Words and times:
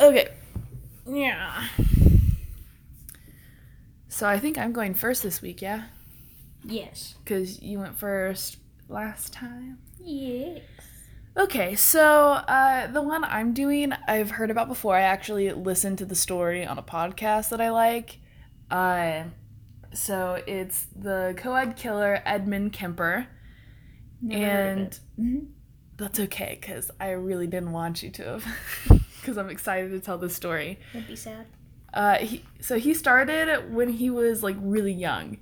Okay. 0.00 0.28
Yeah. 1.06 1.66
So 4.08 4.26
I 4.28 4.38
think 4.38 4.58
I'm 4.58 4.72
going 4.72 4.94
first 4.94 5.22
this 5.22 5.40
week, 5.40 5.62
yeah? 5.62 5.84
Yes. 6.64 7.14
Because 7.24 7.60
you 7.62 7.78
went 7.78 7.98
first 7.98 8.58
last 8.88 9.32
time. 9.32 9.78
Yes. 9.98 10.60
Okay, 11.36 11.74
so 11.76 12.02
uh, 12.32 12.88
the 12.88 13.00
one 13.02 13.22
I'm 13.24 13.54
doing, 13.54 13.92
I've 14.08 14.30
heard 14.32 14.50
about 14.50 14.68
before. 14.68 14.96
I 14.96 15.02
actually 15.02 15.52
listened 15.52 15.98
to 15.98 16.04
the 16.04 16.16
story 16.16 16.66
on 16.66 16.76
a 16.76 16.82
podcast 16.82 17.50
that 17.50 17.60
I 17.60 17.70
like. 17.70 18.18
Uh, 18.70 19.24
so 19.94 20.42
it's 20.46 20.86
the 20.96 21.34
co-ed 21.36 21.76
killer 21.76 22.20
Edmund 22.26 22.72
Kemper, 22.72 23.26
Never 24.20 24.44
and. 24.44 24.98
Mhm. 25.18 25.46
that's 25.96 26.18
okay 26.20 26.58
because 26.60 26.90
I 27.00 27.10
really 27.10 27.46
didn't 27.46 27.72
want 27.72 28.02
you 28.02 28.10
to 28.10 28.24
have, 28.24 28.46
because 29.20 29.38
I'm 29.38 29.50
excited 29.50 29.90
to 29.90 30.00
tell 30.00 30.18
this 30.18 30.34
story. 30.34 30.78
That'd 30.92 31.08
be 31.08 31.16
sad. 31.16 31.46
Uh, 31.92 32.18
he, 32.18 32.44
so 32.60 32.78
he 32.78 32.94
started 32.94 33.72
when 33.72 33.90
he 33.90 34.10
was 34.10 34.42
like 34.42 34.56
really 34.60 34.92
young. 34.92 35.38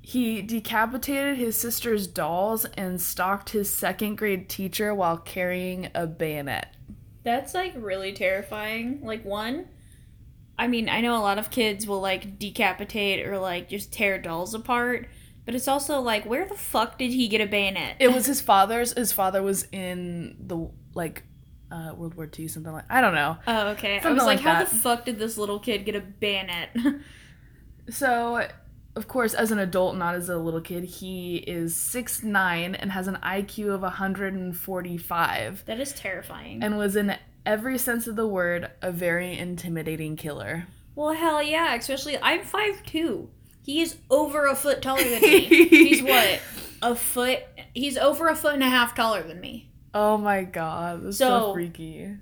He 0.00 0.40
decapitated 0.42 1.36
his 1.36 1.58
sister's 1.58 2.06
dolls 2.06 2.64
and 2.76 3.00
stalked 3.00 3.50
his 3.50 3.70
second 3.70 4.16
grade 4.16 4.48
teacher 4.48 4.94
while 4.94 5.18
carrying 5.18 5.90
a 5.94 6.06
bayonet. 6.06 6.74
That's 7.24 7.52
like 7.52 7.74
really 7.76 8.12
terrifying. 8.12 9.00
Like 9.02 9.24
one, 9.24 9.68
I 10.58 10.66
mean, 10.66 10.88
I 10.88 11.00
know 11.00 11.16
a 11.16 11.20
lot 11.22 11.38
of 11.38 11.50
kids 11.50 11.86
will 11.86 12.00
like 12.00 12.38
decapitate 12.38 13.26
or 13.26 13.38
like 13.38 13.68
just 13.68 13.92
tear 13.92 14.18
dolls 14.18 14.54
apart, 14.54 15.08
but 15.44 15.54
it's 15.54 15.68
also 15.68 16.00
like, 16.00 16.24
where 16.24 16.46
the 16.46 16.56
fuck 16.56 16.98
did 16.98 17.12
he 17.12 17.28
get 17.28 17.40
a 17.40 17.46
bayonet? 17.46 17.96
It 18.00 18.12
was 18.12 18.26
his 18.26 18.40
father's. 18.40 18.92
His 18.92 19.12
father 19.12 19.42
was 19.42 19.66
in 19.72 20.36
the 20.40 20.70
like 20.94 21.22
uh, 21.70 21.92
World 21.96 22.14
War 22.14 22.28
II, 22.38 22.48
something 22.48 22.72
like 22.72 22.84
I 22.90 23.00
don't 23.00 23.14
know. 23.14 23.36
Oh, 23.46 23.68
okay. 23.68 23.96
I 23.98 24.00
Something 24.00 24.14
was 24.16 24.24
like, 24.24 24.38
like 24.38 24.44
how 24.46 24.58
that. 24.60 24.68
the 24.70 24.74
fuck 24.76 25.04
did 25.04 25.18
this 25.18 25.36
little 25.38 25.58
kid 25.58 25.84
get 25.84 25.94
a 25.94 26.00
bayonet? 26.00 26.70
So, 27.90 28.46
of 28.96 29.08
course, 29.08 29.32
as 29.32 29.50
an 29.50 29.58
adult, 29.58 29.96
not 29.96 30.14
as 30.14 30.28
a 30.28 30.36
little 30.36 30.60
kid, 30.60 30.84
he 30.84 31.36
is 31.38 31.74
six 31.74 32.22
nine 32.22 32.74
and 32.74 32.92
has 32.92 33.08
an 33.08 33.16
IQ 33.22 33.72
of 33.72 33.80
145. 33.82 35.64
that 35.66 35.80
is 35.80 35.92
terrifying. 35.92 36.62
and 36.62 36.76
was 36.76 36.96
in 36.96 37.16
every 37.46 37.78
sense 37.78 38.06
of 38.06 38.16
the 38.16 38.26
word 38.26 38.70
a 38.82 38.92
very 38.92 39.38
intimidating 39.38 40.16
killer. 40.16 40.66
well, 40.94 41.14
hell 41.14 41.42
yeah, 41.42 41.74
especially 41.74 42.18
I'm 42.20 42.42
five 42.44 42.82
two. 42.84 43.30
He 43.62 43.80
is 43.82 43.96
over 44.10 44.46
a 44.46 44.54
foot 44.54 44.80
taller 44.82 45.02
than 45.04 45.20
me. 45.22 45.40
he's 45.68 46.02
what? 46.02 46.40
A 46.82 46.94
foot? 46.94 47.40
He's 47.74 47.96
over 47.98 48.28
a 48.28 48.36
foot 48.36 48.54
and 48.54 48.62
a 48.62 48.68
half 48.68 48.94
taller 48.94 49.22
than 49.22 49.40
me. 49.40 49.67
Oh 49.94 50.16
my 50.18 50.44
god, 50.44 51.02
that's 51.04 51.18
so, 51.18 51.28
So- 51.40 51.52
freaky. 51.54 52.16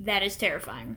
That 0.00 0.22
is 0.22 0.36
terrifying. 0.36 0.96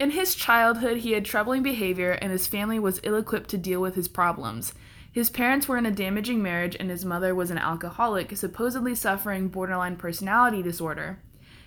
In 0.00 0.12
his 0.12 0.34
childhood, 0.34 0.98
he 0.98 1.12
had 1.12 1.24
troubling 1.24 1.62
behavior 1.62 2.12
and 2.12 2.30
his 2.30 2.46
family 2.46 2.78
was 2.78 3.00
ill 3.02 3.16
equipped 3.16 3.50
to 3.50 3.58
deal 3.58 3.80
with 3.80 3.96
his 3.96 4.08
problems. 4.08 4.72
His 5.10 5.28
parents 5.28 5.66
were 5.66 5.76
in 5.76 5.84
a 5.86 5.90
damaging 5.90 6.40
marriage 6.42 6.76
and 6.78 6.88
his 6.88 7.04
mother 7.04 7.34
was 7.34 7.50
an 7.50 7.58
alcoholic, 7.58 8.34
supposedly 8.36 8.94
suffering 8.94 9.48
borderline 9.48 9.96
personality 9.96 10.62
disorder. 10.62 11.18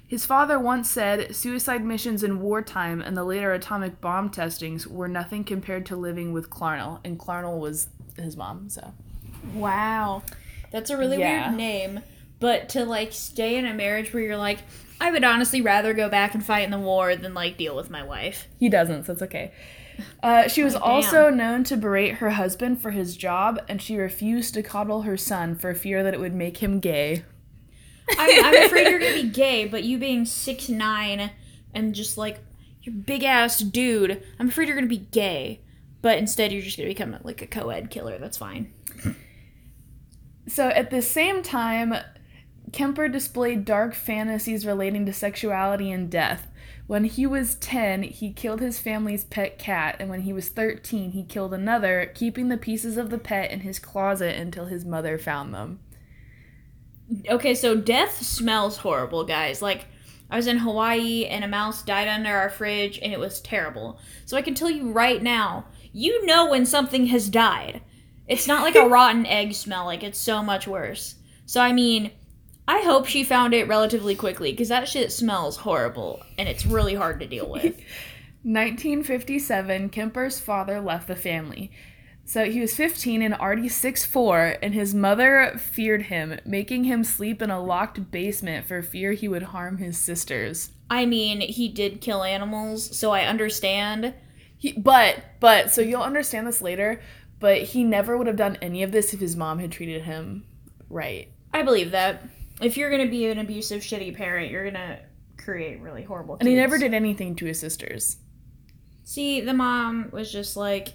His 0.08 0.26
father 0.26 0.58
once 0.58 0.90
said 0.90 1.36
suicide 1.36 1.84
missions 1.86 2.24
in 2.24 2.40
wartime 2.42 3.02
and 3.02 3.16
the 3.18 3.24
later 3.26 3.52
atomic 3.54 4.00
bomb 4.02 4.30
testings 4.30 4.88
were 4.88 5.08
nothing 5.10 5.44
compared 5.44 5.86
to 5.88 5.96
living 5.96 6.32
with 6.34 6.50
Clarnell, 6.50 7.00
and 7.04 7.20
Clarnell 7.20 7.60
was 7.60 7.90
his 8.18 8.36
mom, 8.38 8.70
so. 8.70 8.94
Wow. 9.54 10.24
That's 10.72 10.90
a 10.90 10.98
really 10.98 11.20
Yeah. 11.20 11.48
weird 11.50 11.58
name. 11.58 12.00
But 12.42 12.68
to 12.70 12.84
like 12.84 13.14
stay 13.14 13.56
in 13.56 13.66
a 13.66 13.74
marriage 13.74 14.14
where 14.14 14.22
you're 14.22 14.36
like, 14.36 14.60
I 15.00 15.12
would 15.12 15.24
honestly 15.24 15.62
rather 15.62 15.94
go 15.94 16.10
back 16.10 16.34
and 16.34 16.44
fight 16.44 16.64
in 16.66 16.72
the 16.72 16.78
war 16.80 17.16
than 17.16 17.34
like 17.34 17.58
deal 17.58 17.76
with 17.76 17.90
my 17.90 18.04
wife. 18.04 18.50
He 18.60 18.68
doesn't, 18.68 19.06
so 19.06 19.14
it's 19.14 19.22
okay. 19.22 19.54
Uh, 20.22 20.48
she 20.48 20.64
was 20.64 20.76
Oh, 20.76 20.80
also 20.80 21.30
known 21.30 21.64
to 21.66 21.78
berate 21.78 22.16
her 22.16 22.32
husband 22.32 22.82
for 22.82 22.92
his 22.92 23.16
job, 23.16 23.62
and 23.70 23.82
she 23.82 23.96
refused 23.96 24.54
to 24.56 24.64
coddle 24.64 25.04
her 25.04 25.16
son 25.16 25.56
for 25.56 25.74
fear 25.76 26.04
that 26.04 26.14
it 26.14 26.20
would 26.20 26.34
make 26.34 26.58
him 26.58 26.80
gay. 26.80 27.24
I'm, 28.18 28.46
I'm 28.46 28.66
afraid 28.66 28.90
you're 28.90 29.00
gonna 29.00 29.22
be 29.22 29.30
gay, 29.30 29.66
but 29.66 29.84
you 29.84 29.98
being 29.98 30.26
six 30.26 30.68
nine 30.68 31.32
and 31.74 31.94
just 31.96 32.18
like 32.18 32.40
you're 32.82 32.96
big 32.96 33.24
ass 33.24 33.60
dude, 33.60 34.24
I'm 34.40 34.50
afraid 34.50 34.68
you're 34.68 34.76
gonna 34.76 34.88
be 34.88 34.98
gay. 34.98 35.62
But 36.02 36.18
instead, 36.18 36.52
you're 36.52 36.64
just 36.64 36.78
gonna 36.78 36.90
become 36.90 37.16
like 37.24 37.44
a 37.44 37.48
co-ed 37.48 37.92
killer. 37.92 38.18
That's 38.18 38.38
fine. 38.38 38.74
So 40.48 40.70
at 40.70 40.90
the 40.90 41.02
same 41.04 41.44
time, 41.44 41.94
Kemper 42.72 43.08
displayed 43.08 43.66
dark 43.66 43.94
fantasies 43.94 44.66
relating 44.66 45.06
to 45.06 45.14
sexuality 45.14 45.92
and 45.92 46.10
death. 46.10 46.48
When 46.88 47.06
he 47.06 47.26
was 47.26 47.56
10, 47.56 48.04
he 48.04 48.34
killed 48.34 48.60
his 48.60 48.80
family's 48.80 49.24
pet 49.24 49.58
cat, 49.58 49.96
and 50.00 50.10
when 50.10 50.22
he 50.22 50.34
was 50.34 50.50
13, 50.50 51.12
he 51.12 51.24
killed 51.24 51.54
another, 51.54 52.12
keeping 52.14 52.50
the 52.50 52.58
pieces 52.58 52.98
of 52.98 53.10
the 53.10 53.18
pet 53.18 53.52
in 53.52 53.62
his 53.62 53.80
closet 53.80 54.36
until 54.36 54.66
his 54.66 54.84
mother 54.84 55.18
found 55.18 55.54
them. 55.54 55.80
Okay, 57.30 57.56
so 57.56 57.76
death 57.76 58.22
smells 58.22 58.78
horrible, 58.78 59.24
guys. 59.24 59.62
Like, 59.62 59.86
I 60.30 60.38
was 60.38 60.48
in 60.48 60.60
Hawaii 60.60 61.26
and 61.26 61.44
a 61.44 61.48
mouse 61.48 61.84
died 61.84 62.08
under 62.08 62.34
our 62.34 62.50
fridge 62.50 62.98
and 63.02 63.12
it 63.12 63.20
was 63.20 63.42
terrible. 63.42 64.00
So 64.26 64.38
I 64.38 64.42
can 64.42 64.54
tell 64.54 64.70
you 64.70 64.92
right 64.92 65.22
now, 65.22 65.66
you 65.92 66.26
know 66.26 66.50
when 66.50 66.66
something 66.66 67.08
has 67.08 67.30
died. 67.30 67.82
It's 68.28 68.48
not 68.48 68.64
like 68.64 68.76
a 68.76 68.88
rotten 68.90 69.26
egg 69.26 69.54
smell, 69.54 69.86
like, 69.86 70.04
it's 70.04 70.18
so 70.18 70.42
much 70.42 70.68
worse. 70.68 71.16
So, 71.46 71.60
I 71.60 71.74
mean, 71.74 72.12
I 72.72 72.84
hope 72.84 73.06
she 73.06 73.26
found 73.26 73.54
it 73.54 73.68
relatively 73.68 74.16
quickly 74.16 74.52
because 74.52 74.70
that 74.70 74.88
shit 74.88 75.12
smells 75.12 75.58
horrible 75.58 76.24
and 76.38 76.48
it's 76.48 76.66
really 76.66 76.96
hard 76.96 77.20
to 77.20 77.28
deal 77.28 77.50
with. 77.50 77.64
1957, 78.44 79.90
Kemper's 79.90 80.40
father 80.40 80.80
left 80.80 81.10
the 81.10 81.18
family. 81.18 81.70
So 82.24 82.46
he 82.46 82.62
was 82.62 82.74
15 82.74 83.22
and 83.22 83.34
already 83.34 83.68
6'4, 83.68 84.58
and 84.64 84.74
his 84.74 84.96
mother 84.96 85.54
feared 85.60 86.04
him, 86.04 86.40
making 86.46 86.86
him 86.86 87.04
sleep 87.04 87.42
in 87.42 87.52
a 87.52 87.62
locked 87.62 88.10
basement 88.10 88.66
for 88.66 88.82
fear 88.82 89.12
he 89.12 89.28
would 89.28 89.44
harm 89.44 89.80
his 89.80 89.98
sisters. 89.98 90.72
I 90.90 91.06
mean, 91.06 91.42
he 91.42 91.68
did 91.68 92.00
kill 92.00 92.24
animals, 92.24 92.98
so 92.98 93.12
I 93.12 93.26
understand. 93.26 94.14
He, 94.58 94.72
but, 94.72 95.18
but, 95.42 95.72
so 95.72 95.82
you'll 95.82 96.04
understand 96.04 96.48
this 96.48 96.62
later, 96.62 97.02
but 97.38 97.64
he 97.64 97.84
never 97.84 98.18
would 98.18 98.28
have 98.28 98.38
done 98.38 98.58
any 98.62 98.82
of 98.82 98.94
this 98.94 99.14
if 99.14 99.20
his 99.20 99.36
mom 99.36 99.60
had 99.60 99.74
treated 99.74 100.04
him 100.04 100.46
right. 100.90 101.28
I 101.54 101.64
believe 101.64 101.92
that. 101.92 102.24
If 102.62 102.78
you're 102.78 102.92
gonna 102.92 103.10
be 103.10 103.26
an 103.28 103.40
abusive, 103.40 103.82
shitty 103.82 104.16
parent, 104.16 104.52
you're 104.52 104.66
gonna 104.66 105.00
create 105.38 105.82
really 105.82 106.04
horrible 106.04 106.38
And 106.40 106.48
he 106.48 106.56
never 106.56 106.78
did 106.78 106.94
anything 106.94 107.36
to 107.38 107.46
his 107.46 107.60
sisters. 107.60 108.18
See, 109.04 109.42
the 109.42 109.54
mom 109.54 110.10
was 110.12 110.32
just 110.32 110.56
like, 110.56 110.94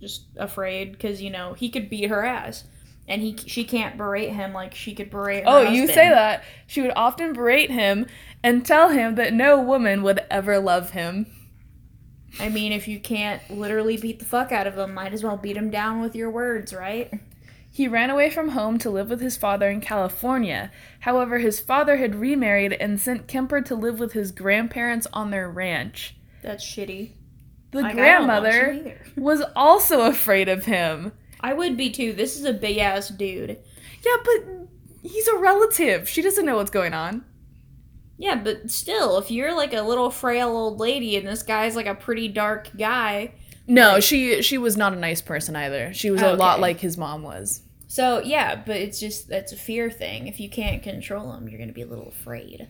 just 0.00 0.26
afraid 0.36 0.92
because 0.92 1.22
you 1.22 1.30
know 1.30 1.54
he 1.54 1.70
could 1.70 1.88
beat 1.88 2.08
her 2.10 2.24
ass, 2.24 2.64
and 3.06 3.22
he 3.22 3.36
she 3.36 3.64
can't 3.64 3.96
berate 3.96 4.32
him 4.32 4.52
like 4.52 4.74
she 4.74 4.94
could 4.94 5.10
berate. 5.10 5.44
Her 5.44 5.50
Oh, 5.50 5.62
you 5.62 5.86
say 5.86 6.08
that. 6.08 6.44
She 6.66 6.80
would 6.82 6.92
often 6.94 7.32
berate 7.32 7.70
him 7.70 8.06
and 8.42 8.64
tell 8.64 8.90
him 8.90 9.14
that 9.16 9.32
no 9.32 9.60
woman 9.60 10.02
would 10.02 10.20
ever 10.30 10.58
love 10.58 10.90
him. 10.90 11.26
I 12.38 12.48
mean, 12.48 12.72
if 12.72 12.86
you 12.86 13.00
can't 13.00 13.42
literally 13.50 13.96
beat 13.96 14.18
the 14.18 14.24
fuck 14.24 14.52
out 14.52 14.66
of 14.66 14.76
him, 14.76 14.94
might 14.94 15.12
as 15.12 15.24
well 15.24 15.36
beat 15.36 15.56
him 15.56 15.70
down 15.70 16.00
with 16.00 16.14
your 16.14 16.30
words, 16.30 16.72
right? 16.72 17.12
He 17.78 17.86
ran 17.86 18.10
away 18.10 18.28
from 18.28 18.48
home 18.48 18.76
to 18.78 18.90
live 18.90 19.08
with 19.08 19.20
his 19.20 19.36
father 19.36 19.70
in 19.70 19.80
California. 19.80 20.72
However, 20.98 21.38
his 21.38 21.60
father 21.60 21.98
had 21.98 22.16
remarried 22.16 22.72
and 22.72 22.98
sent 22.98 23.28
Kemper 23.28 23.60
to 23.60 23.76
live 23.76 24.00
with 24.00 24.14
his 24.14 24.32
grandparents 24.32 25.06
on 25.12 25.30
their 25.30 25.48
ranch. 25.48 26.16
That's 26.42 26.64
shitty. 26.64 27.12
The 27.70 27.82
Like, 27.82 27.94
I 27.94 27.96
don't 27.96 28.26
want 28.26 28.44
you 28.46 28.50
grandmother 28.50 29.00
was 29.16 29.42
also 29.54 30.00
afraid 30.00 30.48
of 30.48 30.64
him. 30.64 31.12
I 31.40 31.52
would 31.52 31.76
be 31.76 31.88
too. 31.88 32.12
This 32.12 32.36
is 32.36 32.44
a 32.44 32.52
big 32.52 32.78
ass 32.78 33.10
dude. 33.10 33.60
Yeah, 34.04 34.16
but 34.24 34.68
he's 35.08 35.28
a 35.28 35.36
relative. 35.36 36.08
She 36.08 36.20
doesn't 36.20 36.44
know 36.44 36.56
what's 36.56 36.72
going 36.72 36.94
on. 36.94 37.24
Yeah, 38.16 38.34
but 38.34 38.72
still, 38.72 39.18
if 39.18 39.30
you're 39.30 39.54
like 39.54 39.72
a 39.72 39.82
little 39.82 40.10
frail 40.10 40.48
old 40.48 40.80
lady 40.80 41.14
and 41.14 41.28
this 41.28 41.44
guy's 41.44 41.76
like 41.76 41.86
a 41.86 41.94
pretty 41.94 42.26
dark 42.26 42.76
guy, 42.76 43.34
No, 43.68 44.00
she 44.00 44.42
she 44.42 44.58
was 44.58 44.76
not 44.76 44.94
a 44.94 44.96
nice 44.96 45.22
person 45.22 45.54
either. 45.54 45.94
She 45.94 46.10
was 46.10 46.22
a 46.22 46.34
lot 46.34 46.58
like 46.58 46.80
his 46.80 46.98
mom 46.98 47.22
was. 47.22 47.62
So 47.88 48.20
yeah, 48.20 48.54
but 48.54 48.76
it's 48.76 49.00
just 49.00 49.28
that's 49.28 49.52
a 49.52 49.56
fear 49.56 49.90
thing. 49.90 50.28
If 50.28 50.38
you 50.38 50.48
can't 50.48 50.82
control 50.82 51.32
him, 51.32 51.48
you're 51.48 51.58
gonna 51.58 51.72
be 51.72 51.82
a 51.82 51.86
little 51.86 52.08
afraid. 52.08 52.68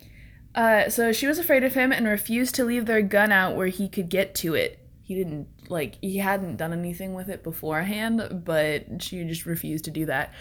Uh, 0.55 0.89
so 0.89 1.13
she 1.13 1.27
was 1.27 1.39
afraid 1.39 1.65
of 1.65 1.75
him 1.75 1.93
and 1.93 2.07
refused 2.07 2.55
to 2.55 2.65
leave 2.65 2.87
their 2.87 3.03
gun 3.03 3.31
out 3.31 3.55
where 3.55 3.67
he 3.67 3.89
could 3.89 4.09
get 4.09 4.35
to 4.37 4.55
it. 4.55 4.79
He 5.03 5.15
didn't 5.15 5.49
like 5.69 5.99
he 6.01 6.19
hadn't 6.19 6.57
done 6.57 6.73
anything 6.73 7.15
with 7.15 7.29
it 7.29 7.43
beforehand, 7.43 8.43
but 8.45 9.03
she 9.03 9.23
just 9.25 9.45
refused 9.45 9.85
to 9.87 9.91
do 9.91 10.07
that. 10.07 10.33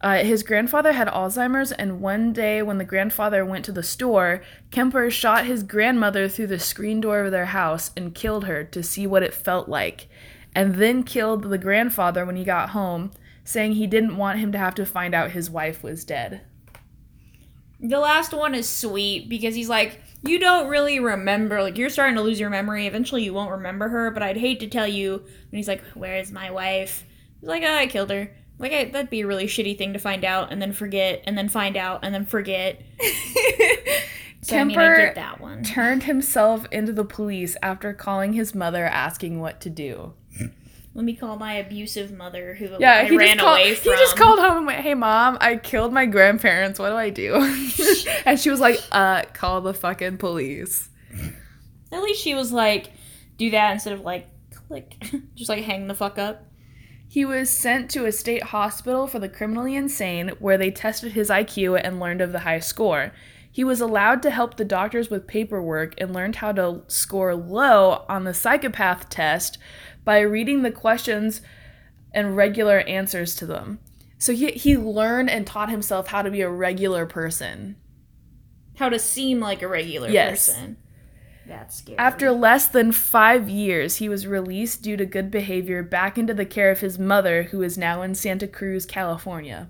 Uh, 0.00 0.18
his 0.18 0.42
grandfather 0.42 0.92
had 0.92 1.08
Alzheimer's, 1.08 1.72
and 1.72 2.00
one 2.00 2.32
day 2.32 2.60
when 2.60 2.78
the 2.78 2.84
grandfather 2.84 3.44
went 3.44 3.64
to 3.64 3.72
the 3.72 3.82
store, 3.82 4.42
Kemper 4.70 5.10
shot 5.10 5.46
his 5.46 5.62
grandmother 5.62 6.28
through 6.28 6.48
the 6.48 6.58
screen 6.58 7.00
door 7.00 7.20
of 7.20 7.30
their 7.30 7.46
house 7.46 7.90
and 7.96 8.14
killed 8.14 8.44
her 8.44 8.64
to 8.64 8.82
see 8.82 9.06
what 9.06 9.22
it 9.22 9.32
felt 9.32 9.68
like, 9.68 10.08
and 10.54 10.74
then 10.74 11.04
killed 11.04 11.44
the 11.44 11.58
grandfather 11.58 12.26
when 12.26 12.36
he 12.36 12.44
got 12.44 12.70
home, 12.70 13.12
saying 13.44 13.72
he 13.72 13.86
didn't 13.86 14.16
want 14.16 14.38
him 14.38 14.52
to 14.52 14.58
have 14.58 14.74
to 14.76 14.86
find 14.86 15.14
out 15.14 15.30
his 15.30 15.50
wife 15.50 15.82
was 15.82 16.04
dead. 16.04 16.40
The 17.80 17.98
last 17.98 18.32
one 18.32 18.54
is 18.54 18.68
sweet 18.68 19.28
because 19.28 19.54
he's 19.54 19.68
like, 19.68 20.00
you 20.22 20.38
don't 20.38 20.68
really 20.68 21.00
remember. 21.00 21.62
Like 21.62 21.76
you're 21.76 21.90
starting 21.90 22.16
to 22.16 22.22
lose 22.22 22.40
your 22.40 22.50
memory. 22.50 22.86
Eventually, 22.86 23.22
you 23.22 23.34
won't 23.34 23.50
remember 23.50 23.88
her. 23.88 24.10
But 24.10 24.22
I'd 24.22 24.38
hate 24.38 24.60
to 24.60 24.68
tell 24.68 24.88
you 24.88 25.18
when 25.18 25.58
he's 25.58 25.68
like, 25.68 25.82
"Where's 25.92 26.32
my 26.32 26.50
wife?" 26.50 27.04
He's 27.40 27.48
like, 27.48 27.62
oh, 27.62 27.74
"I 27.74 27.86
killed 27.86 28.10
her." 28.10 28.34
Like 28.58 28.72
I, 28.72 28.84
that'd 28.84 29.10
be 29.10 29.20
a 29.20 29.26
really 29.26 29.46
shitty 29.46 29.76
thing 29.76 29.92
to 29.92 29.98
find 29.98 30.24
out 30.24 30.50
and 30.50 30.62
then 30.62 30.72
forget 30.72 31.22
and 31.26 31.36
then 31.36 31.50
find 31.50 31.76
out 31.76 32.00
and 32.02 32.14
then 32.14 32.24
forget. 32.24 32.80
So 34.44 34.58
I 34.58 34.64
mean, 34.64 34.78
I 34.78 34.96
get 34.96 35.14
that 35.14 35.40
one. 35.40 35.62
turned 35.62 36.02
himself 36.02 36.66
into 36.70 36.92
the 36.92 37.04
police 37.04 37.56
after 37.62 37.94
calling 37.94 38.34
his 38.34 38.54
mother 38.54 38.84
asking 38.84 39.40
what 39.40 39.58
to 39.62 39.70
do. 39.70 40.12
Let 40.94 41.04
me 41.04 41.16
call 41.16 41.36
my 41.36 41.54
abusive 41.54 42.12
mother 42.12 42.54
who 42.54 42.68
Yeah, 42.78 42.98
I 42.98 43.04
he 43.04 43.16
ran 43.16 43.28
just 43.28 43.40
called, 43.40 43.58
away 43.58 43.74
he 43.74 43.90
just 43.90 44.16
called 44.16 44.38
home 44.38 44.58
and 44.58 44.66
went, 44.66 44.80
"Hey 44.80 44.94
mom, 44.94 45.38
I 45.40 45.56
killed 45.56 45.92
my 45.92 46.06
grandparents. 46.06 46.78
What 46.78 46.90
do 46.90 46.96
I 46.96 47.10
do?" 47.10 47.34
and 48.24 48.38
she 48.38 48.48
was 48.48 48.60
like, 48.60 48.80
"Uh, 48.92 49.22
call 49.32 49.60
the 49.60 49.74
fucking 49.74 50.18
police." 50.18 50.88
At 51.90 52.02
least 52.02 52.22
she 52.22 52.34
was 52.34 52.52
like, 52.52 52.90
do 53.36 53.50
that 53.50 53.72
instead 53.72 53.92
of 53.92 54.00
like 54.00 54.28
click, 54.52 54.96
just 55.34 55.48
like 55.48 55.64
hang 55.64 55.86
the 55.86 55.94
fuck 55.94 56.18
up. 56.18 56.46
He 57.06 57.24
was 57.24 57.50
sent 57.50 57.90
to 57.90 58.06
a 58.06 58.12
state 58.12 58.44
hospital 58.44 59.06
for 59.06 59.18
the 59.18 59.28
criminally 59.28 59.76
insane 59.76 60.30
where 60.40 60.58
they 60.58 60.70
tested 60.70 61.12
his 61.12 61.30
IQ 61.30 61.80
and 61.82 62.00
learned 62.00 62.20
of 62.20 62.32
the 62.32 62.40
high 62.40 62.58
score. 62.58 63.12
He 63.50 63.62
was 63.62 63.80
allowed 63.80 64.20
to 64.24 64.30
help 64.30 64.56
the 64.56 64.64
doctors 64.64 65.10
with 65.10 65.28
paperwork 65.28 65.94
and 65.98 66.12
learned 66.12 66.36
how 66.36 66.50
to 66.52 66.82
score 66.88 67.36
low 67.36 68.04
on 68.08 68.24
the 68.24 68.34
psychopath 68.34 69.08
test 69.08 69.58
by 70.04 70.20
reading 70.20 70.62
the 70.62 70.70
questions 70.70 71.40
and 72.12 72.36
regular 72.36 72.80
answers 72.80 73.34
to 73.36 73.46
them. 73.46 73.78
So 74.18 74.32
he, 74.32 74.52
he 74.52 74.76
learned 74.76 75.28
and 75.30 75.46
taught 75.46 75.70
himself 75.70 76.08
how 76.08 76.22
to 76.22 76.30
be 76.30 76.40
a 76.40 76.48
regular 76.50 77.06
person. 77.06 77.76
How 78.76 78.88
to 78.88 78.98
seem 78.98 79.40
like 79.40 79.62
a 79.62 79.68
regular 79.68 80.08
Yes. 80.08 80.46
person. 80.48 80.76
That's 81.46 81.76
scary. 81.76 81.98
After 81.98 82.30
less 82.32 82.66
than 82.68 82.92
five 82.92 83.48
years, 83.50 83.96
he 83.96 84.08
was 84.08 84.26
released 84.26 84.82
due 84.82 84.96
to 84.96 85.04
good 85.04 85.30
behavior 85.30 85.82
back 85.82 86.16
into 86.16 86.32
the 86.32 86.46
care 86.46 86.70
of 86.70 86.80
his 86.80 86.98
mother, 86.98 87.44
who 87.44 87.60
is 87.62 87.76
now 87.76 88.00
in 88.02 88.14
Santa 88.14 88.46
Cruz, 88.48 88.86
California. 88.86 89.68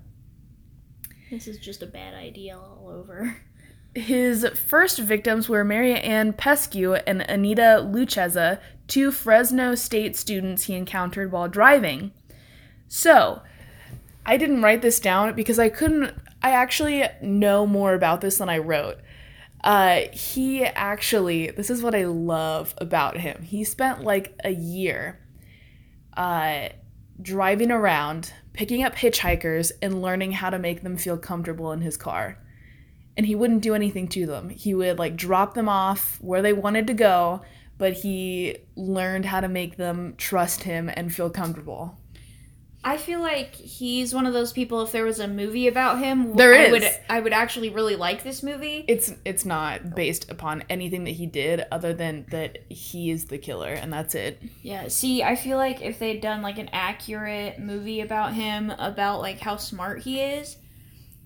this 1.31 1.48
is 1.48 1.58
just 1.58 1.82
a 1.82 1.86
bad 1.86 2.14
idea 2.14 2.56
all 2.56 2.88
over. 2.88 3.36
His 3.94 4.46
first 4.49 4.99
victims 4.99 5.49
were 5.49 5.62
Mary 5.62 5.94
Ann 5.94 6.32
Pesce 6.32 7.00
and 7.06 7.23
Anita 7.23 7.81
Luchessa, 7.85 8.61
two 8.88 9.12
Fresno 9.12 9.76
State 9.76 10.17
students 10.17 10.64
he 10.64 10.75
encountered 10.75 11.31
while 11.31 11.49
driving. 11.49 12.12
So, 12.88 13.43
I 14.26 14.37
didn't 14.37 14.62
write 14.62 14.82
this 14.82 14.99
down 14.99 15.35
because 15.35 15.58
I 15.58 15.69
couldn't. 15.69 16.12
I 16.43 16.50
actually 16.50 17.05
know 17.23 17.67
more 17.67 17.94
about 17.94 18.20
this 18.20 18.38
than 18.38 18.49
I 18.49 18.58
wrote. 18.58 18.99
Uh, 19.62 20.02
he 20.12 20.64
actually, 20.64 21.50
this 21.50 21.70
is 21.70 21.82
what 21.82 21.94
I 21.94 22.05
love 22.05 22.75
about 22.79 23.19
him. 23.19 23.43
He 23.43 23.64
spent 23.64 24.02
like 24.02 24.38
a 24.44 24.50
year 24.50 25.20
uh, 26.17 26.70
driving 27.23 27.70
around, 27.70 28.32
picking 28.52 28.82
up 28.82 28.96
hitchhikers, 28.96 29.73
and 29.81 30.02
learning 30.02 30.32
how 30.32 30.50
to 30.50 30.58
make 30.58 30.82
them 30.82 30.96
feel 30.96 31.17
comfortable 31.17 31.73
in 31.73 31.81
his 31.81 31.96
car 31.96 32.44
and 33.16 33.26
he 33.26 33.34
wouldn't 33.34 33.62
do 33.62 33.75
anything 33.75 34.08
to 34.08 34.26
them. 34.26 34.49
He 34.49 34.75
would 34.75 34.99
like 34.99 35.16
drop 35.16 35.55
them 35.55 35.69
off 35.69 36.19
where 36.20 36.43
they 36.43 36.52
wanted 36.52 36.87
to 36.88 36.94
go, 36.94 37.43
but 37.78 37.93
he 37.93 38.56
learned 38.76 39.26
how 39.26 39.40
to 39.40 39.49
make 39.49 39.76
them 39.76 40.14
trust 40.16 40.64
him 40.64 40.90
and 40.93 41.14
feel 41.14 41.31
comfortable. 41.31 41.99
I 42.87 42.99
feel 42.99 43.20
like 43.20 43.55
he's 43.55 44.14
one 44.14 44.26
of 44.26 44.34
those 44.34 44.52
people. 44.52 44.82
If 44.82 44.93
there 44.93 45.06
was 45.06 45.19
a 45.19 45.26
movie 45.26 45.69
about 45.69 46.00
him, 46.00 46.37
There 46.37 46.52
I 46.52 46.64
is. 46.64 46.70
would 46.72 46.84
I 47.08 47.19
would 47.19 47.32
actually 47.32 47.70
really 47.70 47.96
like 47.96 48.22
this 48.22 48.43
movie. 48.43 48.84
It's 48.87 49.11
it's 49.25 49.46
not 49.46 49.94
based 49.94 50.31
upon 50.31 50.64
anything 50.69 51.05
that 51.05 51.12
he 51.12 51.25
did 51.25 51.64
other 51.72 51.94
than 51.94 52.26
that 52.28 52.58
he 52.70 53.10
is 53.10 53.25
the 53.26 53.38
killer 53.38 53.70
and 53.70 53.90
that's 53.90 54.14
it. 54.14 54.43
Yeah. 54.60 54.88
See, 54.88 55.22
I 55.22 55.34
feel 55.34 55.56
like 55.56 55.81
if 55.81 55.99
they'd 55.99 56.20
done 56.20 56.43
like 56.43 56.58
an 56.58 56.69
accurate 56.75 57.58
movie 57.58 58.02
about 58.02 58.34
him, 58.34 58.69
about 58.78 59.20
like 59.22 59.40
how 59.40 59.56
smart 59.56 60.02
he 60.02 60.20
is, 60.20 60.58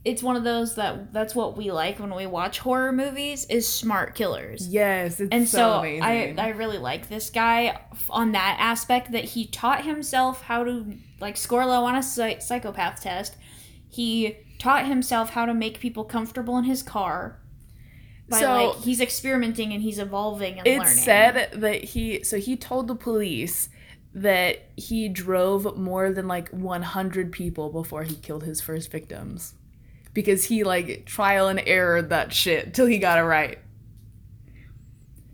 it's 0.05 0.23
one 0.23 0.37
of 0.37 0.45
those 0.45 0.77
that 0.77 1.12
that's 1.12 1.35
what 1.35 1.56
we 1.56 1.71
like 1.71 1.99
when 1.99 2.15
we 2.15 2.27
watch 2.27 2.61
horror 2.61 2.93
movies 2.93 3.47
is 3.47 3.67
smart 3.67 4.15
killers. 4.15 4.69
Yes, 4.69 5.21
it's 5.21 5.31
and 5.33 5.47
so, 5.47 5.59
so. 5.59 5.83
I, 5.83 6.35
I 6.39 6.49
really 6.50 6.79
like 6.79 7.09
this 7.09 7.31
guy 7.31 7.81
on 8.09 8.33
that 8.33 8.56
aspect 8.61 9.12
that 9.12 9.25
he 9.25 9.47
taught 9.47 9.85
himself 9.85 10.43
how 10.43 10.65
to 10.65 10.95
like 11.21 11.37
score 11.37 11.67
low 11.67 11.85
on 11.85 11.97
a 11.97 12.03
psy- 12.03 12.39
psychopath 12.39 13.03
test 13.03 13.37
he 13.89 14.37
taught 14.59 14.87
himself 14.87 15.31
how 15.31 15.47
to 15.47 15.55
make 15.55 15.81
people 15.81 16.05
comfortable 16.05 16.59
in 16.59 16.65
his 16.65 16.83
car 16.83 17.39
by 18.29 18.41
So- 18.41 18.53
like 18.55 18.77
he's 18.85 19.01
experimenting 19.01 19.73
and 19.73 19.83
he's 19.83 19.99
evolving 19.99 20.59
and 20.59 20.67
it 20.67 20.79
learning 20.79 20.94
said 20.94 21.51
that 21.55 21.85
he 21.85 22.23
so 22.23 22.39
he 22.39 22.56
told 22.56 22.89
the 22.89 22.94
police 22.94 23.69
that 24.15 24.69
he 24.77 25.09
drove 25.09 25.77
more 25.77 26.11
than 26.12 26.27
like 26.27 26.49
100 26.49 27.31
people 27.31 27.71
before 27.71 28.03
he 28.03 28.17
killed 28.17 28.43
his 28.43 28.61
first 28.61 28.91
victims 28.91 29.55
because 30.14 30.44
he 30.44 30.64
like 30.64 31.05
trial 31.06 31.49
and 31.49 31.62
error 31.66 32.02
that 32.02 32.32
shit 32.32 32.75
till 32.75 32.87
he 32.87 32.99
got 32.99 33.19
it 33.19 33.22
right. 33.22 33.58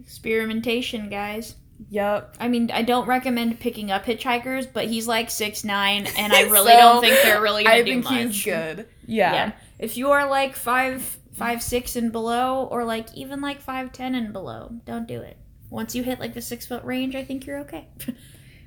Experimentation 0.00 1.08
guys. 1.08 1.56
Yep 1.90 2.36
i 2.38 2.46
mean 2.48 2.70
i 2.72 2.82
don't 2.82 3.06
recommend 3.06 3.58
picking 3.58 3.90
up 3.90 4.04
hitchhikers 4.06 4.66
but 4.72 4.86
he's 4.86 5.08
like 5.08 5.28
six 5.28 5.64
nine 5.64 6.06
and 6.16 6.32
i 6.32 6.42
really 6.50 6.70
So, 6.70 6.78
don't 6.78 7.00
think 7.02 7.20
they're 7.24 7.42
really 7.42 7.64
gonna 7.64 7.76
i 7.76 7.82
do 7.82 7.90
think 7.92 8.04
much. 8.04 8.14
he's 8.14 8.44
good. 8.44 8.86
Yeah. 9.06 9.32
yeah. 9.34 9.52
If 9.80 9.96
you 9.96 10.12
are 10.12 10.28
like 10.30 10.54
five 10.54 11.18
five 11.32 11.62
six 11.62 11.96
and 11.96 12.12
below 12.12 12.68
or 12.70 12.84
like 12.84 13.12
even 13.14 13.40
like 13.40 13.60
five 13.60 13.92
ten 13.92 14.14
and 14.14 14.32
below 14.32 14.70
don't 14.86 15.08
do 15.08 15.20
it. 15.20 15.36
Once 15.68 15.96
you 15.96 16.04
hit 16.04 16.20
like 16.20 16.32
the 16.32 16.40
six 16.40 16.64
foot 16.64 16.84
range 16.84 17.16
i 17.16 17.24
think 17.24 17.44
you're 17.44 17.58
okay 17.58 17.88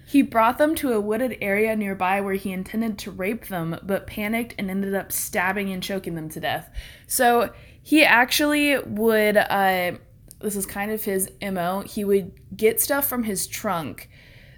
he 0.07 0.21
brought 0.21 0.57
them 0.57 0.74
to 0.74 0.94
a 0.94 1.01
wooded 1.01 1.38
area 1.42 1.75
nearby 1.75 2.21
where 2.21 2.36
he 2.36 2.51
intended 2.51 2.98
to 2.98 3.12
rape 3.12 3.48
them 3.48 3.77
but 3.83 4.07
panicked 4.07 4.56
and 4.57 4.69
ended 4.69 4.95
up 4.95 5.12
stabbing 5.12 5.71
and 5.71 5.83
choking 5.83 6.15
them 6.15 6.30
to 6.30 6.39
death 6.39 6.69
so 7.07 7.51
he 7.81 8.04
actually 8.04 8.77
would 8.80 9.38
uh 9.38 9.92
this 10.39 10.56
is 10.56 10.65
kind 10.65 10.92
of 10.92 11.04
his 11.04 11.30
mo 11.42 11.83
he 11.86 12.04
would 12.04 12.31
get 12.56 12.80
stuff 12.80 13.07
from 13.07 13.24
his 13.24 13.48
trunk 13.48 14.09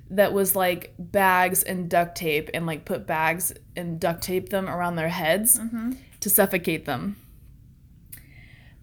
that 0.09 0.33
was 0.33 0.55
like 0.55 0.93
bags 0.97 1.63
and 1.63 1.89
duct 1.89 2.15
tape 2.15 2.49
and 2.53 2.65
like 2.65 2.85
put 2.85 3.05
bags 3.05 3.53
and 3.75 3.99
duct 3.99 4.23
tape 4.23 4.49
them 4.49 4.67
around 4.67 4.95
their 4.95 5.09
heads 5.09 5.59
mm-hmm. 5.59 5.93
to 6.19 6.29
suffocate 6.29 6.85
them. 6.85 7.15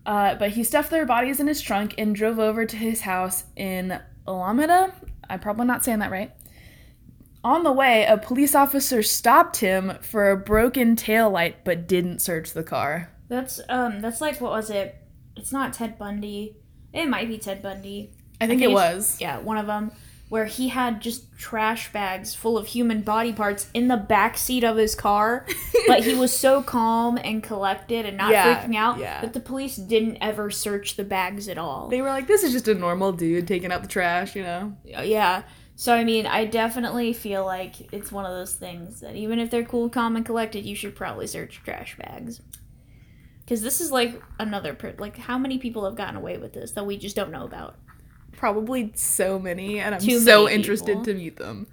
Uh, 0.04 0.36
but 0.36 0.50
he 0.50 0.62
stuffed 0.62 0.90
their 0.90 1.04
bodies 1.04 1.40
in 1.40 1.48
his 1.48 1.60
trunk 1.60 1.94
and 1.98 2.14
drove 2.14 2.38
over 2.38 2.64
to 2.64 2.76
his 2.76 3.00
house 3.00 3.44
in 3.56 4.00
Alameda. 4.26 4.94
I'm 5.28 5.40
probably 5.40 5.66
not 5.66 5.84
saying 5.84 5.98
that 5.98 6.12
right. 6.12 6.32
On 7.46 7.62
the 7.62 7.70
way, 7.72 8.04
a 8.06 8.18
police 8.18 8.56
officer 8.56 9.04
stopped 9.04 9.58
him 9.58 9.92
for 10.00 10.30
a 10.32 10.36
broken 10.36 10.96
taillight 10.96 11.54
but 11.64 11.86
didn't 11.86 12.18
search 12.20 12.52
the 12.52 12.64
car. 12.64 13.12
that's 13.28 13.60
um 13.68 14.00
that's 14.00 14.20
like 14.20 14.40
what 14.40 14.50
was 14.50 14.68
it 14.68 14.96
it's 15.36 15.52
not 15.52 15.72
ted 15.72 15.96
bundy 15.98 16.56
it 16.92 17.06
might 17.08 17.28
be 17.28 17.38
ted 17.38 17.62
bundy 17.62 18.10
I 18.40 18.46
think 18.48 18.60
think 18.60 18.70
it 18.72 18.74
was. 18.74 19.20
yeah 19.20 19.38
one 19.38 19.58
of 19.58 19.66
them 19.68 19.92
where 20.28 20.46
he 20.46 20.68
had 20.70 21.00
just 21.00 21.22
trash 21.38 21.92
bags 21.92 22.34
full 22.34 22.58
of 22.58 22.66
human 22.66 23.02
body 23.02 23.32
parts 23.32 23.70
in 23.74 23.86
the 23.86 23.96
back 23.96 24.36
seat 24.36 24.64
of 24.64 24.76
his 24.76 24.96
car 24.96 25.46
but 25.86 26.02
he 26.02 26.14
was 26.14 26.36
so 26.36 26.62
calm 26.64 27.16
and 27.22 27.44
collected 27.44 28.06
and 28.06 28.16
not 28.16 28.32
Yeah, 28.32 28.64
freaking 28.66 28.74
out 28.76 28.98
yeah. 28.98 29.20
that 29.20 29.34
the 29.34 29.40
police 29.40 29.76
didn't 29.76 30.18
ever 30.20 30.50
search 30.50 30.96
the 30.96 31.04
bags 31.04 31.48
at 31.48 31.58
all 31.58 31.88
They 31.88 32.02
were 32.02 32.08
like, 32.08 32.26
this 32.26 32.42
is 32.42 32.50
just 32.52 32.66
a 32.66 32.74
normal 32.74 33.12
dude 33.12 33.46
taking 33.46 33.70
out 33.70 33.82
the 33.82 33.88
trash, 33.88 34.34
you 34.34 34.42
know? 34.42 34.76
yeah 34.84 35.42
so 35.76 35.94
i 35.94 36.02
mean 36.02 36.26
i 36.26 36.44
definitely 36.44 37.12
feel 37.12 37.44
like 37.44 37.92
it's 37.92 38.10
one 38.10 38.24
of 38.24 38.32
those 38.32 38.54
things 38.54 39.00
that 39.00 39.14
even 39.14 39.38
if 39.38 39.50
they're 39.50 39.64
cool 39.64 39.88
calm 39.88 40.16
and 40.16 40.26
collected 40.26 40.64
you 40.64 40.74
should 40.74 40.96
probably 40.96 41.26
search 41.26 41.60
trash 41.64 41.96
bags 41.96 42.40
because 43.40 43.62
this 43.62 43.80
is 43.80 43.92
like 43.92 44.20
another 44.40 44.74
per- 44.74 44.94
like 44.98 45.16
how 45.16 45.38
many 45.38 45.58
people 45.58 45.84
have 45.84 45.94
gotten 45.94 46.16
away 46.16 46.36
with 46.38 46.52
this 46.52 46.72
that 46.72 46.84
we 46.84 46.96
just 46.96 47.14
don't 47.14 47.30
know 47.30 47.44
about 47.44 47.76
Probably 48.36 48.92
so 48.94 49.38
many, 49.38 49.80
and 49.80 49.94
I'm 49.94 50.00
Too 50.02 50.18
so 50.20 50.44
many 50.44 50.56
interested 50.56 50.88
people. 50.88 51.04
to 51.06 51.14
meet 51.14 51.36
them. 51.38 51.66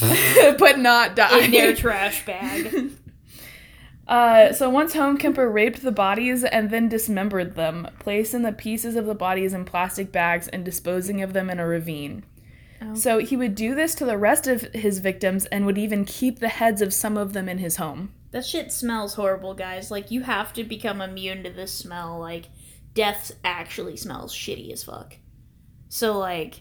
but 0.58 0.78
not 0.78 1.14
die. 1.14 1.40
in 1.40 1.50
their 1.50 1.76
trash 1.76 2.24
bag 2.24 2.92
Uh, 4.08 4.52
so 4.52 4.68
once 4.68 4.92
home, 4.94 5.16
Kemper 5.16 5.48
raped 5.48 5.82
the 5.82 5.92
bodies 5.92 6.42
and 6.42 6.70
then 6.70 6.88
dismembered 6.88 7.54
them, 7.54 7.86
placing 8.00 8.42
the 8.42 8.50
pieces 8.50 8.96
of 8.96 9.06
the 9.06 9.14
bodies 9.14 9.52
in 9.52 9.64
plastic 9.64 10.10
bags 10.10 10.48
and 10.48 10.64
disposing 10.64 11.22
of 11.22 11.32
them 11.32 11.48
in 11.48 11.60
a 11.60 11.66
ravine. 11.66 12.24
Oh. 12.82 12.94
So 12.94 13.18
he 13.18 13.36
would 13.36 13.54
do 13.54 13.74
this 13.74 13.94
to 13.96 14.04
the 14.04 14.16
rest 14.18 14.46
of 14.46 14.62
his 14.74 14.98
victims 15.00 15.44
and 15.46 15.66
would 15.66 15.78
even 15.78 16.04
keep 16.04 16.38
the 16.38 16.48
heads 16.48 16.80
of 16.80 16.94
some 16.94 17.16
of 17.16 17.32
them 17.34 17.48
in 17.48 17.58
his 17.58 17.76
home. 17.76 18.12
that 18.30 18.46
shit 18.46 18.72
smells 18.72 19.14
horrible 19.14 19.54
guys 19.54 19.90
like 19.90 20.10
you 20.10 20.22
have 20.22 20.52
to 20.54 20.64
become 20.64 21.00
immune 21.00 21.42
to 21.42 21.50
this 21.50 21.72
smell 21.72 22.18
like 22.18 22.46
death 22.94 23.32
actually 23.44 23.96
smells 23.96 24.32
shitty 24.34 24.72
as 24.72 24.84
fuck 24.84 25.16
so 25.88 26.16
like 26.18 26.60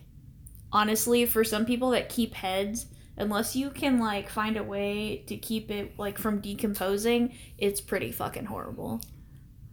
honestly 0.71 1.25
for 1.25 1.43
some 1.43 1.65
people 1.65 1.91
that 1.91 2.09
keep 2.09 2.33
heads 2.33 2.87
unless 3.17 3.55
you 3.55 3.69
can 3.69 3.99
like 3.99 4.29
find 4.29 4.57
a 4.57 4.63
way 4.63 5.23
to 5.27 5.37
keep 5.37 5.69
it 5.71 5.93
like 5.99 6.17
from 6.17 6.39
decomposing 6.41 7.33
it's 7.57 7.81
pretty 7.81 8.11
fucking 8.11 8.45
horrible 8.45 8.99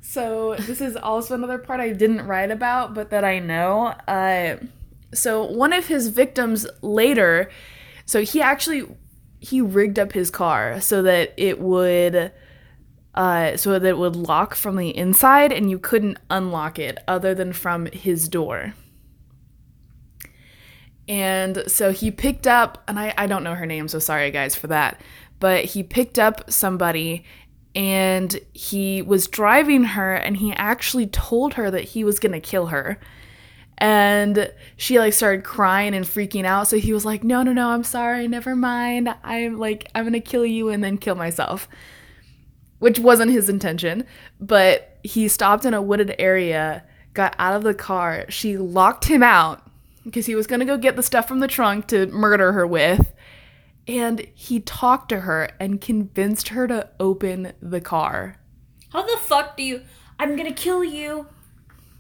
So 0.01 0.55
this 0.61 0.81
is 0.81 0.97
also 0.97 1.35
another 1.35 1.59
part 1.59 1.81
I 1.81 1.93
didn't 1.93 2.27
write 2.29 2.51
about, 2.53 2.95
but 2.95 3.11
that 3.11 3.25
I 3.25 3.41
know. 3.41 3.87
Uh, 4.07 4.57
so 5.15 5.45
one 5.45 5.73
of 5.73 5.87
his 5.87 6.09
victims 6.09 6.67
later, 6.83 7.51
so 8.05 8.23
he 8.23 8.41
actually 8.41 8.85
he 9.39 9.61
rigged 9.61 9.99
up 9.99 10.13
his 10.13 10.31
car 10.31 10.81
so 10.81 11.03
that 11.03 11.33
it 11.37 11.61
would 11.61 12.33
uh, 13.15 13.57
so 13.57 13.73
that 13.73 13.85
it 13.85 13.97
would 13.97 14.17
lock 14.17 14.55
from 14.55 14.77
the 14.77 14.95
inside 14.97 15.53
and 15.53 15.71
you 15.71 15.79
couldn't 15.79 16.19
unlock 16.29 16.79
it 16.79 16.99
other 17.09 17.35
than 17.35 17.53
from 17.53 17.87
his 17.87 18.29
door. 18.29 18.75
And 21.09 21.63
so 21.67 21.93
he 21.93 22.11
picked 22.11 22.47
up, 22.47 22.83
and 22.89 22.99
I, 22.99 23.15
I 23.17 23.27
don't 23.27 23.45
know 23.45 23.55
her 23.55 23.65
name, 23.65 23.89
so 23.89 23.99
sorry 23.99 24.31
guys 24.31 24.55
for 24.55 24.67
that, 24.67 25.01
but 25.39 25.65
he 25.65 25.83
picked 25.83 26.19
up 26.19 26.51
somebody 26.51 27.25
and 27.75 28.39
he 28.53 29.03
was 29.03 29.29
driving 29.29 29.85
her 29.85 30.15
and 30.15 30.39
he 30.39 30.53
actually 30.55 31.07
told 31.07 31.55
her 31.55 31.71
that 31.71 31.85
he 31.85 32.05
was 32.05 32.19
gonna 32.19 32.41
kill 32.41 32.67
her 32.67 32.99
and 33.79 34.53
she 34.77 34.99
like 34.99 35.13
started 35.13 35.45
crying 35.45 35.95
and 35.95 36.05
freaking 36.05 36.45
out. 36.45 36.69
So 36.69 36.79
he 36.79 36.93
was 36.93 37.05
like 37.05 37.23
no 37.25 37.43
no 37.43 37.53
no 37.53 37.71
i'm 37.71 37.85
sorry. 37.85 38.29
Never 38.29 38.57
mind. 38.57 39.15
I'm 39.23 39.59
like 39.59 39.91
i'm 39.95 40.05
gonna 40.05 40.21
kill 40.21 40.47
you 40.47 40.69
and 40.69 40.83
then 40.83 40.99
kill 40.99 41.15
myself. 41.15 41.69
Which 42.79 42.99
wasn't 42.99 43.33
his 43.33 43.49
intention 43.49 44.05
but 44.41 44.99
he 45.03 45.29
stopped 45.29 45.65
in 45.65 45.75
a 45.75 45.83
wooded 45.83 46.15
area 46.19 46.85
got 47.15 47.35
out 47.39 47.57
of 47.57 47.63
the 47.63 47.75
car. 47.75 48.27
She 48.29 48.57
locked 48.57 49.07
him 49.07 49.23
out 49.23 49.63
because 50.05 50.27
he 50.27 50.35
was 50.35 50.47
gonna 50.47 50.65
go 50.65 50.77
get 50.77 50.97
the 50.97 51.03
stuff 51.03 51.27
from 51.27 51.41
the 51.41 51.49
trunk 51.49 51.89
to 51.89 52.07
murder 52.07 52.53
her 52.53 52.67
with. 52.67 53.13
And 53.89 54.27
he 54.35 54.61
talked 54.61 55.09
to 55.11 55.21
her 55.21 55.51
and 55.61 55.81
convinced 55.81 56.49
her 56.49 56.67
to 56.67 56.91
open 56.99 57.53
the 57.61 57.81
car. 57.81 58.37
How 58.91 59.03
the 59.03 59.17
fuck 59.17 59.57
do 59.57 59.63
you? 59.63 59.83
I'm 60.19 60.37
gonna 60.37 60.53
kill 60.53 60.85
you. 60.85 61.27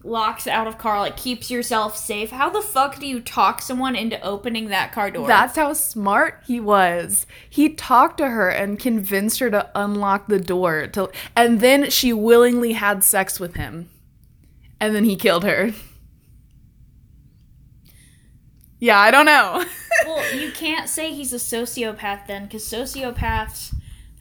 Locks 0.06 0.46
out 0.46 0.66
of 0.68 0.78
car, 0.78 1.00
like 1.00 1.16
keeps 1.16 1.50
yourself 1.50 1.96
safe. 1.96 2.30
How 2.30 2.48
the 2.48 2.62
fuck 2.62 3.00
do 3.00 3.06
you 3.06 3.20
talk 3.20 3.60
someone 3.60 3.96
into 3.96 4.20
opening 4.20 4.68
that 4.68 4.92
car 4.92 5.10
door? 5.10 5.26
That's 5.26 5.56
how 5.56 5.72
smart 5.72 6.42
he 6.46 6.60
was. 6.60 7.26
He 7.50 7.70
talked 7.70 8.18
to 8.18 8.28
her 8.28 8.48
and 8.48 8.78
convinced 8.78 9.40
her 9.40 9.50
to 9.50 9.70
unlock 9.74 10.28
the 10.28 10.38
door 10.38 10.86
to 10.88 11.10
and 11.34 11.60
then 11.60 11.90
she 11.90 12.12
willingly 12.12 12.74
had 12.74 13.02
sex 13.02 13.40
with 13.40 13.56
him. 13.56 13.90
And 14.78 14.94
then 14.94 15.04
he 15.04 15.16
killed 15.16 15.44
her. 15.44 15.72
Yeah, 18.78 18.98
I 18.98 19.10
don't 19.10 19.26
know. 19.26 19.64
well, 20.06 20.36
you 20.36 20.52
can't 20.52 20.88
say 20.88 21.12
he's 21.12 21.32
a 21.32 21.36
sociopath 21.36 22.26
then, 22.26 22.44
because 22.44 22.64
sociopaths 22.64 23.74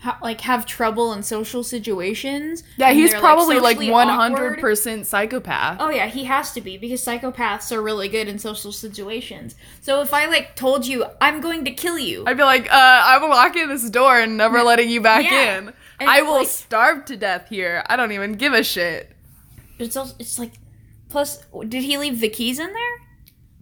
ha- 0.06 0.18
like 0.22 0.42
have 0.42 0.66
trouble 0.66 1.12
in 1.14 1.22
social 1.24 1.64
situations. 1.64 2.64
yeah, 2.78 2.92
he's 2.92 3.14
probably 3.14 3.60
like 3.60 3.78
socially 3.78 3.92
100% 3.94 4.56
awkward. 4.56 5.06
psychopath. 5.08 5.78
Oh 5.80 5.90
yeah, 5.90 6.08
he 6.08 6.24
has 6.26 6.54
to 6.54 6.62
be 6.62 6.78
because 6.78 7.04
psychopaths 7.04 7.72
are 7.72 7.82
really 7.82 8.08
good 8.08 8.28
in 8.28 8.40
social 8.40 8.72
situations. 8.72 9.56
So 9.82 10.02
if 10.02 10.14
I 10.14 10.28
like 10.28 10.56
told 10.56 10.86
you 10.88 11.06
I'm 11.20 11.42
going 11.42 11.66
to 11.66 11.72
kill 11.72 12.00
you, 12.00 12.24
I'd 12.26 12.38
be 12.38 12.44
like, 12.44 12.72
uh, 12.72 13.02
I'm 13.06 13.30
locking 13.30 13.68
this 13.68 13.90
door 13.90 14.18
and 14.20 14.38
never 14.38 14.64
letting 14.64 14.90
you 14.90 15.02
back 15.02 15.26
Yeah. 15.26 15.58
in. 15.58 15.74
And, 16.00 16.10
I 16.10 16.22
will 16.22 16.40
like- 16.40 16.48
starve 16.48 17.06
to 17.06 17.18
death 17.18 17.48
here. 17.50 17.84
I 17.88 17.96
don't 17.96 18.12
even 18.12 18.34
give 18.34 18.54
a 18.54 18.64
shit. 18.64 19.12
it's 19.80 19.96
also, 19.98 20.16
it's 20.20 20.38
like 20.40 20.54
plus 21.10 21.40
did 21.68 21.84
he 21.84 21.98
leave 21.98 22.20
the 22.22 22.30
keys 22.30 22.60
in 22.60 22.72
there? 22.72 22.96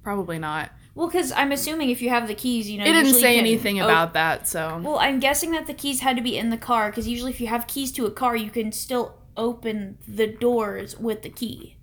Probably 0.03 0.37
not. 0.39 0.71
Well, 0.95 1.07
because 1.07 1.31
I'm 1.31 1.51
assuming 1.51 1.89
if 1.89 2.01
you 2.01 2.09
have 2.09 2.27
the 2.27 2.35
keys, 2.35 2.69
you 2.69 2.77
know, 2.77 2.85
It 2.85 2.93
didn't 2.93 3.13
say 3.15 3.35
can 3.35 3.39
anything 3.45 3.81
op- 3.81 3.85
about 3.89 4.13
that, 4.13 4.47
so. 4.47 4.79
Well, 4.83 4.99
I'm 4.99 5.19
guessing 5.19 5.51
that 5.51 5.65
the 5.65 5.73
keys 5.73 6.01
had 6.01 6.15
to 6.17 6.21
be 6.21 6.37
in 6.37 6.49
the 6.51 6.57
car 6.57 6.89
because 6.89 7.07
usually 7.07 7.31
if 7.31 7.41
you 7.41 7.47
have 7.47 7.65
keys 7.65 7.91
to 7.93 8.05
a 8.05 8.11
car, 8.11 8.35
you 8.35 8.51
can 8.51 8.71
still 8.71 9.15
open 9.35 9.97
the 10.07 10.27
doors 10.27 10.97
with 10.99 11.23
the 11.23 11.29
key. 11.29 11.77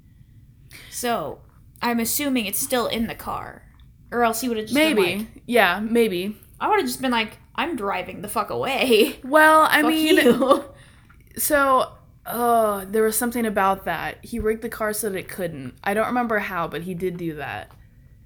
So 0.90 1.40
I'm 1.82 1.98
assuming 1.98 2.46
it's 2.46 2.60
still 2.60 2.86
in 2.86 3.08
the 3.08 3.16
car, 3.16 3.64
or 4.12 4.22
else 4.22 4.40
he 4.42 4.48
would 4.48 4.56
have 4.58 4.66
just 4.66 4.74
Maybe. 4.76 5.16
like- 5.16 5.42
yeah, 5.46 5.80
maybe. 5.80 6.36
I 6.60 6.68
would 6.68 6.78
have 6.78 6.86
just 6.86 7.02
been 7.02 7.10
like, 7.10 7.38
I'm 7.56 7.74
driving 7.74 8.22
the 8.22 8.28
fuck 8.28 8.50
away. 8.50 9.18
Well, 9.24 9.62
I 9.62 9.82
Fuck 9.82 9.90
mean, 9.90 10.16
you. 10.16 10.64
so 11.36 11.92
oh, 12.26 12.84
there 12.88 13.02
was 13.02 13.18
something 13.18 13.44
about 13.46 13.86
that. 13.86 14.24
He 14.24 14.38
rigged 14.38 14.62
the 14.62 14.68
car 14.68 14.92
so 14.92 15.10
that 15.10 15.18
it 15.18 15.28
couldn't. 15.28 15.74
I 15.82 15.94
don't 15.94 16.06
remember 16.06 16.38
how, 16.38 16.68
but 16.68 16.82
he 16.82 16.94
did 16.94 17.16
do 17.16 17.34
that. 17.34 17.72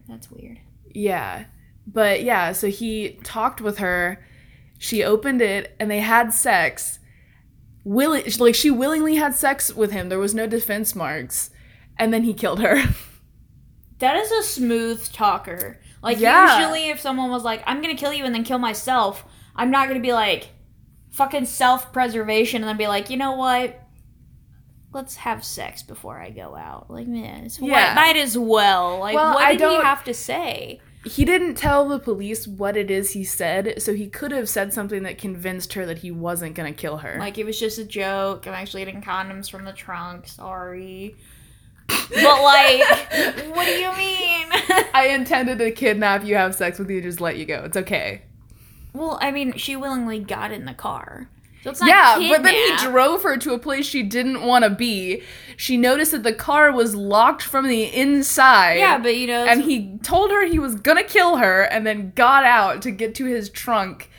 That's 0.09 0.31
weird. 0.31 0.59
Yeah. 0.94 1.44
But 1.86 2.22
yeah, 2.22 2.52
so 2.52 2.68
he 2.68 3.18
talked 3.24 3.60
with 3.60 3.78
her. 3.78 4.24
She 4.78 5.02
opened 5.04 5.42
it 5.42 5.74
and 5.78 5.90
they 5.90 6.00
had 6.00 6.32
sex. 6.32 6.98
Willing 7.84 8.24
like 8.38 8.54
she 8.54 8.70
willingly 8.70 9.16
had 9.16 9.34
sex 9.34 9.74
with 9.74 9.90
him. 9.92 10.08
There 10.08 10.18
was 10.18 10.34
no 10.34 10.46
defense 10.46 10.94
marks. 10.94 11.50
And 11.98 12.12
then 12.14 12.22
he 12.24 12.32
killed 12.32 12.60
her. 12.60 12.82
That 14.00 14.16
is 14.16 14.30
a 14.32 14.42
smooth 14.42 15.10
talker. 15.12 15.78
Like 16.02 16.18
Yeah. 16.18 16.58
usually, 16.58 16.88
if 16.90 17.00
someone 17.00 17.30
was 17.30 17.44
like, 17.44 17.62
"I'm 17.64 17.80
gonna 17.80 17.94
kill 17.94 18.12
you 18.12 18.24
and 18.24 18.34
then 18.34 18.42
kill 18.44 18.58
myself," 18.58 19.24
I'm 19.54 19.70
not 19.70 19.86
gonna 19.88 20.00
be 20.00 20.12
like, 20.12 20.48
"Fucking 21.12 21.46
self-preservation," 21.46 22.62
and 22.62 22.68
then 22.68 22.76
be 22.76 22.88
like, 22.88 23.08
"You 23.08 23.16
know 23.16 23.32
what? 23.36 23.80
Let's 24.94 25.16
have 25.16 25.44
sex 25.44 25.82
before 25.82 26.18
I 26.20 26.30
go 26.30 26.54
out." 26.56 26.90
Like, 26.90 27.06
man, 27.06 27.44
it's 27.44 27.58
Yeah. 27.60 27.94
might 27.94 28.16
as 28.16 28.38
well. 28.38 28.98
Like, 29.00 29.14
Well, 29.16 29.34
what 29.34 29.44
I 29.44 29.52
did 29.52 29.60
he 29.60 29.66
don't- 29.66 29.84
have 29.84 30.04
to 30.04 30.14
say? 30.14 30.80
he 31.04 31.24
didn't 31.26 31.54
tell 31.56 31.86
the 31.86 31.98
police 31.98 32.46
what 32.48 32.78
it 32.78 32.90
is 32.90 33.10
he 33.10 33.22
said, 33.24 33.74
so 33.82 33.92
he 33.92 34.06
could 34.08 34.32
have 34.32 34.48
said 34.48 34.72
something 34.72 35.02
that 35.02 35.18
convinced 35.18 35.74
her 35.74 35.84
that 35.84 35.98
he 35.98 36.10
wasn't 36.10 36.54
gonna 36.54 36.72
kill 36.72 36.98
her. 36.98 37.16
Like, 37.18 37.36
it 37.36 37.44
was 37.44 37.60
just 37.60 37.78
a 37.78 37.84
joke. 37.84 38.46
I'm 38.46 38.54
actually 38.54 38.86
getting 38.86 39.02
condoms 39.02 39.50
from 39.50 39.64
the 39.66 39.72
trunk. 39.72 40.26
Sorry. 40.28 41.14
But 41.88 42.42
like, 42.42 42.80
what 43.54 43.66
do 43.66 43.72
you 43.72 43.92
mean? 43.96 44.46
I 44.94 45.08
intended 45.12 45.58
to 45.58 45.70
kidnap 45.72 46.24
you, 46.24 46.36
have 46.36 46.54
sex 46.54 46.78
with 46.78 46.88
you, 46.88 47.02
just 47.02 47.20
let 47.20 47.36
you 47.36 47.44
go. 47.44 47.62
It's 47.64 47.76
okay. 47.76 48.22
well, 48.94 49.18
I 49.20 49.30
mean, 49.30 49.54
she 49.58 49.76
willingly 49.76 50.20
got 50.20 50.52
in 50.52 50.64
the 50.64 50.72
car. 50.72 51.28
So 51.73 51.87
Yeah, 51.87 52.18
but 52.28 52.42
then 52.42 52.54
he 52.54 52.76
drove 52.87 53.23
her 53.23 53.37
to 53.38 53.54
a 53.54 53.59
place 53.59 53.87
she 53.87 54.02
didn't 54.02 54.42
want 54.42 54.64
to 54.64 54.71
be. 54.71 55.23
She 55.56 55.76
noticed 55.76 56.12
that 56.12 56.23
the 56.23 56.33
car 56.33 56.73
was 56.73 56.94
locked 56.94 57.42
from 57.42 57.68
the 57.68 57.85
inside. 57.85 58.75
Yeah, 58.75 58.99
but 58.99 59.16
you 59.16 59.26
know, 59.26 59.47
and 59.47 59.62
he 59.62 59.99
told 60.02 60.30
her 60.30 60.44
he 60.44 60.59
was 60.59 60.75
gonna 60.75 61.04
kill 61.04 61.37
her 61.37 61.62
and 61.62 61.87
then 61.87 62.12
got 62.14 62.44
out 62.44 62.83
to 62.83 62.90
get 62.90 63.14
to 63.16 63.25
his 63.25 63.49
trunk. 63.49 64.11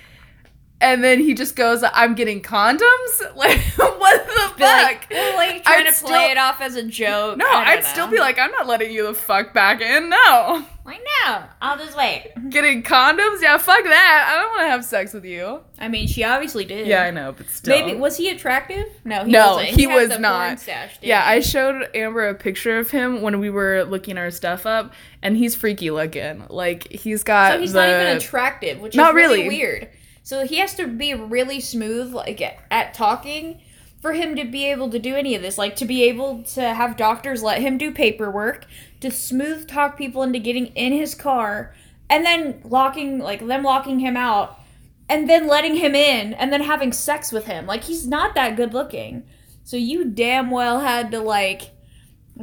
And 0.82 1.04
then 1.04 1.20
he 1.22 1.34
just 1.34 1.56
goes, 1.56 1.84
I'm 1.94 2.16
getting 2.16 2.42
condoms? 2.42 2.82
Like, 3.36 3.60
what 4.00 4.26
the 4.28 4.64
like, 4.64 5.02
fuck? 5.04 5.10
well, 5.12 5.36
like 5.36 5.64
trying 5.64 5.80
I'd 5.80 5.88
to 5.88 5.94
still- 5.94 6.10
play 6.10 6.32
it 6.32 6.38
off 6.38 6.62
as 6.62 6.76
a 6.76 6.84
joke. 6.84 7.38
no, 7.38 7.46
I'd 7.48 7.82
know. 7.84 7.90
still 7.90 8.08
be 8.08 8.20
like, 8.20 8.38
I'm 8.40 8.52
not 8.52 8.68
letting 8.68 8.92
you 8.92 9.06
the 9.08 9.14
fuck 9.14 9.54
back 9.54 9.82
in. 9.82 10.10
No. 10.10 10.64
like, 10.86 11.00
no, 11.26 11.44
I'll 11.62 11.78
just 11.78 11.98
wait. 11.98 12.32
Getting 12.50 12.84
condoms? 12.84 13.42
Yeah, 13.42 13.58
fuck 13.58 13.84
that. 13.84 14.32
I 14.32 14.42
don't 14.42 14.52
want 14.52 14.62
to 14.62 14.68
have 14.70 14.86
sex 14.86 15.14
with 15.14 15.26
you. 15.26 15.62
I 15.80 15.88
mean, 15.88 16.08
she 16.08 16.24
obviously 16.24 16.66
did. 16.66 16.88
Yeah, 16.88 17.04
I 17.04 17.12
know, 17.12 17.32
but 17.34 17.50
still. 17.50 17.76
Maybe 17.78 17.98
was 17.98 18.18
he 18.18 18.30
attractive? 18.30 18.86
No, 19.04 19.24
he 19.26 19.32
No, 19.32 19.56
wasn't. 19.56 19.70
he 19.70 19.84
had 19.84 19.96
was 20.10 20.20
not. 20.20 20.60
Stash, 20.60 20.98
Yeah. 21.02 21.24
I 21.26 21.40
showed 21.40 21.90
Amber 21.96 22.28
a 22.30 22.36
picture 22.36 22.78
of 22.78 22.92
him 22.92 23.22
when 23.22 23.40
we 23.40 23.50
were 23.50 23.84
looking 23.84 24.18
our 24.18 24.32
stuff 24.32 24.66
up, 24.66 24.94
and 25.22 25.36
he's 25.36 25.56
freaky 25.56 25.90
looking. 25.92 26.46
Like 26.50 26.90
he's 26.92 27.24
got 27.24 27.54
So 27.54 27.60
he's 27.62 27.74
the 27.74 27.80
not 27.86 28.02
even 28.02 28.18
attractive, 28.18 28.80
which 28.80 28.96
Not 28.96 29.12
is 29.12 29.16
really, 29.16 29.44
really. 29.44 29.58
weird. 29.58 29.90
So 30.26 30.44
he 30.44 30.58
has 30.58 30.74
to 30.74 30.88
be 30.88 31.14
really 31.14 31.60
smooth, 31.60 32.12
like 32.12 32.42
at, 32.72 32.96
talking, 32.96 33.62
for 34.02 34.14
him 34.14 34.36
to 34.36 34.44
be 34.44 34.66
able 34.66 34.90
to 34.90 34.98
do 34.98 35.16
any 35.16 35.36
of 35.36 35.44
this. 35.44 35.60
Like 35.60 35.76
to 35.76 35.86
be 35.86 36.02
able 36.02 36.42
to 36.56 36.74
have 36.74 36.98
doctors 36.98 37.44
let 37.44 37.62
him 37.62 37.78
do 37.78 37.92
paperwork, 37.92 38.66
to 39.02 39.12
smooth 39.12 39.68
talk 39.68 40.00
people 40.00 40.24
into 40.24 40.40
getting 40.40 40.66
in 40.68 40.94
his 40.94 41.14
car, 41.14 41.76
and 42.10 42.26
then 42.26 42.60
locking 42.64 43.20
like 43.20 43.46
them 43.46 43.62
locking 43.62 44.00
him 44.00 44.18
out, 44.18 44.60
and 45.08 45.30
then 45.30 45.46
letting 45.46 45.76
him 45.76 45.94
in, 45.94 46.34
and 46.34 46.52
then 46.52 46.64
having 46.64 46.92
sex 46.92 47.32
with 47.32 47.46
him. 47.46 47.68
Like 47.68 47.84
he's 47.84 48.08
not 48.08 48.34
that 48.34 48.56
good 48.56 48.74
looking. 48.74 49.26
So 49.64 49.78
you 49.78 50.06
damn 50.06 50.50
well 50.50 50.80
had 50.80 51.12
to 51.12 51.20
like 51.20 51.75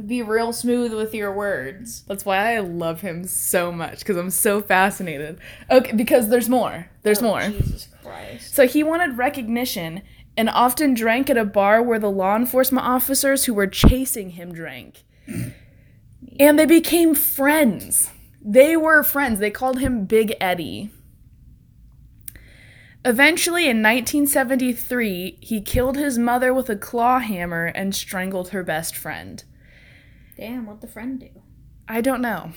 be 0.05 0.21
real 0.21 0.51
smooth 0.53 0.93
with 0.93 1.13
your 1.13 1.31
words. 1.31 2.01
That's 2.07 2.25
why 2.25 2.55
I 2.55 2.59
love 2.59 3.01
him 3.01 3.25
so 3.25 3.71
much 3.71 3.99
because 3.99 4.17
I'm 4.17 4.31
so 4.31 4.61
fascinated. 4.61 5.39
Okay, 5.69 5.91
because 5.91 6.29
there's 6.29 6.49
more. 6.49 6.89
There's 7.03 7.19
Oh, 7.21 7.27
more. 7.27 7.41
Jesus 7.41 7.87
Christ. 8.03 8.53
So 8.55 8.67
he 8.67 8.83
wanted 8.83 9.17
recognition 9.17 10.01
and 10.35 10.49
often 10.49 10.93
drank 10.95 11.29
at 11.29 11.37
a 11.37 11.45
bar 11.45 11.81
where 11.83 11.99
the 11.99 12.09
law 12.09 12.35
enforcement 12.35 12.85
officers 12.85 13.45
who 13.45 13.53
were 13.53 13.67
chasing 13.67 14.31
him 14.31 14.51
drank. 14.51 15.03
And 16.39 16.57
they 16.57 16.65
became 16.65 17.13
friends. 17.13 18.09
They 18.41 18.75
were 18.75 19.03
friends. 19.03 19.39
They 19.39 19.51
called 19.51 19.79
him 19.79 20.05
Big 20.05 20.33
Eddie. 20.41 20.89
Eventually, 23.05 23.63
in 23.63 23.83
1973, 23.83 25.37
he 25.41 25.61
killed 25.61 25.97
his 25.97 26.17
mother 26.17 26.53
with 26.53 26.69
a 26.69 26.75
claw 26.75 27.19
hammer 27.19 27.65
and 27.65 27.93
strangled 27.93 28.49
her 28.49 28.63
best 28.63 28.95
friend. 28.95 29.43
Damn, 30.37 30.65
what'd 30.65 30.81
the 30.81 30.87
friend 30.87 31.19
do? 31.19 31.29
I 31.87 32.01
don't 32.01 32.21
know. 32.21 32.51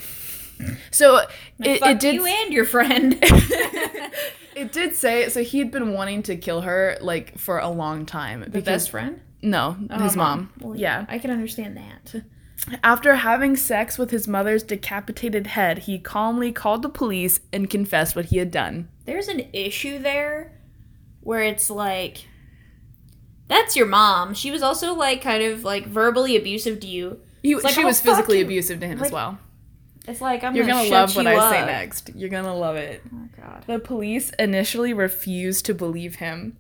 So 0.90 1.18
it, 1.58 1.82
it 1.82 2.00
did. 2.00 2.14
you 2.14 2.26
and 2.26 2.52
your 2.52 2.64
friend. 2.64 3.22
It 4.56 4.72
did 4.72 4.94
say 4.94 5.28
so. 5.28 5.42
He 5.42 5.58
had 5.58 5.70
been 5.70 5.92
wanting 5.92 6.22
to 6.24 6.36
kill 6.36 6.62
her 6.62 6.96
like 7.02 7.38
for 7.38 7.58
a 7.58 7.68
long 7.68 8.06
time 8.06 8.40
the 8.40 8.46
because 8.46 8.64
best 8.64 8.90
friend? 8.90 9.20
No, 9.42 9.76
Oh, 9.90 10.02
his 10.02 10.16
mom. 10.16 10.50
Well, 10.60 10.74
yeah. 10.74 11.04
I 11.10 11.18
can 11.18 11.30
understand 11.30 11.76
that. 11.76 12.22
After 12.82 13.16
having 13.16 13.54
sex 13.54 13.98
with 13.98 14.10
his 14.10 14.26
mother's 14.26 14.62
decapitated 14.62 15.48
head, 15.48 15.80
he 15.80 15.98
calmly 15.98 16.52
called 16.52 16.80
the 16.80 16.88
police 16.88 17.40
and 17.52 17.68
confessed 17.68 18.16
what 18.16 18.24
he 18.26 18.38
had 18.38 18.50
done. 18.50 18.88
There's 19.04 19.28
an 19.28 19.46
issue 19.52 19.98
there 19.98 20.58
where 21.20 21.42
it's 21.42 21.68
like 21.68 22.26
that's 23.48 23.76
your 23.76 23.86
mom. 23.86 24.32
She 24.32 24.50
was 24.50 24.62
also 24.62 24.94
like 24.94 25.20
kind 25.20 25.42
of 25.44 25.64
like 25.64 25.84
verbally 25.86 26.34
abusive 26.34 26.80
to 26.80 26.86
you. 26.86 27.20
He, 27.46 27.54
like, 27.54 27.74
she 27.74 27.82
"Oh, 27.82 27.86
was 27.86 28.00
physically 28.00 28.40
abusive 28.40 28.80
to 28.80 28.86
him 28.86 29.02
as 29.02 29.12
well. 29.12 29.38
It's 30.08 30.20
like 30.20 30.44
I'm 30.44 30.54
You're 30.54 30.66
gonna, 30.66 30.88
gonna 30.88 30.90
love 31.00 31.16
what 31.16 31.26
I 31.26 31.50
say 31.50 31.66
next. 31.66 32.10
You're 32.14 32.28
gonna 32.28 32.54
love 32.56 32.76
it. 32.76 33.02
Oh 33.12 33.28
god. 33.36 33.64
The 33.66 33.78
police 33.78 34.30
initially 34.38 34.92
refused 34.92 35.64
to 35.66 35.74
believe 35.74 36.16
him. 36.16 36.56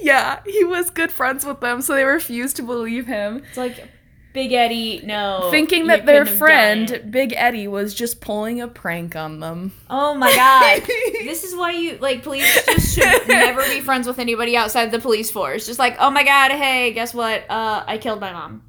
Yeah, 0.00 0.40
he 0.46 0.64
was 0.64 0.90
good 0.90 1.12
friends 1.12 1.44
with 1.44 1.60
them, 1.60 1.80
so 1.82 1.94
they 1.94 2.04
refused 2.04 2.56
to 2.56 2.62
believe 2.62 3.06
him, 3.06 3.42
It's 3.48 3.56
like 3.56 3.86
Big 4.32 4.50
Eddie, 4.52 5.00
no. 5.04 5.48
thinking 5.52 5.86
that 5.86 6.04
their 6.06 6.24
couldn't 6.24 6.26
have 6.26 6.38
done 6.38 6.82
it. 6.82 6.88
friend, 6.88 7.12
Big 7.12 7.32
Eddie, 7.36 7.68
was 7.68 7.94
just 7.94 8.20
pulling 8.20 8.60
a 8.60 8.66
prank 8.66 9.14
on 9.14 9.38
them. 9.38 9.72
Oh 9.88 10.14
my 10.14 10.34
god. 10.34 10.82
this 11.24 11.44
is 11.44 11.54
why 11.54 11.70
you 11.70 11.98
like 11.98 12.24
police 12.24 12.64
just 12.66 12.96
should 12.96 13.28
never 13.28 13.62
be 13.62 13.80
friends 13.80 14.08
with 14.08 14.18
anybody 14.18 14.56
outside 14.56 14.90
the 14.90 14.98
police 14.98 15.30
force. 15.30 15.66
Just 15.66 15.78
like, 15.78 15.96
oh 16.00 16.10
my 16.10 16.24
god, 16.24 16.50
hey, 16.50 16.92
guess 16.92 17.14
what? 17.14 17.48
Uh, 17.48 17.84
I 17.86 17.98
killed 17.98 18.20
my 18.20 18.32
mom. 18.32 18.62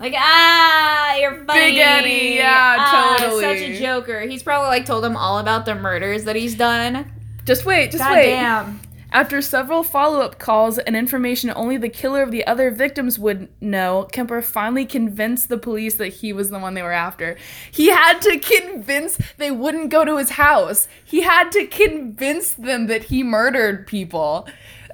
Like, 0.00 0.14
ah, 0.16 1.14
you're 1.16 1.44
funny. 1.44 1.60
Big 1.60 1.78
Eddie, 1.78 2.34
yeah, 2.36 2.76
Ah, 2.78 3.16
totally. 3.20 3.42
Such 3.42 3.58
a 3.58 3.78
joker. 3.80 4.20
He's 4.22 4.42
probably 4.42 4.68
like 4.68 4.84
told 4.86 5.04
them 5.04 5.16
all 5.16 5.38
about 5.38 5.64
the 5.66 5.74
murders 5.74 6.24
that 6.24 6.36
he's 6.36 6.54
done. 6.56 7.10
Just 7.44 7.64
wait, 7.64 7.90
just 7.92 8.02
God 8.02 8.12
wait. 8.12 8.30
damn. 8.30 8.80
After 9.12 9.40
several 9.40 9.84
follow 9.84 10.20
up 10.22 10.40
calls 10.40 10.78
and 10.78 10.96
information 10.96 11.52
only 11.54 11.76
the 11.76 11.88
killer 11.88 12.20
of 12.24 12.32
the 12.32 12.44
other 12.48 12.72
victims 12.72 13.16
would 13.16 13.48
know, 13.60 14.08
Kemper 14.10 14.42
finally 14.42 14.84
convinced 14.84 15.48
the 15.48 15.56
police 15.58 15.94
that 15.96 16.08
he 16.08 16.32
was 16.32 16.50
the 16.50 16.58
one 16.58 16.74
they 16.74 16.82
were 16.82 16.90
after. 16.90 17.36
He 17.70 17.90
had 17.90 18.20
to 18.22 18.40
convince 18.40 19.16
they 19.36 19.52
wouldn't 19.52 19.90
go 19.90 20.04
to 20.04 20.16
his 20.16 20.30
house. 20.30 20.88
He 21.04 21.20
had 21.22 21.52
to 21.52 21.66
convince 21.68 22.54
them 22.54 22.88
that 22.88 23.04
he 23.04 23.22
murdered 23.22 23.86
people. 23.86 24.48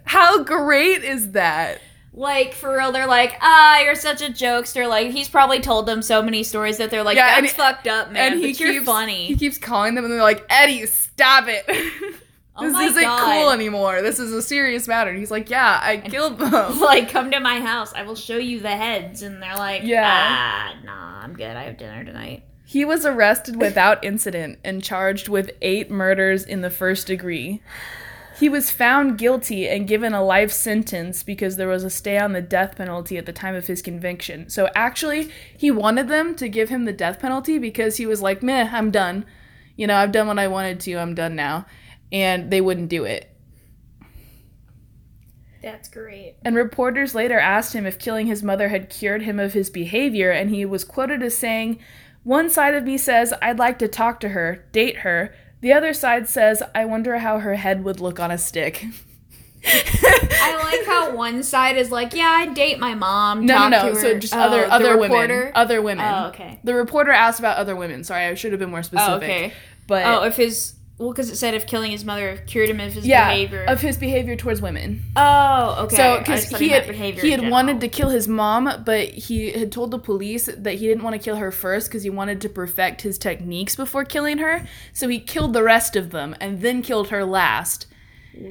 How 0.05 0.45
great 0.45 1.03
is 1.03 1.31
that? 1.31 1.81
Like 2.13 2.55
for 2.55 2.77
real, 2.77 2.91
they're 2.93 3.07
like, 3.07 3.37
ah, 3.41 3.81
you're 3.81 3.95
such 3.95 4.21
a 4.21 4.27
jokester. 4.27 4.89
Like 4.89 5.11
he's 5.13 5.29
probably 5.29 5.61
told 5.61 5.87
them 5.87 6.03
so 6.03 6.23
many 6.23 6.43
stories 6.43 6.79
that 6.79 6.91
they're 6.91 7.05
like, 7.05 7.17
Yeah, 7.17 7.37
and 7.37 7.45
that's 7.47 7.55
he- 7.55 7.61
fucked 7.63 7.87
up, 7.87 8.11
man. 8.11 8.33
and 8.33 8.41
he 8.43 8.53
keeps 8.53 8.85
funny. 8.85 9.27
He 9.27 9.37
keeps 9.37 9.59
calling 9.59 9.95
them 9.95 10.05
and 10.05 10.13
they're 10.13 10.23
like, 10.23 10.45
Eddie, 10.51 10.87
stop 10.87 11.45
it. 11.49 11.65
Oh 12.57 12.65
this 12.69 12.91
isn't 12.91 13.03
God. 13.05 13.21
cool 13.43 13.51
anymore. 13.53 14.03
This 14.03 14.19
is 14.19 14.33
a 14.33 14.43
serious 14.43 14.87
matter. 14.89 15.09
And 15.11 15.19
he's 15.19 15.31
like, 15.31 15.49
Yeah, 15.49 15.79
I 15.83 15.97
killed 15.99 16.39
them. 16.39 16.81
like, 16.81 17.09
come 17.09 17.31
to 17.31 17.41
my 17.41 17.61
house. 17.61 17.93
I 17.95 18.03
will 18.03 18.17
show 18.17 18.37
you 18.37 18.61
the 18.61 18.69
heads. 18.77 19.23
And 19.23 19.41
they're 19.43 19.57
like, 19.57 19.83
Yeah. 19.85 20.05
ah, 20.13 20.75
nah, 20.85 21.21
I'm 21.23 21.35
good. 21.35 21.57
I 21.57 21.63
have 21.63 21.79
dinner 21.79 22.05
tonight. 22.05 22.43
He 22.67 22.85
was 22.85 23.07
arrested 23.07 23.57
without 23.61 24.05
incident 24.05 24.59
and 24.63 24.83
charged 24.83 25.29
with 25.29 25.53
eight 25.63 25.91
murders 25.91 26.45
in 26.45 26.61
the 26.61 26.71
first 26.71 27.07
degree. 27.07 27.63
He 28.41 28.49
was 28.49 28.71
found 28.71 29.19
guilty 29.19 29.69
and 29.69 29.87
given 29.87 30.15
a 30.15 30.25
life 30.25 30.51
sentence 30.51 31.23
because 31.23 31.57
there 31.57 31.69
was 31.69 31.85
a 31.85 31.91
stay 31.91 32.17
on 32.17 32.33
the 32.33 32.41
death 32.41 32.75
penalty 32.75 33.19
at 33.19 33.27
the 33.27 33.35
time 33.35 33.55
of 33.55 33.67
his 33.67 33.83
conviction. 33.83 34.49
So 34.49 34.71
actually, 34.75 35.31
he 35.59 35.71
wanted 35.71 36.09
them 36.09 36.35
to 36.37 36.49
give 36.49 36.71
him 36.71 36.87
the 36.87 36.93
death 36.95 37.19
penalty 37.19 37.59
because 37.59 37.99
he 37.99 38.07
was 38.07 38.23
like, 38.23 38.43
meh, 38.43 38.71
I'm 38.73 38.91
done. 38.91 39.27
You 39.77 39.87
know, 39.87 39.95
I've 39.95 40.11
done 40.11 40.27
what 40.27 40.39
I 40.39 40.49
wanted 40.49 40.81
to, 40.81 40.95
I'm 40.95 41.15
done 41.15 41.37
now. 41.37 41.67
And 42.11 42.51
they 42.51 42.63
wouldn't 42.63 42.89
do 42.89 43.05
it. 43.05 43.31
That's 45.63 45.91
great. 45.91 46.37
And 46.43 46.57
reporters 46.57 47.15
later 47.15 47.39
asked 47.39 47.75
him 47.75 47.85
if 47.85 47.99
killing 47.99 48.27
his 48.27 48.43
mother 48.43 48.69
had 48.69 48.89
cured 48.89 49.21
him 49.21 49.39
of 49.39 49.53
his 49.53 49.69
behavior, 49.69 50.31
and 50.31 50.49
he 50.49 50.65
was 50.65 50.83
quoted 50.83 51.23
as 51.23 51.37
saying, 51.37 51.79
One 52.23 52.49
side 52.49 52.75
of 52.75 52.85
me 52.85 52.97
says, 52.97 53.35
I'd 53.43 53.59
like 53.59 53.79
to 53.81 53.89
talk 53.89 54.19
to 54.21 54.31
her, 54.31 54.65
date 54.73 55.01
her. 55.01 55.35
The 55.61 55.73
other 55.73 55.93
side 55.93 56.29
says, 56.29 56.63
I 56.75 56.85
wonder 56.85 57.19
how 57.19 57.39
her 57.41 57.55
head 57.57 57.85
would 57.85 58.01
look 58.01 58.19
on 58.19 58.31
a 58.31 58.39
stick. 58.39 58.85
I 59.67 60.61
like 60.65 60.87
how 60.87 61.15
one 61.15 61.43
side 61.43 61.77
is 61.77 61.91
like, 61.91 62.15
yeah, 62.15 62.31
I 62.31 62.47
date 62.47 62.79
my 62.79 62.95
mom. 62.95 63.45
No, 63.45 63.69
no, 63.69 63.89
no. 63.89 63.95
So 63.95 64.19
just 64.19 64.35
Oh, 64.35 64.39
other 64.39 64.65
other 64.71 64.97
reporter? 64.97 65.37
women. 65.37 65.53
Other 65.55 65.83
women. 65.83 66.05
Oh, 66.07 66.29
okay. 66.29 66.59
The 66.65 66.75
reporter 66.75 67.11
asked 67.11 67.41
about 67.41 67.59
other 67.59 67.77
women. 67.77 68.05
Sorry, 68.05 68.25
I 68.25 68.35
should 68.35 68.53
have 68.53 68.59
been 68.59 68.71
more 68.71 68.79
oh, 68.79 68.83
specific. 68.83 69.11
Oh, 69.11 69.17
okay. 69.17 69.53
But 69.87 70.07
Oh, 70.07 70.23
if 70.25 70.37
his 70.37 70.75
well, 71.01 71.13
because 71.13 71.31
it 71.31 71.37
said 71.37 71.55
if 71.55 71.67
killing 71.67 71.93
his 71.93 72.05
mother 72.05 72.37
cured 72.47 72.69
him 72.69 72.79
of 72.79 72.93
his 72.93 73.07
yeah, 73.07 73.31
behavior. 73.31 73.65
of 73.65 73.81
his 73.81 73.97
behavior 73.97 74.37
towards 74.37 74.61
women. 74.61 75.03
oh, 75.17 75.85
okay. 75.85 75.97
So, 75.97 76.19
because 76.19 76.51
just 76.51 76.61
he 76.61 76.69
had 76.69 76.85
he 76.95 77.31
had 77.31 77.49
wanted 77.49 77.81
to 77.81 77.89
kill 77.89 78.11
his 78.11 78.29
mom, 78.29 78.83
but 78.85 79.09
he 79.09 79.51
had 79.53 79.73
told 79.73 79.93
the 79.93 79.99
police 79.99 80.45
that 80.55 80.75
he 80.75 80.87
didn't 80.87 81.03
want 81.03 81.15
to 81.15 81.19
kill 81.19 81.37
her 81.37 81.51
first 81.51 81.89
because 81.89 82.03
he 82.03 82.11
wanted 82.11 82.43
to 82.43 82.51
perfect 82.51 83.01
his 83.01 83.17
techniques 83.17 83.75
before 83.75 84.05
killing 84.05 84.37
her. 84.39 84.67
So 84.93 85.09
he 85.09 85.21
killed 85.21 85.55
the 85.55 85.63
rest 85.63 85.97
of 85.97 86.11
them 86.11 86.37
and 86.39 86.61
then 86.61 86.83
killed 86.83 87.09
her 87.09 87.25
last. 87.25 87.87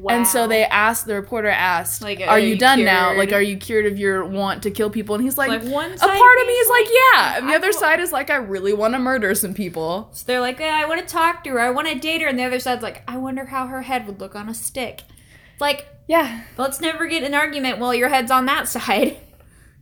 And 0.10 0.28
so 0.28 0.46
they 0.48 0.66
asked 0.66 1.06
the 1.06 1.16
reporter 1.16 1.48
asked, 1.48 2.02
Like, 2.02 2.20
"Are, 2.20 2.28
are 2.30 2.40
you 2.40 2.50
you 2.50 2.58
done 2.58 2.84
now? 2.84 3.16
Like, 3.16 3.32
are 3.32 3.42
you 3.42 3.56
cured 3.58 3.86
of 3.86 3.98
your 3.98 4.26
want 4.26 4.64
to 4.64 4.72
kill 4.72 4.90
people?" 4.90 5.16
And 5.16 5.24
he's 5.24 5.38
like, 5.38 5.50
Like, 5.50 5.64
one 5.64 5.92
"A 5.94 5.98
part 5.98 6.40
of 6.42 6.48
me 6.48 6.54
is 6.54 6.70
like, 6.70 6.86
like, 6.86 6.94
yeah," 7.14 7.38
and 7.38 7.48
the 7.50 7.54
I 7.54 7.56
other 7.56 7.68
will- 7.68 7.74
side 7.74 8.00
is 8.00 8.12
like, 8.12 8.30
"I 8.30 8.36
really 8.36 8.74
want 8.74 8.94
to 8.94 9.00
murder 9.00 9.34
some 9.36 9.54
people." 9.54 10.10
So 10.12 10.24
they're 10.28 10.42
like, 10.42 10.60
yeah, 10.60 10.80
I 10.84 10.86
want 10.86 11.00
to 11.02 11.08
talk 11.08 11.44
to 11.46 11.52
her. 11.52 11.60
I 11.60 11.70
want 11.72 11.88
to 11.88 11.96
date 11.96 12.22
her. 12.22 12.28
And 12.28 12.38
the 12.38 12.44
other 12.44 12.60
side's 12.60 12.84
like, 12.84 13.04
I 13.08 13.18
wonder 13.18 13.46
how 13.46 13.68
her 13.68 13.82
head 13.84 14.06
would 14.08 14.20
look 14.20 14.36
on 14.36 14.50
a 14.50 14.54
stick. 14.54 15.02
Like, 15.60 15.88
Yeah, 16.08 16.44
let's 16.58 16.82
never 16.82 17.08
get 17.08 17.24
an 17.24 17.34
argument 17.34 17.80
while 17.80 17.94
your 17.94 18.10
head's 18.10 18.32
on 18.32 18.46
that 18.48 18.68
side. 18.68 19.18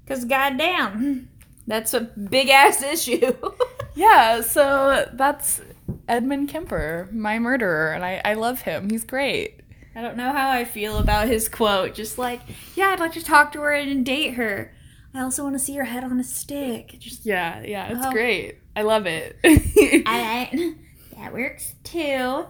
Because, 0.05 0.23
goddamn, 0.23 1.27
that's 1.67 1.93
a 1.93 1.99
big 1.99 2.47
ass 2.49 2.81
issue. 2.81 3.35
yeah. 3.95 4.39
So 4.39 5.09
that's 5.11 5.59
Edmund 6.07 6.47
Kemper, 6.47 7.09
my 7.11 7.39
murderer, 7.39 7.91
and 7.91 8.05
I 8.05 8.21
I 8.23 8.35
love 8.35 8.61
him. 8.61 8.89
He's 8.89 9.03
great. 9.03 9.59
I 9.97 10.01
don't 10.03 10.15
know 10.15 10.31
how 10.31 10.51
I 10.51 10.63
feel 10.63 10.99
about 10.99 11.27
his 11.27 11.49
quote. 11.49 11.95
Just 11.95 12.19
like, 12.19 12.41
yeah, 12.75 12.89
I'd 12.89 12.99
like 12.99 13.13
to 13.13 13.23
talk 13.23 13.51
to 13.53 13.61
her 13.61 13.71
and 13.71 14.05
date 14.05 14.35
her. 14.35 14.71
I 15.13 15.21
also 15.21 15.41
want 15.43 15.55
to 15.55 15.59
see 15.59 15.73
her 15.75 15.85
head 15.85 16.03
on 16.03 16.19
a 16.19 16.23
stick. 16.23 16.95
Just, 16.99 17.25
Yeah, 17.25 17.61
yeah, 17.63 17.87
it's 17.87 18.05
Oh. 18.05 18.11
great. 18.11 18.59
I 18.75 18.83
love 18.83 19.07
it. 19.07 19.37
I, 19.43 20.75
that 21.17 21.33
works 21.33 21.73
too. 21.83 22.45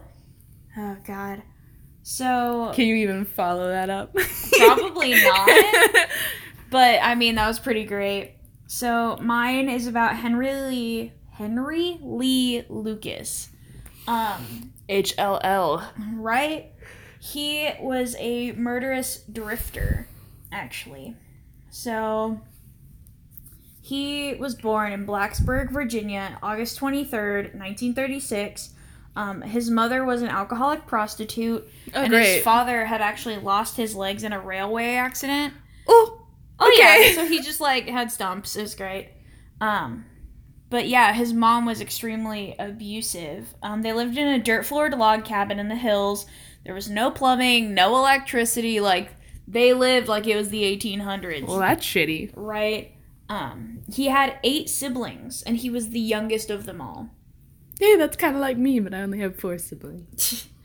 Oh, 0.78 0.98
God. 1.06 1.42
So, 2.04 2.72
Can 2.76 2.86
you 2.86 2.96
even 2.96 3.24
follow 3.24 3.70
that 3.70 3.90
up? 3.90 4.14
Probably 4.58 5.12
not. 5.24 6.10
But 6.70 7.00
I 7.02 7.16
mean, 7.16 7.36
that 7.36 7.48
was 7.48 7.60
pretty 7.60 7.86
great. 7.86 8.34
So 8.68 9.16
mine 9.22 9.70
is 9.70 9.88
about 9.88 10.18
Henry 10.18 10.54
Lee 10.54 11.14
Henry 11.32 11.98
Lee 12.02 12.66
Lucas. 12.68 13.50
Um, 14.08 14.74
HLL. 14.90 15.86
right? 16.16 16.72
He 17.34 17.70
was 17.82 18.16
a 18.20 18.52
murderous 18.54 19.18
drifter, 19.32 20.08
actually. 20.52 21.16
So 21.70 22.40
he 23.82 24.36
was 24.36 24.56
born 24.56 24.92
in 24.92 25.06
Blacksburg, 25.06 25.72
Virginia, 25.72 26.38
August 26.44 26.80
23rd, 26.80 27.54
1936. 27.56 28.74
Um, 29.16 29.42
his 29.42 29.70
mother 29.70 30.04
was 30.06 30.22
an 30.22 30.30
alcoholic 30.30 30.86
prostitute, 30.86 31.68
Oh, 31.94 32.02
and 32.04 32.10
great. 32.10 32.36
his 32.36 32.44
father 32.44 32.86
had 32.86 33.02
actually 33.02 33.38
lost 33.38 33.78
his 33.78 33.96
legs 33.96 34.24
in 34.24 34.32
a 34.34 34.40
railway 34.40 34.94
accident. 34.96 35.54
Oh, 35.88 36.22
Oh 36.60 36.68
Okay. 36.74 37.10
yeah, 37.10 37.16
so 37.16 37.26
he 37.28 37.42
just 37.42 37.62
like 37.62 37.88
had 37.88 38.12
stumps. 38.12 38.56
It 38.56 38.62
was 38.64 38.76
great. 38.76 39.10
Um, 39.62 40.06
but 40.70 40.88
yeah, 40.88 41.14
his 41.14 41.34
mom 41.34 41.66
was 41.66 41.82
extremely 41.82 42.56
abusive. 42.60 43.54
Um, 43.64 43.82
they 43.84 43.94
lived 43.94 44.18
in 44.18 44.28
a 44.28 44.40
dirt 44.40 44.66
floored 44.66 44.94
log 44.98 45.24
cabin 45.24 45.60
in 45.60 45.68
the 45.68 45.76
hills. 45.76 46.26
There 46.68 46.76
was 46.76 46.90
no 46.90 47.10
plumbing, 47.12 47.74
no 47.74 47.96
electricity. 47.96 48.82
Like 48.82 49.12
they 49.48 49.74
lived 49.74 50.10
like 50.10 50.28
it 50.28 50.36
was 50.36 50.50
the 50.50 50.64
1800s, 50.64 51.48
well, 51.48 51.60
that's 51.60 51.86
shitty. 51.86 52.32
right? 52.36 52.92
Um, 53.30 53.80
he 53.90 54.08
had 54.08 54.38
eight 54.44 54.70
siblings, 54.70 55.42
and 55.44 55.56
he 55.56 55.70
was 55.70 55.90
the 55.90 56.00
youngest 56.00 56.50
of 56.50 56.66
them 56.66 56.82
all. 56.82 57.10
Hey, 57.80 57.96
that's 57.96 58.18
kind 58.18 58.36
of 58.36 58.42
like 58.42 58.58
me, 58.58 58.82
but 58.82 58.94
I 58.94 59.02
only 59.02 59.20
have 59.20 59.40
four 59.40 59.58
siblings. 59.58 60.48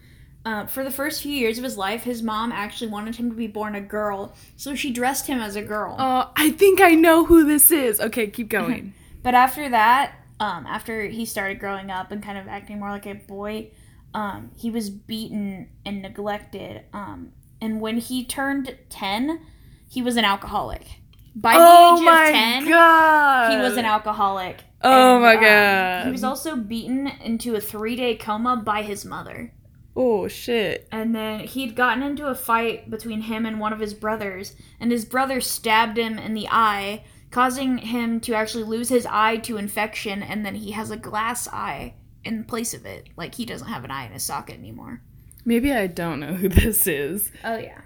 Uh, 0.45 0.67
for 0.67 0.83
the 0.83 0.91
first 0.91 1.23
few 1.23 1.31
years 1.31 1.57
of 1.57 1.62
his 1.62 1.79
life, 1.79 2.03
his 2.03 2.21
mom 2.21 2.51
actually 2.51 2.91
wanted 2.91 3.15
him 3.15 3.31
to 3.31 3.37
be 3.37 3.47
born 3.47 3.77
a 3.77 3.81
girl, 3.81 4.35
so 4.57 4.75
she 4.75 4.91
dressed 4.91 5.29
him 5.29 5.38
as 5.38 5.55
a 5.55 5.62
girl. 5.62 5.95
Oh, 5.97 6.33
I 6.35 6.51
think 6.51 6.81
I 6.81 6.97
know 6.97 7.25
who 7.25 7.45
this 7.47 7.71
is. 7.71 8.01
Okay, 8.01 8.27
keep 8.27 8.49
going. 8.59 8.93
But 9.23 9.35
after 9.35 9.69
that, 9.69 10.17
um, 10.41 10.67
after 10.67 11.05
he 11.07 11.27
started 11.27 11.61
growing 11.61 11.93
up 11.93 12.11
and 12.11 12.21
kind 12.21 12.37
of 12.37 12.49
acting 12.49 12.81
more 12.81 12.91
like 12.91 13.07
a 13.07 13.15
boy, 13.15 13.69
um, 14.14 14.51
he 14.57 14.70
was 14.70 14.90
beaten 14.90 15.68
and 15.85 16.03
neglected. 16.03 16.83
Um, 16.92 17.33
and 17.61 17.81
when 17.81 17.98
he 17.98 18.25
turned 18.25 18.77
10, 18.90 19.40
he 19.88 20.03
was 20.03 20.16
an 20.16 20.25
alcoholic. 20.25 20.87
By 21.35 21.53
the 21.55 21.59
oh 21.61 21.96
age 21.98 22.05
my 22.05 22.25
of 22.27 22.33
10, 22.33 22.68
god. 22.68 23.51
he 23.53 23.57
was 23.62 23.77
an 23.77 23.85
alcoholic. 23.87 24.59
Oh 24.83 25.14
And, 25.14 25.22
my 25.22 25.37
um, 25.37 25.40
God. 25.42 26.05
he 26.07 26.12
was 26.12 26.25
also 26.25 26.57
beaten 26.57 27.07
into 27.07 27.55
a 27.55 27.61
three 27.61 27.96
day 27.96 28.16
coma 28.16 28.57
by 28.57 28.83
his 28.83 29.05
mother. 29.05 29.55
Oh 29.94 30.29
shit. 30.29 30.88
And 30.90 31.14
then 31.14 31.40
he'd 31.40 31.77
gotten 31.77 32.03
into 32.03 32.27
a 32.27 32.35
fight 32.35 32.90
between 32.90 33.22
him 33.22 33.46
and 33.46 33.61
one 33.61 33.72
of 33.72 33.81
his 33.81 33.94
brothers, 33.94 34.55
and 34.81 34.90
his 34.90 35.05
brother 35.05 35.40
stabbed 35.40 35.96
him 35.98 36.18
in 36.18 36.35
the 36.35 36.48
eye, 36.51 37.05
causing 37.31 37.79
him 37.79 38.20
to 38.20 38.35
actually 38.35 38.64
lose 38.64 38.88
his 38.88 39.07
eye 39.07 39.37
to 39.38 39.57
infection, 39.57 40.22
and 40.22 40.44
then 40.44 40.57
he 40.57 40.72
has 40.72 40.90
a 40.90 40.96
glass 40.96 41.46
eye 41.48 41.94
in 42.25 42.45
place 42.45 42.75
of 42.75 42.85
it. 42.87 43.09
Like 43.17 43.35
he 43.35 43.45
doesn't 43.45 43.69
have 43.69 43.85
an 43.85 43.91
eye 43.91 44.07
in 44.07 44.13
his 44.13 44.23
socket 44.23 44.57
anymore. 44.59 45.01
Maybe 45.45 45.73
I 45.73 45.87
don't 45.87 46.21
know 46.21 46.35
who 46.35 46.49
this 46.51 46.87
is. 46.87 47.31
Oh 47.45 47.57
yeah, 47.59 47.81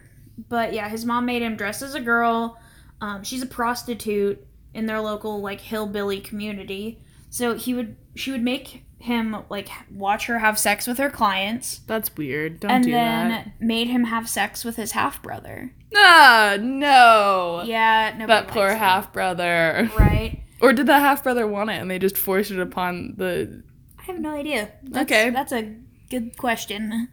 but 0.48 0.72
yeah, 0.72 0.88
his 0.88 1.04
mom 1.04 1.26
made 1.26 1.42
him 1.42 1.56
dress 1.56 1.82
as 1.82 1.94
a 1.94 2.00
girl. 2.00 2.58
Um, 3.00 3.22
she's 3.24 3.42
a 3.42 3.46
prostitute 3.46 4.46
in 4.74 4.86
their 4.86 5.00
local 5.00 5.40
like 5.40 5.60
hillbilly 5.60 6.20
community. 6.20 6.98
So 7.30 7.54
he 7.54 7.74
would 7.74 7.96
she 8.14 8.30
would 8.30 8.42
make 8.42 8.84
him 8.98 9.36
like 9.50 9.68
watch 9.90 10.26
her 10.26 10.38
have 10.38 10.58
sex 10.58 10.86
with 10.86 10.96
her 10.98 11.10
clients, 11.10 11.78
That's 11.86 12.16
weird. 12.16 12.60
Don't 12.60 12.68
do 12.68 12.68
that. 12.70 12.74
and 12.74 12.84
do 12.84 12.90
then 12.92 13.28
that. 13.30 13.52
made 13.60 13.88
him 13.88 14.04
have 14.04 14.28
sex 14.28 14.64
with 14.64 14.76
his 14.76 14.92
half 14.92 15.22
brother. 15.22 15.72
Ah, 15.94 16.56
no. 16.60 17.62
Yeah, 17.66 18.10
nobody 18.18 18.26
that 18.26 18.48
poor 18.48 18.70
half 18.74 19.12
brother. 19.12 19.90
right? 19.98 20.42
Or 20.60 20.72
did 20.72 20.86
the 20.86 20.98
half 20.98 21.22
brother 21.22 21.46
want 21.46 21.68
it 21.68 21.74
and 21.74 21.90
they 21.90 21.98
just 21.98 22.16
forced 22.16 22.50
it 22.50 22.58
upon 22.58 23.14
the. 23.18 23.62
I 24.08 24.12
have 24.12 24.20
no 24.20 24.30
idea. 24.30 24.70
That's, 24.84 25.10
Okay. 25.10 25.30
that's 25.30 25.52
a 25.52 25.74
good 26.10 26.36
question. 26.36 27.08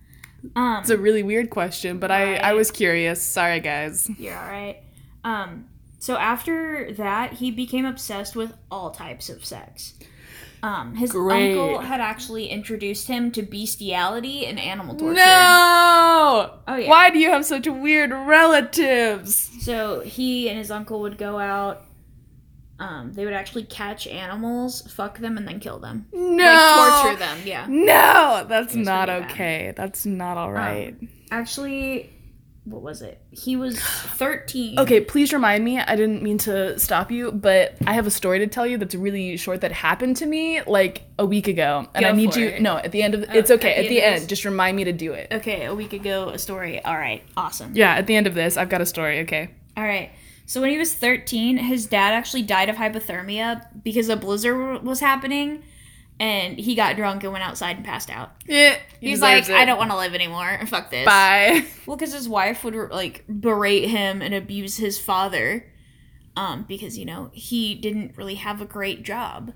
Um, 0.55 0.77
It's 0.81 0.89
a 0.89 0.97
really 0.97 1.23
weird 1.23 1.49
question, 1.49 1.97
but 1.99 2.11
I, 2.11 2.35
I 2.35 2.53
was 2.53 2.69
curious. 2.69 3.21
Sorry, 3.21 3.59
guys. 3.59 4.09
You're 4.19 4.37
all 4.37 4.47
right. 4.47 4.77
Um, 5.23 5.65
so 5.99 6.17
after 6.17 6.91
that, 6.93 7.33
he 7.33 7.49
became 7.49 7.85
obsessed 7.85 8.35
with 8.35 8.53
all 8.69 8.91
types 8.91 9.29
of 9.29 9.45
sex. 9.45 9.93
Um, 10.61 10.95
his 10.95 11.11
Great. 11.11 11.57
uncle 11.57 11.79
had 11.79 11.99
actually 11.99 12.47
introduced 12.47 13.07
him 13.07 13.31
to 13.31 13.41
bestiality 13.41 14.45
and 14.45 14.57
animal 14.59 14.95
torture. 14.95 15.15
No! 15.15 16.51
Oh 16.67 16.75
yeah. 16.77 16.89
Why 16.89 17.09
do 17.09 17.19
you 17.19 17.29
have 17.31 17.45
such 17.45 17.67
weird 17.67 18.11
relatives? 18.11 19.49
So 19.61 19.99
he 20.01 20.47
and 20.49 20.57
his 20.57 20.71
uncle 20.71 21.01
would 21.01 21.17
go 21.17 21.37
out. 21.37 21.85
Um, 22.79 23.13
they 23.13 23.23
would 23.23 23.33
actually 23.35 23.63
catch 23.65 24.07
animals, 24.07 24.81
fuck 24.91 25.19
them, 25.19 25.37
and 25.37 25.47
then 25.47 25.59
kill 25.59 25.79
them. 25.79 26.07
No! 26.11 26.43
Like 26.43 27.01
torture 27.03 27.19
them. 27.19 27.37
Yeah. 27.45 27.65
No! 27.69 28.45
That's 28.49 28.75
not 28.75 29.07
pretty 29.07 29.21
bad. 29.21 29.31
okay. 29.31 29.73
That's 29.75 30.05
not 30.05 30.37
alright. 30.37 30.95
Actually, 31.31 32.09
what 32.65 32.81
was 32.81 33.01
it? 33.01 33.21
He 33.31 33.55
was 33.55 33.79
thirteen. 34.17 34.79
Okay, 34.79 35.01
please 35.01 35.31
remind 35.33 35.63
me. 35.63 35.79
I 35.79 35.95
didn't 35.95 36.23
mean 36.23 36.37
to 36.39 36.77
stop 36.79 37.11
you, 37.11 37.31
but 37.31 37.75
I 37.85 37.93
have 37.93 38.07
a 38.07 38.11
story 38.11 38.39
to 38.39 38.47
tell 38.47 38.65
you 38.65 38.77
that's 38.77 38.95
really 38.95 39.37
short 39.37 39.61
that 39.61 39.71
happened 39.71 40.17
to 40.17 40.25
me 40.25 40.61
like 40.63 41.03
a 41.19 41.25
week 41.25 41.47
ago, 41.47 41.87
and 41.93 42.03
Go 42.03 42.09
I 42.09 42.11
need 42.13 42.35
you. 42.35 42.47
it. 42.47 42.61
No, 42.61 42.77
at 42.77 42.91
the 42.91 43.03
end 43.03 43.13
of 43.15 43.21
Oh, 43.23 43.33
it's 43.37 43.51
okay. 43.51 43.75
at 43.75 43.89
the, 43.89 44.01
end 44.01 44.13
end, 44.15 44.21
this? 44.23 44.27
just 44.29 44.45
remind 44.45 44.75
me 44.77 44.85
to 44.85 44.93
do 44.93 45.13
it. 45.13 45.27
Okay, 45.31 45.65
a 45.65 45.75
week 45.75 45.93
ago, 45.93 46.29
a 46.29 46.39
story. 46.39 46.83
All 46.83 46.97
right, 46.97 47.21
awesome. 47.37 47.73
Yeah, 47.75 47.93
at 47.93 48.07
the 48.07 48.15
end 48.15 48.25
of 48.27 48.33
this, 48.33 48.57
I've 48.57 48.69
got 48.69 48.81
a 48.81 48.85
story. 48.85 49.19
Okay. 49.21 49.49
All 49.77 49.83
right. 49.83 50.11
So 50.45 50.61
when 50.61 50.69
he 50.69 50.77
was 50.77 50.93
13, 50.93 51.57
his 51.57 51.85
dad 51.85 52.13
actually 52.13 52.43
died 52.43 52.69
of 52.69 52.75
hypothermia 52.75 53.65
because 53.83 54.09
a 54.09 54.15
blizzard 54.15 54.83
was 54.83 54.99
happening 54.99 55.63
and 56.19 56.59
he 56.59 56.75
got 56.75 56.95
drunk 56.95 57.23
and 57.23 57.31
went 57.31 57.43
outside 57.43 57.77
and 57.77 57.85
passed 57.85 58.09
out. 58.09 58.31
Yeah, 58.45 58.77
He's 58.99 59.21
like, 59.21 59.49
I 59.49 59.65
don't 59.65 59.77
want 59.77 59.91
to 59.91 59.97
live 59.97 60.13
anymore. 60.13 60.59
Fuck 60.67 60.91
this. 60.91 61.05
Bye. 61.05 61.65
Well, 61.85 61.97
because 61.97 62.13
his 62.13 62.29
wife 62.29 62.63
would 62.63 62.75
like 62.91 63.25
berate 63.27 63.89
him 63.89 64.21
and 64.21 64.33
abuse 64.33 64.77
his 64.77 64.97
father, 64.97 65.69
um, 66.37 66.63
because 66.65 66.97
you 66.97 67.03
know 67.05 67.29
he 67.33 67.75
didn't 67.75 68.17
really 68.17 68.35
have 68.35 68.61
a 68.61 68.65
great 68.65 69.03
job. 69.03 69.51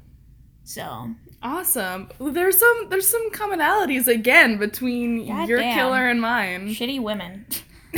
So 0.65 1.11
Awesome. 1.41 2.09
Well, 2.19 2.33
There's 2.33 2.57
some 2.57 2.89
there's 2.89 3.07
some 3.07 3.31
commonalities 3.31 4.07
again 4.07 4.57
between 4.57 5.27
God 5.27 5.47
your 5.47 5.59
damn. 5.59 5.77
killer 5.77 6.09
and 6.09 6.19
mine. 6.19 6.69
shitty 6.69 7.01
women. 7.01 7.45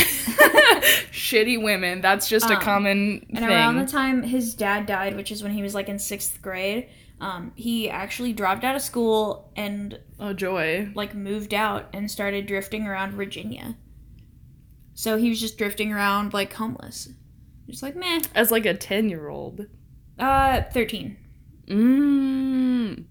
Shitty 1.11 1.61
women. 1.61 2.01
That's 2.01 2.27
just 2.29 2.49
a 2.49 2.55
Um, 2.55 2.61
common 2.61 3.25
And 3.29 3.39
thing. 3.39 3.43
around 3.49 3.77
the 3.77 3.85
time 3.85 4.23
his 4.23 4.53
dad 4.53 4.85
died, 4.85 5.15
which 5.15 5.31
is 5.31 5.43
when 5.43 5.51
he 5.51 5.61
was 5.61 5.73
like 5.75 5.89
in 5.89 5.99
sixth 5.99 6.41
grade, 6.41 6.87
um, 7.21 7.51
he 7.55 7.89
actually 7.89 8.33
dropped 8.33 8.63
out 8.63 8.75
of 8.75 8.81
school 8.81 9.51
and 9.55 9.99
oh 10.19 10.33
joy. 10.33 10.89
like 10.95 11.13
moved 11.13 11.53
out 11.53 11.89
and 11.93 12.09
started 12.09 12.45
drifting 12.45 12.87
around 12.87 13.11
Virginia. 13.13 13.75
So 14.93 15.17
he 15.17 15.29
was 15.29 15.39
just 15.39 15.57
drifting 15.57 15.91
around 15.93 16.33
like 16.33 16.53
homeless. 16.53 17.09
Just 17.69 17.83
like 17.83 17.95
meh. 17.95 18.21
As 18.35 18.51
like 18.51 18.65
a 18.65 18.73
10-year-old. 18.73 19.67
Uh 20.17 20.63
thirteen. 20.73 21.17
Mmm. 21.67 23.05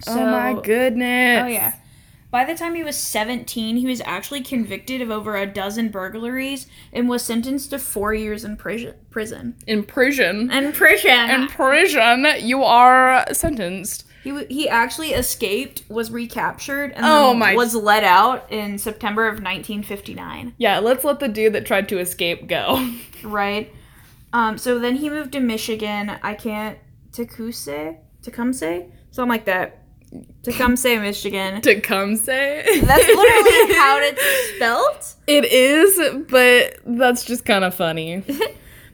So, 0.00 0.12
oh 0.12 0.26
my 0.30 0.60
goodness. 0.62 1.42
Oh 1.42 1.46
yeah. 1.46 1.74
By 2.30 2.44
the 2.44 2.54
time 2.54 2.76
he 2.76 2.84
was 2.84 2.96
17, 2.96 3.76
he 3.76 3.86
was 3.86 4.00
actually 4.02 4.42
convicted 4.42 5.00
of 5.02 5.10
over 5.10 5.36
a 5.36 5.46
dozen 5.46 5.88
burglaries 5.88 6.66
and 6.92 7.08
was 7.08 7.22
sentenced 7.24 7.70
to 7.70 7.78
four 7.78 8.14
years 8.14 8.44
in 8.44 8.56
prison. 8.56 8.94
Prison. 9.10 9.56
In 9.66 9.82
prison. 9.82 10.50
In 10.50 10.70
prison. 10.72 11.30
In 11.30 11.48
prison, 11.48 12.26
you 12.38 12.62
are 12.62 13.26
sentenced. 13.32 14.04
he 14.22 14.30
w- 14.30 14.46
he 14.48 14.68
actually 14.68 15.08
escaped, 15.12 15.82
was 15.88 16.10
recaptured, 16.12 16.92
and 16.92 17.04
Oh 17.04 17.30
then 17.30 17.38
my- 17.40 17.54
was 17.56 17.74
let 17.74 18.04
out 18.04 18.46
in 18.52 18.78
September 18.78 19.26
of 19.26 19.42
1959. 19.42 20.54
Yeah, 20.56 20.78
let's 20.78 21.02
let 21.04 21.18
the 21.20 21.28
dude 21.28 21.54
that 21.54 21.66
tried 21.66 21.88
to 21.88 21.98
escape 21.98 22.46
go. 22.46 22.88
Right. 23.24 23.74
Um. 24.32 24.56
So 24.56 24.78
then 24.78 24.96
he 24.96 25.10
moved 25.10 25.32
to 25.32 25.40
Michigan. 25.40 26.12
I 26.22 26.32
can't 26.34 26.78
Tecumseh, 27.12 27.96
Tecumseh, 28.22 28.86
something 29.10 29.28
like 29.28 29.44
that. 29.46 29.79
Tecumseh, 30.42 31.00
Michigan. 31.00 31.60
Tecumseh. 31.60 32.62
That's 32.82 33.06
literally 33.06 33.74
how 33.74 33.98
it's 34.00 34.56
spelled. 34.56 35.14
It 35.26 35.44
is, 35.44 36.24
but 36.28 36.80
that's 36.84 37.24
just 37.24 37.44
kind 37.44 37.64
of 37.64 37.74
funny. 37.74 38.24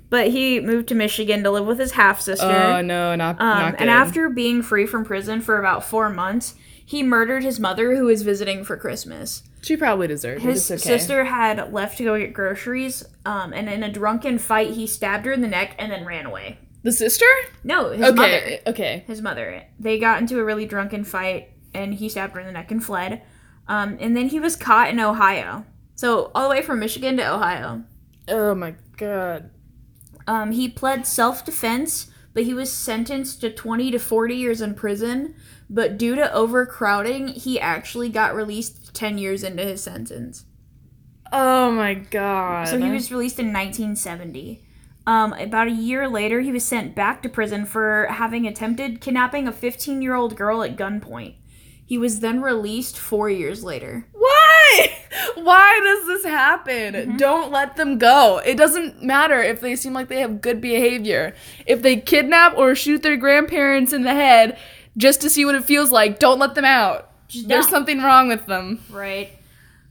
But 0.09 0.29
he 0.29 0.61
moved 0.61 0.89
to 0.89 0.95
Michigan 0.95 1.43
to 1.43 1.51
live 1.51 1.67
with 1.67 1.79
his 1.79 1.93
half 1.93 2.21
sister. 2.21 2.47
Oh 2.47 2.81
no, 2.81 3.17
not 3.17 3.41
um, 3.41 3.59
not 3.59 3.73
good. 3.73 3.81
and 3.81 3.91
after 3.91 4.29
being 4.29 4.63
free 4.63 4.87
from 4.87 5.05
prison 5.05 5.41
for 5.41 5.59
about 5.59 5.85
four 5.85 6.09
months, 6.09 6.55
he 6.85 7.03
murdered 7.03 7.43
his 7.43 7.59
mother, 7.59 7.97
who 7.97 8.05
was 8.05 8.23
visiting 8.23 8.63
for 8.65 8.77
Christmas. 8.77 9.43
she 9.63 9.77
probably 9.77 10.07
deserved 10.07 10.45
it. 10.45 10.49
His 10.49 10.71
okay. 10.71 10.79
sister 10.79 11.25
had 11.25 11.73
left 11.73 11.99
to 11.99 12.05
go 12.05 12.19
get 12.19 12.33
groceries, 12.33 13.05
um, 13.25 13.53
and 13.53 13.69
in 13.69 13.83
a 13.83 13.91
drunken 13.91 14.39
fight, 14.39 14.71
he 14.75 14.87
stabbed 14.87 15.27
her 15.27 15.33
in 15.33 15.41
the 15.41 15.49
neck 15.49 15.75
and 15.79 15.91
then 15.91 16.05
ran 16.05 16.25
away. 16.25 16.59
The 16.87 16.93
sister? 16.93 17.27
No, 17.65 17.91
his 17.91 18.15
mother. 18.15 18.23
Okay, 18.23 18.61
okay. 18.65 19.05
His 19.09 19.21
mother. 19.21 19.65
They 19.77 19.99
got 19.99 20.21
into 20.21 20.39
a 20.39 20.45
really 20.45 20.67
drunken 20.67 21.03
fight, 21.03 21.51
and 21.75 21.93
he 21.93 22.09
stabbed 22.09 22.35
her 22.35 22.41
in 22.41 22.47
the 22.47 22.53
neck 22.53 22.71
and 22.71 22.83
fled. 22.83 23.23
Um, 23.67 23.97
and 23.99 24.17
then 24.17 24.29
he 24.29 24.39
was 24.39 24.55
caught 24.55 24.91
in 24.91 25.01
Ohio. 25.01 25.67
So 25.97 26.31
all 26.33 26.45
the 26.45 26.55
way 26.55 26.63
from 26.63 26.79
Michigan 26.79 27.17
to 27.17 27.29
Ohio. 27.29 27.83
Oh 28.29 28.55
my 28.55 28.77
god. 28.97 29.51
Um, 30.29 30.53
he 30.53 30.69
pled 30.69 31.09
self 31.09 31.45
defense, 31.45 32.07
but 32.35 32.45
he 32.45 32.55
was 32.55 32.71
sentenced 32.71 33.41
to 33.41 33.51
20 33.51 33.91
to 33.91 33.99
40 33.99 34.37
years 34.37 34.61
in 34.61 34.77
prison. 34.77 35.35
But 35.69 35.99
due 35.99 36.15
to 36.15 36.33
overcrowding, 36.33 37.27
he 37.27 37.59
actually 37.59 38.11
got 38.11 38.33
released 38.33 38.95
10 38.95 39.19
years 39.19 39.43
into 39.43 39.65
his 39.65 39.83
sentence. 39.83 40.45
Oh 41.33 41.73
my 41.73 41.95
god. 41.95 42.69
So 42.69 42.79
he 42.79 42.93
was 42.93 43.11
released 43.11 43.41
in 43.41 43.47
1970. 43.47 44.66
Um, 45.07 45.33
about 45.35 45.69
a 45.69 45.73
year 45.73 46.09
later, 46.09 46.41
he 46.41 46.51
was 46.51 46.65
sent 46.65 46.97
back 46.97 47.23
to 47.23 47.29
prison 47.29 47.65
for 47.65 48.07
having 48.11 48.47
attempted 48.47 49.01
kidnapping 49.01 49.47
a 49.47 49.53
15 49.53 50.03
year 50.03 50.15
old 50.15 50.37
girl 50.37 50.63
at 50.63 50.77
gunpoint. 50.77 51.35
He 51.85 51.97
was 51.97 52.19
then 52.19 52.43
released 52.43 52.99
four 52.99 53.31
years 53.31 53.63
later. 53.63 54.09
Why? 54.13 54.97
Why 55.37 55.81
does 55.85 56.07
this 56.09 56.25
happen? 56.25 56.95
Mm-hmm. 56.95 57.17
Don't 57.17 57.53
let 57.53 57.77
them 57.77 57.99
go. 57.99 58.39
It 58.45 58.57
doesn't 58.57 59.05
matter 59.05 59.41
if 59.41 59.61
they 59.61 59.77
seem 59.77 59.93
like 59.93 60.09
they 60.09 60.21
have 60.21 60.41
good 60.41 60.61
behavior. 60.61 61.35
If 61.65 61.83
they 61.83 61.97
kidnap 61.99 62.59
or 62.59 62.75
shoot 62.75 63.05
their 63.05 63.17
grandparents 63.17 63.93
in 63.93 64.03
the 64.03 64.15
head 64.15 64.59
just 64.97 65.21
to 65.21 65.31
see 65.31 65.45
what 65.45 65.55
it 65.55 65.65
feels 65.65 65.93
like, 65.93 66.19
don't 66.19 66.41
let 66.41 66.57
them 66.57 66.65
out. 66.65 67.11
Just 67.29 67.47
There's 67.47 67.67
don't. 67.67 67.71
something 67.71 68.03
wrong 68.03 68.27
with 68.27 68.47
them. 68.47 68.81
Right. 68.91 69.31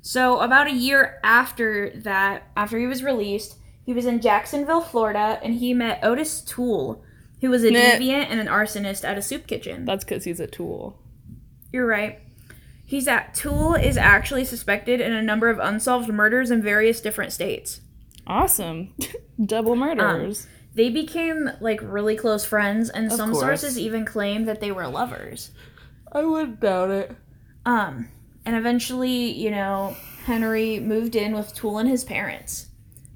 So 0.01 0.39
about 0.41 0.67
a 0.67 0.73
year 0.73 1.19
after 1.23 1.91
that, 2.01 2.43
after 2.57 2.77
he 2.77 2.87
was 2.87 3.01
released, 3.01 3.55
he 3.85 3.93
was 3.93 4.05
in 4.05 4.19
Jacksonville, 4.21 4.81
Florida, 4.81 5.39
and 5.43 5.55
he 5.55 5.73
met 5.73 5.99
Otis 6.03 6.41
Toole, 6.41 7.03
who 7.41 7.49
was 7.49 7.63
a 7.63 7.71
Nah. 7.71 7.79
deviant 7.79 8.27
and 8.29 8.39
an 8.39 8.47
arsonist 8.47 9.03
at 9.07 9.17
a 9.17 9.21
soup 9.21 9.45
kitchen. 9.47 9.85
That's 9.85 10.03
because 10.03 10.23
he's 10.23 10.39
a 10.39 10.47
tool. 10.47 10.99
You're 11.71 11.85
right. 11.85 12.19
He's 12.85 13.07
at 13.07 13.33
Toole 13.33 13.75
is 13.75 13.97
actually 13.97 14.45
suspected 14.45 15.01
in 15.01 15.11
a 15.13 15.21
number 15.21 15.49
of 15.49 15.59
unsolved 15.59 16.09
murders 16.09 16.51
in 16.51 16.61
various 16.61 17.01
different 17.01 17.31
states. 17.31 17.81
Awesome. 18.27 18.93
Double 19.45 19.75
murders. 19.75 20.47
They 20.73 20.89
became 20.89 21.49
like 21.61 21.79
really 21.81 22.15
close 22.15 22.43
friends, 22.45 22.89
and 22.89 23.11
some 23.11 23.31
course. 23.31 23.61
sources 23.61 23.79
even 23.79 24.03
claim 24.05 24.45
that 24.45 24.59
they 24.61 24.71
were 24.71 24.87
lovers. 24.87 25.51
I 26.11 26.23
wouldn't 26.23 26.59
doubt 26.59 26.89
it. 26.91 27.15
Um, 27.65 28.09
and 28.45 28.55
eventually, 28.55 29.31
you 29.31 29.51
know, 29.51 29.95
Henry 30.25 30.79
moved 30.79 31.15
in 31.15 31.33
with 31.33 31.53
Toole 31.53 31.77
and 31.79 31.89
his 31.89 32.03
parents. 32.03 32.67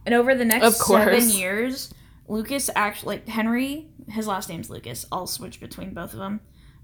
And 0.10 0.16
over 0.16 0.34
the 0.34 0.44
next 0.44 0.66
Of 0.66 0.74
seven 0.74 1.30
years, 1.30 1.94
Lucas 2.28 2.72
actually, 2.76 3.18
like 3.18 3.28
Henry, 3.28 3.90
his 4.08 4.26
last 4.26 4.50
name's 4.50 4.68
Lucas. 4.68 5.06
I'll 5.12 5.28
switch 5.28 5.60
between 5.60 5.94
both 5.94 6.14
of 6.14 6.18
them. 6.20 6.40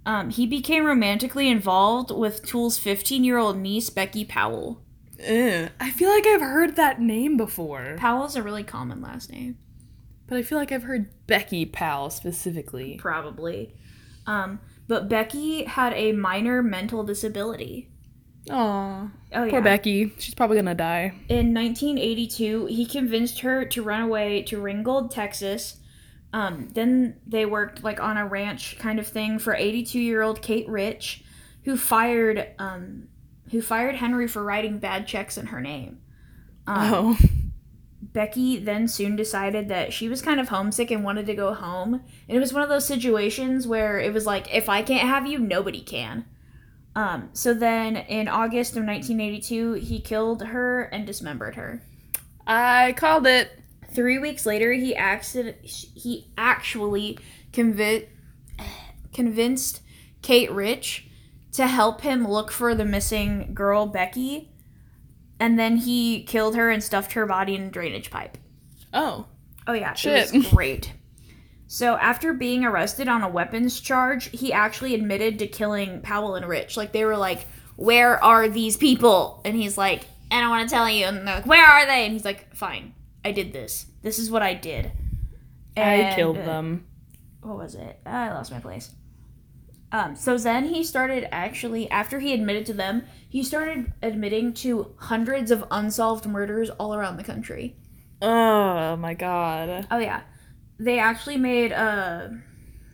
Um, 0.05 0.29
he 0.29 0.45
became 0.45 0.85
romantically 0.85 1.49
involved 1.49 2.11
with 2.11 2.45
Toole's 2.45 2.77
15 2.77 3.23
year 3.23 3.39
old 3.39 3.57
niece, 3.57 3.89
Becky 3.89 4.25
Powell. 4.25 4.83
Ew. 5.27 5.69
I 5.79 5.89
feel 5.89 6.11
like 6.11 6.27
I've 6.27 6.41
heard 6.41 6.75
that 6.75 7.01
name 7.01 7.35
before, 7.35 7.95
Powell's 7.97 8.35
a 8.35 8.43
really 8.43 8.63
common 8.63 9.01
last 9.01 9.31
name. 9.31 9.57
but 10.27 10.37
I 10.37 10.43
feel 10.43 10.59
like 10.59 10.71
I've 10.71 10.83
heard 10.83 11.09
Becky 11.25 11.65
Powell 11.65 12.11
specifically. 12.11 12.97
Probably. 12.99 13.73
Um, 14.27 14.59
but 14.87 15.09
Becky 15.09 15.63
had 15.63 15.93
a 15.93 16.11
minor 16.11 16.61
mental 16.61 17.03
disability. 17.03 17.89
Aw, 18.51 19.09
Oh, 19.33 19.43
yeah. 19.43 19.49
poor 19.49 19.61
Becky. 19.61 20.13
She's 20.17 20.33
probably 20.35 20.57
gonna 20.57 20.75
die. 20.75 21.13
In 21.29 21.53
1982, 21.53 22.67
he 22.67 22.85
convinced 22.85 23.39
her 23.41 23.65
to 23.65 23.81
run 23.83 24.01
away 24.01 24.43
to 24.43 24.59
Ringgold, 24.61 25.11
Texas. 25.11 25.77
Um, 26.31 26.69
then 26.73 27.17
they 27.25 27.45
worked 27.45 27.83
like 27.83 27.99
on 27.99 28.17
a 28.17 28.25
ranch 28.27 28.77
kind 28.77 28.99
of 28.99 29.07
thing 29.07 29.39
for 29.39 29.55
82-year-old 29.55 30.41
Kate 30.41 30.67
Rich, 30.67 31.23
who 31.63 31.77
fired 31.77 32.49
um, 32.59 33.07
who 33.51 33.61
fired 33.61 33.95
Henry 33.95 34.27
for 34.27 34.43
writing 34.43 34.79
bad 34.79 35.07
checks 35.07 35.37
in 35.37 35.47
her 35.47 35.61
name. 35.61 35.99
Um, 36.67 36.93
Oh, 36.93 37.17
Becky 38.01 38.57
then 38.57 38.87
soon 38.87 39.15
decided 39.15 39.69
that 39.69 39.91
she 39.93 40.07
was 40.07 40.21
kind 40.21 40.39
of 40.39 40.49
homesick 40.49 40.91
and 40.91 41.03
wanted 41.03 41.25
to 41.27 41.35
go 41.35 41.53
home. 41.53 41.95
And 42.27 42.37
it 42.37 42.39
was 42.39 42.53
one 42.53 42.63
of 42.63 42.69
those 42.69 42.85
situations 42.85 43.67
where 43.67 43.99
it 43.99 44.13
was 44.13 44.25
like, 44.25 44.53
if 44.53 44.69
I 44.69 44.81
can't 44.81 45.07
have 45.07 45.27
you, 45.27 45.37
nobody 45.39 45.81
can. 45.81 46.25
Um, 46.95 47.29
so 47.33 47.53
then 47.53 47.95
in 47.97 48.27
August 48.27 48.71
of 48.77 48.83
1982, 48.85 49.73
he 49.73 49.99
killed 49.99 50.43
her 50.43 50.83
and 50.83 51.05
dismembered 51.05 51.55
her. 51.55 51.81
I 52.47 52.93
called 52.97 53.27
it. 53.27 53.51
Three 53.91 54.17
weeks 54.17 54.45
later, 54.45 54.71
he 54.73 54.95
accident- 54.95 55.57
he 55.63 56.27
actually 56.37 57.17
convi- 57.51 58.07
convinced 59.13 59.81
Kate 60.21 60.51
Rich 60.51 61.07
to 61.53 61.67
help 61.67 62.01
him 62.01 62.27
look 62.27 62.51
for 62.51 62.75
the 62.75 62.85
missing 62.85 63.53
girl, 63.53 63.85
Becky. 63.85 64.51
And 65.39 65.57
then 65.59 65.77
he 65.77 66.23
killed 66.23 66.55
her 66.55 66.69
and 66.69 66.83
stuffed 66.83 67.13
her 67.13 67.25
body 67.25 67.55
in 67.55 67.63
a 67.63 67.69
drainage 67.69 68.09
pipe. 68.09 68.37
Oh, 68.93 69.27
Oh 69.67 69.73
yeah, 69.73 69.93
Shit. 69.95 70.31
it 70.33 70.37
was 70.37 70.47
great. 70.51 70.93
So 71.67 71.95
after 71.95 72.33
being 72.33 72.63
arrested 72.63 73.07
on 73.07 73.23
a 73.23 73.29
weapons 73.29 73.79
charge, 73.79 74.29
he 74.37 74.53
actually 74.53 74.93
admitted 74.93 75.39
to 75.39 75.47
killing 75.47 76.01
Powell 76.01 76.35
and 76.35 76.47
Rich. 76.47 76.77
Like 76.77 76.91
they 76.91 77.05
were 77.05 77.17
like, 77.17 77.47
"Where 77.75 78.23
are 78.23 78.47
these 78.47 78.77
people?" 78.77 79.41
And 79.45 79.55
he's 79.55 79.77
like, 79.77 80.05
"I 80.29 80.41
don't 80.41 80.49
want 80.49 80.69
to 80.69 80.73
tell 80.75 80.89
you." 80.89 81.05
And 81.05 81.27
they're 81.27 81.35
like, 81.35 81.45
"Where 81.45 81.65
are 81.65 81.85
they?" 81.85 82.05
And 82.05 82.13
he's 82.13 82.25
like, 82.25 82.55
"Fine, 82.55 82.93
I 83.23 83.31
did 83.31 83.51
this. 83.51 83.87
This 84.03 84.19
is 84.19 84.29
what 84.29 84.43
I 84.43 84.53
did." 84.53 84.91
I 85.77 85.81
And, 85.81 86.15
killed 86.15 86.37
uh, 86.37 86.45
them. 86.45 86.85
What 87.41 87.57
was 87.57 87.75
it? 87.75 87.99
I 88.05 88.29
lost 88.29 88.51
my 88.51 88.59
place. 88.59 88.91
Um, 89.91 90.15
so 90.15 90.37
then 90.37 90.65
he 90.65 90.83
started 90.83 91.27
actually 91.31 91.89
after 91.89 92.19
he 92.19 92.33
admitted 92.33 92.65
to 92.67 92.73
them, 92.73 93.03
he 93.29 93.43
started 93.43 93.93
admitting 94.01 94.53
to 94.55 94.93
hundreds 94.97 95.51
of 95.51 95.63
unsolved 95.71 96.25
murders 96.25 96.69
all 96.71 96.93
around 96.93 97.17
the 97.17 97.23
country. 97.23 97.75
Oh 98.21 98.95
my 98.97 99.13
god. 99.13 99.87
Oh 99.91 99.99
yeah, 99.99 100.21
they 100.79 100.99
actually 100.99 101.37
made 101.37 101.71
a 101.71 102.41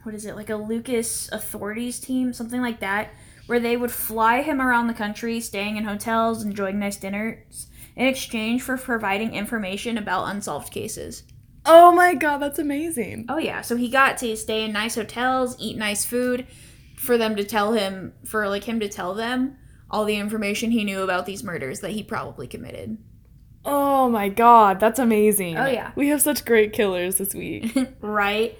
what 0.03 0.15
is 0.15 0.25
it 0.25 0.35
like 0.35 0.49
a 0.49 0.55
Lucas 0.55 1.31
authorities 1.31 1.99
team, 1.99 2.33
something 2.33 2.61
like 2.61 2.79
that, 2.79 3.09
where 3.45 3.59
they 3.59 3.77
would 3.77 3.91
fly 3.91 4.41
him 4.41 4.61
around 4.61 4.87
the 4.87 4.93
country, 4.93 5.39
staying 5.39 5.77
in 5.77 5.83
hotels, 5.83 6.43
enjoying 6.43 6.79
nice 6.79 6.97
dinners, 6.97 7.67
in 7.95 8.07
exchange 8.07 8.61
for 8.61 8.77
providing 8.77 9.35
information 9.35 9.97
about 9.97 10.25
unsolved 10.25 10.71
cases. 10.71 11.23
Oh 11.65 11.91
my 11.91 12.15
god, 12.15 12.39
that's 12.39 12.57
amazing. 12.57 13.25
Oh 13.29 13.37
yeah, 13.37 13.61
so 13.61 13.75
he 13.75 13.89
got 13.89 14.17
to 14.19 14.35
stay 14.35 14.63
in 14.65 14.71
nice 14.71 14.95
hotels, 14.95 15.55
eat 15.59 15.77
nice 15.77 16.03
food, 16.03 16.47
for 16.97 17.17
them 17.17 17.35
to 17.35 17.43
tell 17.43 17.73
him, 17.73 18.13
for 18.25 18.47
like 18.49 18.63
him 18.63 18.79
to 18.79 18.89
tell 18.89 19.13
them 19.13 19.57
all 19.89 20.05
the 20.05 20.15
information 20.15 20.71
he 20.71 20.83
knew 20.83 21.01
about 21.01 21.25
these 21.25 21.43
murders 21.43 21.81
that 21.81 21.91
he 21.91 22.01
probably 22.01 22.47
committed. 22.47 22.97
Oh 23.63 24.09
my 24.09 24.29
god, 24.29 24.79
that's 24.79 24.99
amazing. 24.99 25.57
Oh, 25.57 25.67
yeah. 25.67 25.91
We 25.95 26.07
have 26.07 26.21
such 26.21 26.45
great 26.45 26.73
killers 26.73 27.15
this 27.15 27.35
week. 27.35 27.75
right? 28.01 28.57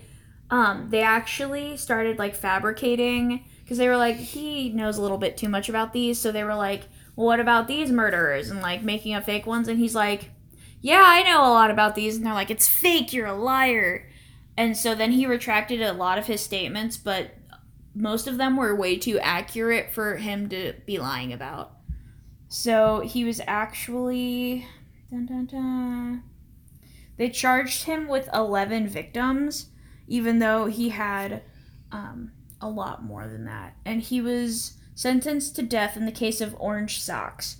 Um, 0.50 0.90
they 0.90 1.02
actually 1.02 1.78
started 1.78 2.20
like 2.20 2.36
fabricating 2.36 3.46
because 3.64 3.78
they 3.78 3.88
were 3.88 3.98
like, 3.98 4.18
he 4.18 4.70
knows 4.70 4.98
a 4.98 5.02
little 5.02 5.18
bit 5.18 5.38
too 5.38 5.50
much 5.50 5.70
about 5.70 5.94
these, 5.94 6.20
so 6.20 6.32
they 6.32 6.44
were 6.44 6.56
like, 6.56 6.84
well, 7.16 7.28
what 7.28 7.40
about 7.40 7.68
these 7.68 7.92
murderers? 7.92 8.50
And 8.50 8.62
like 8.62 8.84
making 8.84 9.14
up 9.14 9.26
fake 9.26 9.46
ones, 9.48 9.68
and 9.68 9.80
he's 9.80 9.96
like, 9.96 10.30
yeah, 10.82 11.04
I 11.06 11.24
know 11.24 11.42
a 11.42 11.54
lot 11.54 11.72
about 11.72 11.96
these, 11.96 12.18
and 12.18 12.26
they're 12.26 12.34
like, 12.34 12.52
it's 12.52 12.68
fake, 12.68 13.14
you're 13.14 13.28
a 13.28 13.34
liar. 13.34 14.08
And 14.58 14.76
so 14.76 14.94
then 14.94 15.12
he 15.14 15.26
retracted 15.26 15.82
a 15.82 15.94
lot 15.94 16.18
of 16.18 16.28
his 16.28 16.42
statements, 16.42 16.98
but 16.98 17.32
most 17.96 18.28
of 18.28 18.38
them 18.38 18.58
were 18.58 18.76
way 18.76 18.98
too 18.98 19.20
accurate 19.20 19.92
for 19.92 20.18
him 20.18 20.50
to 20.50 20.74
be 20.86 20.98
lying 20.98 21.34
about. 21.34 21.78
So 22.50 23.00
he 23.00 23.24
was 23.24 23.42
actually. 23.48 24.68
Dun, 25.12 25.26
dun, 25.26 25.46
dun. 25.46 26.24
They 27.18 27.30
charged 27.30 27.84
him 27.84 28.08
with 28.08 28.30
11 28.34 28.88
victims, 28.88 29.68
even 30.08 30.40
though 30.40 30.68
he 30.68 30.88
had 30.88 31.44
um, 31.92 32.32
a 32.62 32.70
lot 32.70 33.04
more 33.04 33.28
than 33.28 33.44
that. 33.44 33.76
And 33.84 34.02
he 34.02 34.22
was 34.22 34.78
sentenced 34.96 35.58
to 35.58 35.64
death 35.64 35.98
in 35.98 36.06
the 36.06 36.14
case 36.14 36.40
of 36.40 36.56
Orange 36.58 37.02
Socks, 37.02 37.58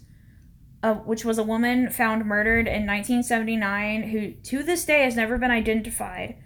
uh, 0.82 0.94
which 0.94 1.26
was 1.26 1.38
a 1.38 1.44
woman 1.44 1.90
found 1.90 2.26
murdered 2.26 2.68
in 2.68 2.88
1979 2.88 4.04
who, 4.04 4.32
to 4.32 4.64
this 4.64 4.86
day, 4.86 5.04
has 5.04 5.18
never 5.18 5.38
been 5.38 5.52
identified. 5.52 6.38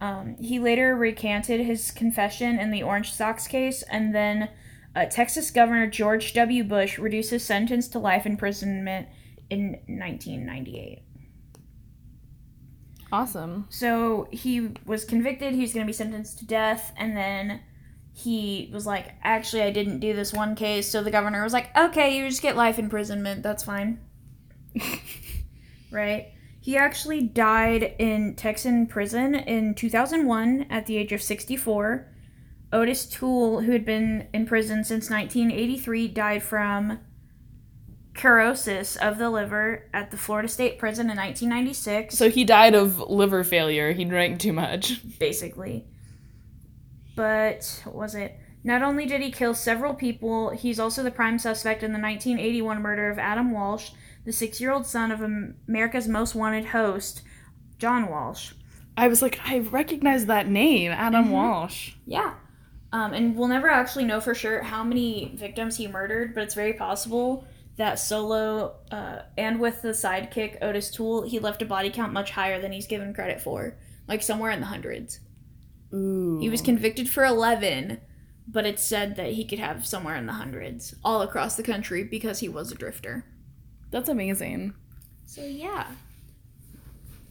Um, 0.00 0.34
he 0.40 0.58
later 0.58 0.96
recanted 0.96 1.60
his 1.60 1.90
confession 1.90 2.58
in 2.58 2.70
the 2.70 2.82
Orange 2.82 3.12
Socks 3.12 3.46
case, 3.46 3.82
and 3.82 4.14
then 4.14 4.48
uh, 4.96 5.04
Texas 5.04 5.50
Governor 5.50 5.88
George 5.88 6.32
W. 6.32 6.64
Bush 6.64 6.98
reduced 6.98 7.32
his 7.32 7.44
sentence 7.44 7.86
to 7.88 7.98
life 7.98 8.24
imprisonment 8.24 9.08
in 9.50 9.80
1998. 9.86 11.02
awesome. 13.10 13.66
So 13.70 14.28
he 14.30 14.74
was 14.84 15.04
convicted, 15.04 15.54
he 15.54 15.62
was 15.62 15.72
going 15.72 15.86
to 15.86 15.90
be 15.90 15.94
sentenced 15.94 16.38
to 16.40 16.46
death, 16.46 16.92
and 16.96 17.16
then 17.16 17.60
he 18.12 18.70
was 18.72 18.84
like, 18.86 19.14
Actually, 19.22 19.62
I 19.62 19.70
didn't 19.70 20.00
do 20.00 20.14
this 20.14 20.32
one 20.32 20.54
case. 20.54 20.90
So 20.90 21.02
the 21.02 21.10
governor 21.10 21.42
was 21.42 21.52
like, 21.52 21.76
Okay, 21.76 22.16
you 22.16 22.28
just 22.28 22.42
get 22.42 22.56
life 22.56 22.78
imprisonment. 22.78 23.42
That's 23.42 23.62
fine. 23.62 24.00
right? 25.90 26.32
He 26.60 26.76
actually 26.76 27.22
died 27.22 27.94
in 27.98 28.34
Texan 28.34 28.86
prison 28.86 29.34
in 29.34 29.74
2001 29.74 30.66
at 30.68 30.86
the 30.86 30.96
age 30.96 31.12
of 31.12 31.22
64. 31.22 32.12
Otis 32.72 33.06
Toole, 33.06 33.62
who 33.62 33.72
had 33.72 33.84
been 33.84 34.28
in 34.34 34.44
prison 34.44 34.84
since 34.84 35.08
1983, 35.08 36.08
died 36.08 36.42
from 36.42 36.98
cirrhosis 38.18 38.96
of 38.96 39.18
the 39.18 39.30
liver 39.30 39.88
at 39.94 40.10
the 40.10 40.16
Florida 40.16 40.48
State 40.48 40.78
Prison 40.78 41.10
in 41.10 41.16
1996 41.16 42.16
So 42.16 42.28
he 42.30 42.44
died 42.44 42.74
of 42.74 42.98
liver 43.00 43.44
failure. 43.44 43.92
He 43.92 44.04
drank 44.04 44.40
too 44.40 44.52
much. 44.52 45.00
basically. 45.18 45.86
But 47.16 47.80
what 47.84 47.94
was 47.94 48.14
it? 48.14 48.38
Not 48.64 48.82
only 48.82 49.06
did 49.06 49.20
he 49.20 49.30
kill 49.30 49.54
several 49.54 49.94
people, 49.94 50.50
he's 50.50 50.78
also 50.80 51.02
the 51.02 51.10
prime 51.10 51.38
suspect 51.38 51.82
in 51.82 51.92
the 51.92 51.98
1981 52.00 52.82
murder 52.82 53.08
of 53.10 53.18
Adam 53.18 53.50
Walsh, 53.52 53.90
the 54.24 54.32
six-year-old 54.32 54.86
son 54.86 55.10
of 55.10 55.22
America's 55.22 56.08
Most 56.08 56.34
Wanted 56.34 56.66
host, 56.66 57.22
John 57.78 58.08
Walsh. 58.08 58.52
I 58.96 59.08
was 59.08 59.22
like, 59.22 59.40
I 59.44 59.60
recognize 59.60 60.26
that 60.26 60.48
name, 60.48 60.90
Adam 60.90 61.26
Mhm. 61.26 61.30
Walsh. 61.30 61.92
Yeah. 62.04 62.34
Um, 62.92 63.12
and 63.14 63.36
we'll 63.36 63.48
never 63.48 63.68
actually 63.70 64.04
know 64.04 64.20
for 64.20 64.34
sure 64.34 64.62
how 64.62 64.82
many 64.82 65.32
victims 65.36 65.76
he 65.76 65.86
murdered, 65.86 66.34
but 66.34 66.42
it's 66.42 66.54
very 66.54 66.72
possible 66.72 67.44
that 67.78 67.98
solo 67.98 68.74
uh, 68.90 69.20
and 69.36 69.60
with 69.60 69.82
the 69.82 69.90
sidekick 69.90 70.58
Otis 70.60 70.90
Toole, 70.90 71.22
he 71.22 71.38
left 71.38 71.62
a 71.62 71.64
body 71.64 71.90
count 71.90 72.12
much 72.12 72.32
higher 72.32 72.60
than 72.60 72.72
he's 72.72 72.86
given 72.88 73.14
credit 73.14 73.40
for, 73.40 73.78
like 74.06 74.22
somewhere 74.22 74.50
in 74.50 74.60
the 74.60 74.66
hundreds. 74.66 75.20
Ooh. 75.94 76.38
He 76.40 76.50
was 76.50 76.60
convicted 76.60 77.08
for 77.08 77.24
11, 77.24 78.00
but 78.46 78.66
it's 78.66 78.82
said 78.82 79.16
that 79.16 79.32
he 79.32 79.44
could 79.44 79.60
have 79.60 79.86
somewhere 79.86 80.16
in 80.16 80.26
the 80.26 80.34
hundreds 80.34 80.94
all 81.04 81.22
across 81.22 81.56
the 81.56 81.62
country 81.62 82.02
because 82.02 82.40
he 82.40 82.48
was 82.48 82.72
a 82.72 82.74
drifter. 82.74 83.24
That's 83.90 84.08
amazing. 84.08 84.74
So, 85.24 85.44
yeah. 85.44 85.86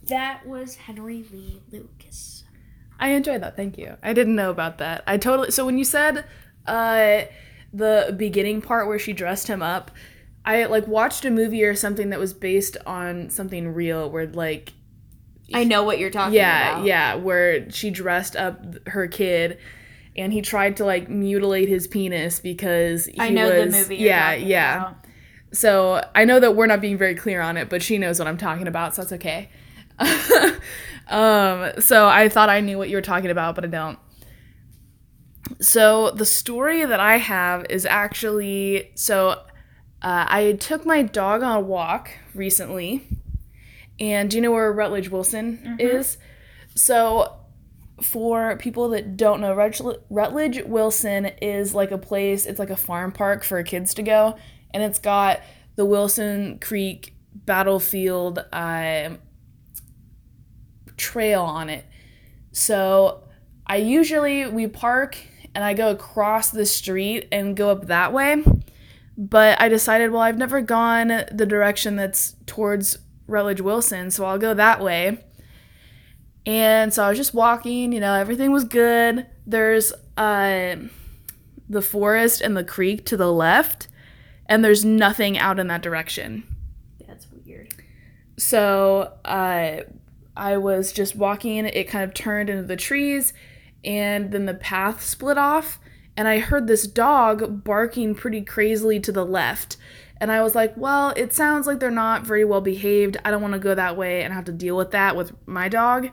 That 0.06 0.48
was 0.48 0.76
Henry 0.76 1.26
Lee 1.32 1.62
Lucas. 1.70 2.46
I 3.00 3.10
enjoyed 3.10 3.44
that. 3.44 3.58
Thank 3.58 3.78
you. 3.78 3.98
I 4.02 4.14
didn't 4.14 4.36
know 4.36 4.50
about 4.50 4.78
that. 4.78 5.04
I 5.06 5.18
totally. 5.18 5.52
So 5.52 5.66
when 5.66 5.78
you 5.78 5.84
said 5.84 6.26
uh, 6.66 7.24
the 7.74 8.16
beginning 8.18 8.62
part 8.62 8.88
where 8.88 8.98
she 8.98 9.14
dressed 9.14 9.48
him 9.48 9.62
up, 9.62 9.92
I 10.48 10.66
like 10.66 10.88
watched 10.88 11.26
a 11.26 11.30
movie 11.30 11.66
or 11.66 11.76
something 11.76 12.10
that 12.12 12.20
was 12.20 12.34
based 12.34 12.78
on 12.86 13.30
something 13.30 13.74
real, 13.74 14.10
where 14.10 14.28
like 14.28 14.72
I 15.54 15.66
know 15.66 15.84
what 15.84 16.00
you're 16.00 16.10
talking 16.10 16.36
yeah, 16.36 16.76
about. 16.76 16.86
yeah, 16.86 17.16
where 17.16 17.70
she 17.70 17.90
dressed 17.92 18.38
up 18.38 18.88
her 18.88 19.08
kid. 19.08 19.60
And 20.16 20.34
he 20.34 20.42
tried 20.42 20.78
to 20.78 20.86
like 20.86 21.10
mutilate 21.10 21.68
his 21.68 21.86
penis 21.86 22.40
because 22.40 23.06
he 23.06 23.20
I 23.20 23.30
know 23.30 23.50
was 23.50 23.74
the 23.74 23.80
movie. 23.80 23.98
Yeah 23.98 24.34
yeah. 24.34 24.78
about. 24.78 25.06
So 25.52 26.04
I 26.16 26.24
know 26.24 26.40
that 26.40 26.56
we're 26.56 26.66
not 26.66 26.80
being 26.80 26.98
very 26.98 27.14
clear 27.14 27.42
on 27.42 27.58
it, 27.58 27.70
but 27.70 27.84
she 27.84 27.98
knows 27.98 28.18
what 28.18 28.28
I'm 28.28 28.38
talking 28.38 28.68
about, 28.68 28.96
so 28.96 29.02
that's 29.02 29.14
okay. 29.14 29.50
um, 31.10 31.72
so 31.80 32.08
I 32.08 32.30
thought 32.30 32.50
I 32.50 32.62
knew 32.62 32.78
what 32.78 32.90
you 32.90 32.96
were 32.96 33.02
talking 33.02 33.30
about, 33.30 33.56
but 33.56 33.66
I 33.66 33.68
don't. 33.68 34.00
So 35.60 36.12
the 36.12 36.26
story 36.26 36.86
that 36.86 37.00
I 37.00 37.18
have 37.18 37.66
is 37.70 37.86
actually 37.86 38.92
so 38.96 39.42
uh, 40.08 40.26
I 40.30 40.54
took 40.54 40.86
my 40.86 41.02
dog 41.02 41.43
on 41.43 41.58
a 41.58 41.60
walk 41.60 42.12
recently, 42.34 43.06
and 44.00 44.30
do 44.32 44.38
you 44.38 44.41
know 44.41 44.52
where 44.52 44.72
Rutledge 44.72 45.10
Wilson 45.10 45.76
is? 45.80 46.17
So 46.76 47.34
for 48.02 48.56
people 48.56 48.88
that 48.91 49.17
don't 49.17 49.41
know, 49.41 49.54
Rutledge, 49.54 50.00
Rutledge 50.10 50.63
Wilson 50.63 51.26
is 51.41 51.76
like 51.76 51.91
a 51.91 51.98
place. 51.98 52.46
It's 52.46 52.58
like 52.58 52.70
a 52.70 52.78
farm 52.78 53.12
park 53.12 53.43
for 53.43 53.62
kids 53.63 53.93
to 53.96 54.02
go, 54.02 54.38
and 54.72 54.82
it's 54.82 54.98
got 54.98 55.41
the 55.76 55.84
Wilson 55.84 56.60
Creek 56.60 57.13
Battlefield 57.34 58.46
uh, 58.54 59.10
trail 60.96 61.41
on 61.41 61.70
it. 61.70 61.86
So 62.54 63.26
I 63.65 63.76
usually 63.76 64.46
we 64.46 64.67
park 64.67 65.17
and 65.54 65.65
I 65.65 65.74
go 65.74 65.91
across 65.91 66.50
the 66.50 66.65
street 66.65 67.28
and 67.30 67.58
go 67.58 67.72
up 67.72 67.88
that 67.88 68.13
way. 68.13 68.41
But 69.17 69.60
I 69.60 69.67
decided, 69.67 70.12
well, 70.12 70.21
I've 70.21 70.38
never 70.38 70.62
gone 70.62 71.08
the 71.32 71.45
direction 71.47 71.95
that's 71.95 72.36
towards 72.45 72.99
Rutledge 73.25 73.62
Wilson, 73.62 74.12
so 74.12 74.25
I'll 74.25 74.38
go 74.38 74.53
that 74.53 74.80
way. 74.80 75.23
And 76.45 76.93
so 76.93 77.03
I 77.03 77.10
was 77.10 77.17
just 77.17 77.34
walking, 77.34 77.91
you 77.91 77.99
know, 77.99 78.13
everything 78.13 78.51
was 78.51 78.63
good. 78.63 79.25
There's 79.45 79.91
uh, 80.15 80.75
the 81.67 81.82
forest 81.82 82.41
and 82.41 82.56
the 82.56 82.63
creek 82.63 83.06
to 83.08 83.17
the 83.17 83.34
left, 83.34 83.88
and 84.45 84.63
there's 84.63 84.86
nothing 84.86 85.38
out 85.38 85.60
in 85.60 85.67
that 85.67 85.82
direction. 85.82 86.43
That's 87.06 87.27
weird. 87.45 87.73
So 88.38 89.13
uh, 89.25 89.77
I 90.38 90.58
was 90.58 90.93
just 90.93 91.15
walking, 91.15 91.65
it 91.65 91.89
kind 91.89 92.03
of 92.03 92.13
turned 92.13 92.49
into 92.49 92.63
the 92.63 92.77
trees, 92.77 93.34
and 93.84 94.32
then 94.32 94.45
the 94.45 94.53
path 94.53 95.03
split 95.03 95.38
off, 95.38 95.80
and 96.17 96.27
I 96.27 96.39
heard 96.39 96.67
this 96.67 96.86
dog 96.88 97.63
barking 97.63 98.15
pretty 98.15 98.41
crazily 98.41 98.99
to 99.01 99.12
the 99.12 99.25
left. 99.25 99.77
And 100.19 100.32
I 100.32 100.41
was 100.41 100.56
like, 100.56 100.75
well, 100.75 101.13
it 101.15 101.32
sounds 101.32 101.67
like 101.67 101.80
they're 101.80 101.91
not 101.91 102.25
very 102.25 102.43
well 102.43 102.60
behaved. 102.60 103.17
I 103.23 103.30
don't 103.30 103.41
want 103.41 103.53
to 103.53 103.60
go 103.60 103.75
that 103.75 103.95
way 103.95 104.23
and 104.23 104.34
have 104.34 104.45
to 104.45 104.51
deal 104.51 104.75
with 104.75 104.89
that 104.91 105.15
with 105.15 105.32
my 105.47 105.69
dog. 105.69 106.10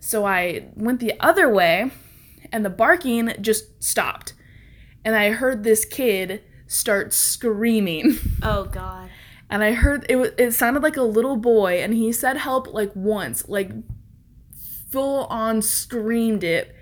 So 0.00 0.24
I 0.24 0.68
went 0.74 0.98
the 1.00 1.12
other 1.20 1.52
way, 1.52 1.90
and 2.50 2.64
the 2.64 2.70
barking 2.70 3.34
just 3.40 3.82
stopped. 3.84 4.32
And 5.04 5.14
I 5.14 5.30
heard 5.30 5.62
this 5.62 5.84
kid 5.84 6.42
start 6.66 7.12
screaming. 7.12 8.16
Oh 8.42 8.64
God. 8.64 9.10
and 9.50 9.62
I 9.64 9.72
heard 9.72 10.06
it 10.08 10.16
was 10.16 10.30
it 10.38 10.52
sounded 10.52 10.82
like 10.82 10.96
a 10.96 11.02
little 11.02 11.36
boy 11.36 11.82
and 11.82 11.92
he 11.92 12.12
said 12.12 12.36
help 12.36 12.72
like 12.72 12.92
once 12.94 13.48
like 13.48 13.70
full 14.90 15.24
on 15.26 15.60
screamed 15.60 16.44
it 16.44 16.74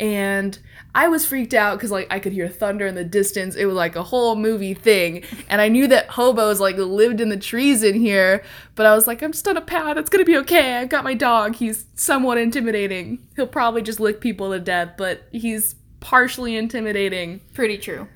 and 0.00 0.58
I 0.94 1.08
was 1.08 1.24
freaked 1.24 1.54
out 1.54 1.78
cuz 1.78 1.90
like 1.90 2.06
I 2.10 2.18
could 2.18 2.32
hear 2.32 2.48
thunder 2.48 2.86
in 2.86 2.94
the 2.94 3.04
distance. 3.04 3.54
It 3.54 3.66
was 3.66 3.74
like 3.74 3.94
a 3.94 4.02
whole 4.02 4.36
movie 4.36 4.74
thing. 4.74 5.22
And 5.48 5.60
I 5.60 5.68
knew 5.68 5.86
that 5.88 6.08
hobos 6.08 6.60
like 6.60 6.76
lived 6.76 7.20
in 7.20 7.28
the 7.28 7.36
trees 7.36 7.82
in 7.82 8.00
here. 8.00 8.42
But 8.74 8.86
I 8.86 8.94
was 8.94 9.06
like 9.06 9.22
I'm 9.22 9.32
just 9.32 9.46
on 9.46 9.56
a 9.56 9.60
path. 9.60 9.96
It's 9.96 10.10
going 10.10 10.24
to 10.24 10.30
be 10.30 10.36
okay. 10.38 10.76
I've 10.76 10.88
got 10.88 11.04
my 11.04 11.14
dog. 11.14 11.56
He's 11.56 11.84
somewhat 11.94 12.38
intimidating. 12.38 13.18
He'll 13.36 13.46
probably 13.46 13.82
just 13.82 14.00
lick 14.00 14.20
people 14.20 14.50
to 14.52 14.58
death 14.58 14.94
but 14.96 15.22
he's 15.32 15.76
partially 16.00 16.56
intimidating. 16.56 17.40
Pretty 17.54 17.78
true. 17.78 18.08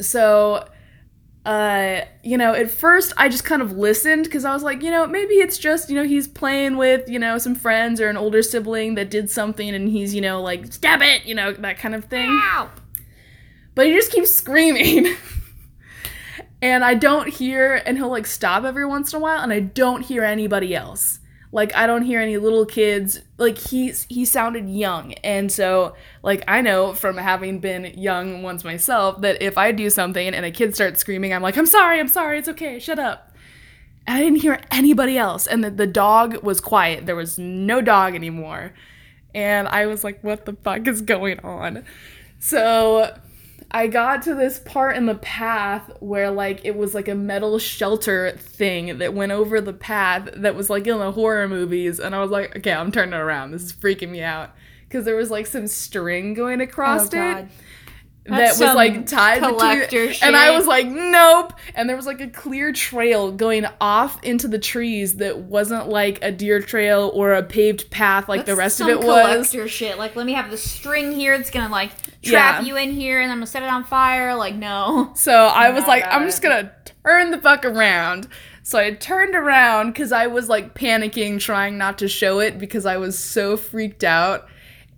so 0.00 0.66
uh 1.44 2.02
you 2.22 2.38
know 2.38 2.54
at 2.54 2.70
first 2.70 3.12
i 3.16 3.28
just 3.28 3.44
kind 3.44 3.60
of 3.60 3.72
listened 3.72 4.22
because 4.22 4.44
i 4.44 4.54
was 4.54 4.62
like 4.62 4.80
you 4.80 4.90
know 4.92 5.08
maybe 5.08 5.34
it's 5.34 5.58
just 5.58 5.90
you 5.90 5.96
know 5.96 6.04
he's 6.04 6.28
playing 6.28 6.76
with 6.76 7.08
you 7.08 7.18
know 7.18 7.36
some 7.36 7.54
friends 7.54 8.00
or 8.00 8.08
an 8.08 8.16
older 8.16 8.42
sibling 8.42 8.94
that 8.94 9.10
did 9.10 9.28
something 9.28 9.74
and 9.74 9.88
he's 9.88 10.14
you 10.14 10.20
know 10.20 10.40
like 10.40 10.72
stab 10.72 11.02
it 11.02 11.24
you 11.24 11.34
know 11.34 11.52
that 11.52 11.78
kind 11.78 11.96
of 11.96 12.04
thing. 12.04 12.28
Ow. 12.30 12.70
but 13.74 13.86
he 13.86 13.92
just 13.92 14.12
keeps 14.12 14.34
screaming. 14.34 15.14
And 16.62 16.84
i 16.84 16.94
don't 16.94 17.28
hear 17.28 17.82
and 17.84 17.98
he'll 17.98 18.08
like 18.08 18.24
stop 18.24 18.62
every 18.62 18.86
once 18.86 19.12
in 19.12 19.16
a 19.16 19.20
while 19.20 19.40
and 19.40 19.52
i 19.52 19.58
don't 19.58 20.02
hear 20.02 20.22
anybody 20.22 20.76
else 20.76 21.18
like 21.52 21.74
i 21.76 21.86
don't 21.86 22.02
hear 22.02 22.20
any 22.20 22.38
little 22.38 22.66
kids 22.66 23.20
like 23.36 23.58
he's 23.58 24.06
he 24.08 24.24
sounded 24.24 24.68
young. 24.68 25.12
And 25.14 25.52
so 25.52 25.94
like 26.22 26.42
i 26.48 26.60
know 26.60 26.94
from 26.94 27.18
having 27.18 27.60
been 27.60 27.84
young 27.96 28.42
once 28.42 28.64
myself 28.64 29.20
that 29.20 29.40
if 29.40 29.56
i 29.56 29.70
do 29.70 29.90
something 29.90 30.34
and 30.34 30.44
a 30.44 30.50
kid 30.50 30.74
starts 30.74 31.00
screaming 31.00 31.32
i'm 31.32 31.42
like 31.42 31.56
i'm 31.56 31.66
sorry 31.66 32.00
i'm 32.00 32.08
sorry 32.08 32.38
it's 32.38 32.48
okay 32.48 32.78
shut 32.78 32.98
up. 32.98 33.32
And 34.06 34.16
i 34.16 34.20
didn't 34.20 34.40
hear 34.40 34.60
anybody 34.72 35.16
else. 35.16 35.46
And 35.46 35.62
the, 35.62 35.70
the 35.70 35.86
dog 35.86 36.42
was 36.42 36.60
quiet. 36.60 37.06
There 37.06 37.14
was 37.14 37.38
no 37.38 37.80
dog 37.80 38.14
anymore. 38.14 38.72
And 39.34 39.68
i 39.68 39.86
was 39.86 40.02
like 40.02 40.24
what 40.24 40.46
the 40.46 40.54
fuck 40.54 40.88
is 40.88 41.02
going 41.02 41.38
on? 41.40 41.84
So 42.38 43.14
I 43.74 43.86
got 43.86 44.22
to 44.22 44.34
this 44.34 44.58
part 44.58 44.96
in 44.96 45.06
the 45.06 45.14
path 45.14 45.90
where 46.00 46.30
like 46.30 46.60
it 46.64 46.76
was 46.76 46.94
like 46.94 47.08
a 47.08 47.14
metal 47.14 47.58
shelter 47.58 48.32
thing 48.32 48.98
that 48.98 49.14
went 49.14 49.32
over 49.32 49.60
the 49.62 49.72
path 49.72 50.28
that 50.34 50.54
was 50.54 50.68
like 50.68 50.86
in 50.86 50.98
the 50.98 51.12
horror 51.12 51.48
movies 51.48 51.98
and 51.98 52.14
I 52.14 52.20
was 52.20 52.30
like, 52.30 52.54
okay, 52.56 52.72
I'm 52.72 52.92
turning 52.92 53.14
around. 53.14 53.52
This 53.52 53.62
is 53.62 53.72
freaking 53.72 54.10
me 54.10 54.22
out 54.22 54.50
because 54.86 55.06
there 55.06 55.16
was 55.16 55.30
like 55.30 55.46
some 55.46 55.66
string 55.66 56.34
going 56.34 56.60
across 56.60 57.06
Oh, 57.06 57.10
God. 57.10 57.48
It 58.24 58.30
That's 58.30 58.58
that 58.60 58.66
was 58.66 58.74
like 58.76 59.06
tied 59.06 59.40
between 59.40 60.14
and 60.22 60.36
I 60.36 60.56
was 60.56 60.66
like, 60.66 60.86
nope. 60.86 61.54
And 61.74 61.88
there 61.88 61.96
was 61.96 62.06
like 62.06 62.20
a 62.20 62.28
clear 62.28 62.72
trail 62.72 63.32
going 63.32 63.66
off 63.80 64.22
into 64.22 64.46
the 64.46 64.60
trees 64.60 65.14
that 65.16 65.38
wasn't 65.40 65.88
like 65.88 66.22
a 66.22 66.30
deer 66.30 66.60
trail 66.60 67.10
or 67.14 67.34
a 67.34 67.42
paved 67.42 67.90
path 67.90 68.28
like 68.28 68.42
the 68.46 68.52
That's 68.54 68.58
rest 68.58 68.80
of 68.80 68.88
it 68.88 68.98
was. 68.98 69.06
collector 69.06 69.66
shit. 69.66 69.98
Like, 69.98 70.14
let 70.14 70.24
me 70.24 70.34
have 70.34 70.50
the 70.52 70.56
string 70.56 71.10
here. 71.12 71.34
It's 71.34 71.50
gonna 71.50 71.72
like 71.72 71.90
trap 72.22 72.62
Yeah. 72.62 72.62
you 72.62 72.76
in 72.76 72.92
here, 72.92 73.20
and 73.20 73.32
I'm 73.32 73.38
gonna 73.38 73.46
set 73.46 73.64
it 73.64 73.68
on 73.68 73.82
fire. 73.82 74.36
Like, 74.36 74.54
no. 74.54 75.10
So 75.16 75.32
I 75.32 75.70
was 75.70 75.84
like, 75.88 76.04
I'm 76.06 76.24
just 76.24 76.42
gonna 76.42 76.70
turn 77.04 77.32
the 77.32 77.38
fuck 77.38 77.64
around. 77.64 78.28
So 78.62 78.78
I 78.78 78.92
turned 78.92 79.34
around 79.34 79.88
because 79.88 80.12
I 80.12 80.28
was 80.28 80.48
like 80.48 80.74
panicking, 80.74 81.40
trying 81.40 81.76
not 81.76 81.98
to 81.98 82.06
show 82.06 82.38
it 82.38 82.56
because 82.58 82.86
I 82.86 82.98
was 82.98 83.18
so 83.18 83.56
freaked 83.56 84.04
out. 84.04 84.46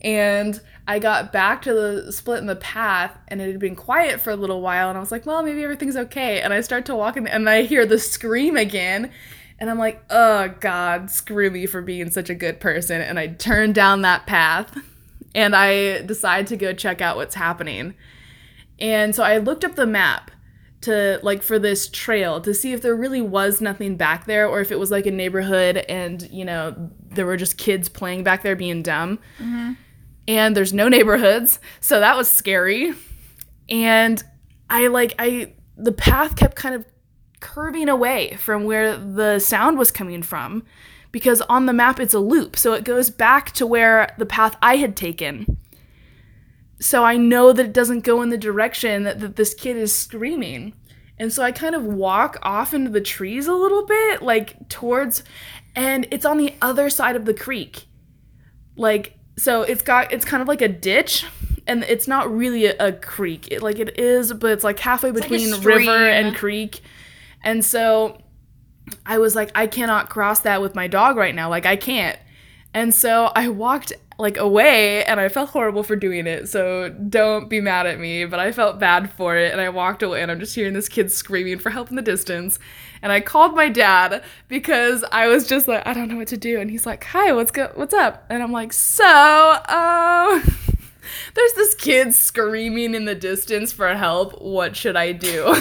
And 0.03 0.61
I 0.87 0.99
got 0.99 1.33
back 1.33 1.62
to 1.62 1.73
the 1.73 2.12
split 2.12 2.40
in 2.40 2.47
the 2.47 2.57
path 2.57 3.16
and 3.29 3.40
it 3.40 3.47
had 3.51 3.59
been 3.59 3.77
quiet 3.77 4.20
for 4.20 4.31
a 4.31 4.37
little 4.37 4.61
while. 4.61 4.88
And 4.88 4.99
I 4.99 5.01
was 5.01 5.11
like, 5.11 5.25
well, 5.25 5.42
maybe 5.42 5.62
everything's 5.64 5.97
okay. 5.97 6.40
And 6.40 6.53
I 6.53 6.61
start 6.61 6.85
to 6.87 6.94
walk 6.94 7.16
in 7.16 7.27
and 7.27 7.49
I 7.49 7.62
hear 7.62 7.87
the 7.87 7.99
scream 7.99 8.57
again. 8.57 9.11
And 9.59 9.70
I'm 9.70 9.79
like, 9.79 10.05
oh 10.11 10.55
God, 10.61 11.11
screw 11.11 11.51
me 11.51 11.64
for 11.66 11.81
being 11.81 12.11
such 12.11 12.29
a 12.29 12.35
good 12.35 12.61
person. 12.61 13.01
And 13.01 13.18
I 13.18 13.29
turn 13.29 13.73
down 13.73 14.03
that 14.03 14.27
path 14.27 14.77
and 15.35 15.57
I 15.57 16.03
decide 16.03 16.47
to 16.49 16.57
go 16.57 16.75
check 16.75 17.01
out 17.01 17.16
what's 17.16 17.35
happening. 17.35 17.94
And 18.79 19.14
so 19.14 19.23
I 19.23 19.38
looked 19.38 19.64
up 19.64 19.77
the 19.77 19.87
map 19.87 20.31
to 20.83 21.18
like 21.23 21.42
for 21.42 21.59
this 21.59 21.88
trail 21.88 22.42
to 22.42 22.53
see 22.53 22.75
if 22.75 22.83
there 22.83 22.94
really 22.94 23.23
was 23.23 23.62
nothing 23.62 23.97
back 23.97 24.27
there 24.27 24.47
or 24.47 24.61
if 24.61 24.70
it 24.70 24.79
was 24.79 24.90
like 24.90 25.07
a 25.07 25.11
neighborhood 25.11 25.79
and 25.88 26.29
you 26.31 26.44
know 26.44 26.90
there 27.09 27.25
were 27.25 27.38
just 27.38 27.57
kids 27.57 27.88
playing 27.88 28.23
back 28.23 28.42
there 28.42 28.55
being 28.55 28.83
dumb. 28.83 29.18
Mm-hmm. 29.38 29.73
And 30.27 30.57
there's 30.57 30.73
no 30.73 30.89
neighborhoods, 30.89 31.59
so 31.81 32.01
that 32.01 32.17
was 32.17 32.31
scary. 32.31 32.93
And 33.69 34.23
I 34.71 34.87
like 34.89 35.15
I 35.19 35.53
the 35.77 35.93
path 35.93 36.37
kept 36.37 36.57
kind 36.57 36.75
of 36.75 36.85
curving 37.41 37.89
away 37.89 38.37
from 38.37 38.65
where 38.65 38.97
the 38.97 39.39
sound 39.39 39.77
was 39.77 39.91
coming 39.91 40.23
from 40.23 40.65
because 41.13 41.43
on 41.43 41.67
the 41.67 41.73
map 41.73 42.01
it's 42.01 42.15
a 42.15 42.19
loop, 42.19 42.57
so 42.57 42.73
it 42.73 42.85
goes 42.85 43.11
back 43.11 43.53
to 43.53 43.67
where 43.67 44.15
the 44.19 44.27
path 44.27 44.57
I 44.63 44.77
had 44.77 44.97
taken 44.97 45.59
so 46.81 47.05
I 47.05 47.17
know 47.17 47.53
that 47.53 47.67
it 47.67 47.73
doesn't 47.73 48.05
go 48.05 48.21
in 48.23 48.29
the 48.29 48.39
direction 48.39 49.05
that, 49.05 49.21
that 49.21 49.37
this 49.37 49.55
kid 49.55 49.77
is 49.77 49.97
screaming. 49.97 50.75
And 51.19 51.33
so 51.33 51.43
I 51.43 51.53
kind 51.53 51.75
of 51.75 51.85
walk 51.85 52.37
off 52.43 52.75
into 52.75 52.91
the 52.91 53.01
trees 53.01 53.47
a 53.47 53.55
little 53.55 53.87
bit, 53.87 54.21
like 54.21 54.69
towards, 54.69 55.23
and 55.75 56.07
it's 56.11 56.27
on 56.27 56.39
the 56.39 56.55
other 56.61 56.91
side 56.91 57.17
of 57.17 57.25
the 57.25 57.33
creek. 57.35 57.87
Like, 58.77 59.19
so 59.37 59.62
it's 59.62 59.83
got, 59.83 60.12
it's 60.12 60.25
kind 60.25 60.40
of 60.40 60.49
like 60.49 60.62
a 60.62 60.68
ditch, 60.68 61.27
and 61.66 61.83
it's 61.85 62.07
not 62.07 62.33
really 62.33 62.66
a, 62.66 62.77
a 62.79 62.92
creek. 62.92 63.49
It, 63.51 63.62
like, 63.62 63.79
it 63.79 63.99
is, 63.99 64.33
but 64.33 64.53
it's 64.53 64.64
like 64.64 64.79
halfway 64.79 65.11
like 65.11 65.25
a 65.25 65.29
between 65.29 65.62
river 65.62 66.09
and 66.09 66.35
creek. 66.37 66.81
And 67.42 67.64
so 67.64 68.18
I 69.07 69.18
was 69.18 69.35
like, 69.35 69.51
I 69.55 69.66
cannot 69.66 70.11
cross 70.11 70.40
that 70.40 70.61
with 70.61 70.75
my 70.75 70.88
dog 70.88 71.16
right 71.16 71.35
now. 71.35 71.49
Like, 71.49 71.66
I 71.66 71.77
can't. 71.77 72.18
And 72.73 72.92
so 72.92 73.31
I 73.37 73.49
walked 73.49 73.92
like 74.19 74.37
away 74.37 75.04
and 75.04 75.19
I 75.19 75.29
felt 75.29 75.50
horrible 75.50 75.83
for 75.83 75.96
doing 75.96 76.27
it. 76.27 76.48
So 76.48 76.88
don't 76.88 77.48
be 77.48 77.61
mad 77.61 77.87
at 77.87 77.98
me, 77.98 78.25
but 78.27 78.38
I 78.38 78.52
felt 78.52 78.79
bad 78.79 79.13
for 79.13 79.37
it 79.37 79.52
and 79.52 79.61
I 79.61 79.69
walked 79.69 80.02
away 80.02 80.23
and 80.23 80.31
I'm 80.31 80.40
just 80.40 80.54
hearing 80.54 80.73
this 80.73 80.88
kid 80.88 81.11
screaming 81.11 81.59
for 81.59 81.71
help 81.71 81.90
in 81.90 81.96
the 81.96 82.02
distance. 82.02 82.59
And 83.05 83.13
I 83.13 83.21
called 83.21 83.55
my 83.55 83.69
dad 83.69 84.25
because 84.48 85.05
I 85.13 85.29
was 85.29 85.46
just 85.46 85.69
like, 85.69 85.87
I 85.87 85.92
don't 85.92 86.09
know 86.09 86.17
what 86.17 86.29
to 86.29 86.38
do. 86.38 86.59
And 86.59 86.71
he's 86.71 86.87
like, 86.87 87.05
Hi, 87.05 87.33
what's 87.33 87.50
go 87.50 87.71
what's 87.75 87.92
up? 87.92 88.25
And 88.31 88.42
I'm 88.42 88.50
like, 88.50 88.73
so 88.73 89.05
um 89.05 90.42
there's 91.35 91.52
this 91.52 91.75
kid 91.75 92.15
screaming 92.15 92.94
in 92.94 93.05
the 93.05 93.15
distance 93.15 93.75
for 93.75 93.94
help. 93.94 94.40
What 94.40 94.75
should 94.75 94.96
I 94.96 95.13
do? 95.13 95.44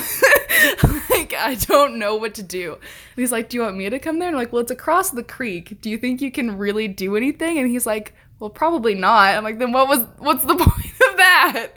like, 1.09 1.33
I 1.33 1.57
don't 1.59 1.99
know 1.99 2.15
what 2.15 2.33
to 2.35 2.43
do. 2.43 2.75
And 2.75 2.81
he's 3.17 3.33
like, 3.33 3.49
Do 3.49 3.57
you 3.57 3.63
want 3.63 3.75
me 3.75 3.89
to 3.89 3.99
come 3.99 4.19
there? 4.19 4.29
And 4.29 4.37
I'm 4.37 4.41
like, 4.41 4.53
Well, 4.53 4.61
it's 4.61 4.71
across 4.71 5.09
the 5.09 5.21
creek. 5.21 5.81
Do 5.81 5.89
you 5.89 5.97
think 5.97 6.21
you 6.21 6.31
can 6.31 6.57
really 6.57 6.87
do 6.87 7.17
anything? 7.17 7.57
And 7.57 7.69
he's 7.69 7.85
like, 7.85 8.13
well, 8.39 8.49
probably 8.49 8.95
not. 8.95 9.35
I'm 9.35 9.43
like, 9.43 9.59
then 9.59 9.73
what 9.73 9.89
was 9.89 9.99
what's 10.17 10.45
the 10.45 10.55
point 10.57 10.93
of 11.09 11.17
that? 11.17 11.71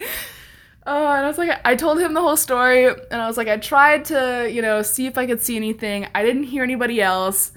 Uh, 0.86 1.14
and 1.16 1.24
I 1.24 1.28
was 1.28 1.36
like, 1.36 1.58
I 1.64 1.74
told 1.74 1.98
him 1.98 2.14
the 2.14 2.20
whole 2.20 2.36
story, 2.36 2.86
and 2.86 3.20
I 3.20 3.26
was 3.26 3.36
like, 3.36 3.48
I 3.48 3.56
tried 3.56 4.04
to, 4.06 4.48
you 4.48 4.62
know, 4.62 4.82
see 4.82 5.06
if 5.06 5.18
I 5.18 5.26
could 5.26 5.42
see 5.42 5.56
anything. 5.56 6.06
I 6.14 6.22
didn't 6.24 6.44
hear 6.44 6.62
anybody 6.62 7.02
else, 7.02 7.50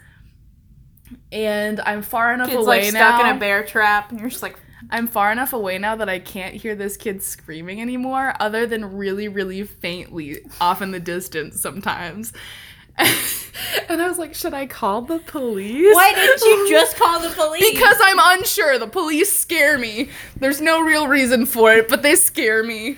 and 1.32 1.80
I'm 1.82 2.02
far 2.02 2.34
enough 2.34 2.50
Kid's 2.50 2.66
away 2.66 2.86
like 2.86 2.94
now. 2.94 3.18
stuck 3.18 3.30
in 3.30 3.36
a 3.36 3.40
bear 3.40 3.64
trap, 3.64 4.10
and 4.10 4.20
you're 4.20 4.30
just 4.30 4.42
like, 4.42 4.58
I'm 4.90 5.08
far 5.08 5.32
enough 5.32 5.54
away 5.54 5.78
now 5.78 5.96
that 5.98 6.10
I 6.10 6.18
can't 6.18 6.56
hear 6.56 6.74
this 6.74 6.98
kid 6.98 7.22
screaming 7.22 7.82
anymore, 7.82 8.34
other 8.40 8.66
than 8.66 8.98
really, 8.98 9.28
really 9.28 9.64
faintly 9.64 10.40
off 10.60 10.82
in 10.82 10.90
the 10.90 11.00
distance 11.00 11.62
sometimes. 11.62 12.34
and 12.98 14.02
I 14.02 14.08
was 14.08 14.18
like, 14.18 14.34
should 14.34 14.54
I 14.54 14.66
call 14.66 15.04
the 15.04 15.20
police? 15.20 15.94
why 15.94 16.14
didn't 16.14 16.42
you 16.42 16.70
just 16.70 16.98
call 16.98 17.20
the 17.20 17.30
police? 17.30 17.70
Because 17.72 17.98
I'm 18.02 18.40
unsure. 18.40 18.80
The 18.80 18.88
police 18.88 19.38
scare 19.38 19.78
me. 19.78 20.10
There's 20.36 20.60
no 20.60 20.82
real 20.82 21.08
reason 21.08 21.46
for 21.46 21.72
it, 21.74 21.88
but 21.88 22.02
they 22.02 22.16
scare 22.16 22.64
me. 22.64 22.98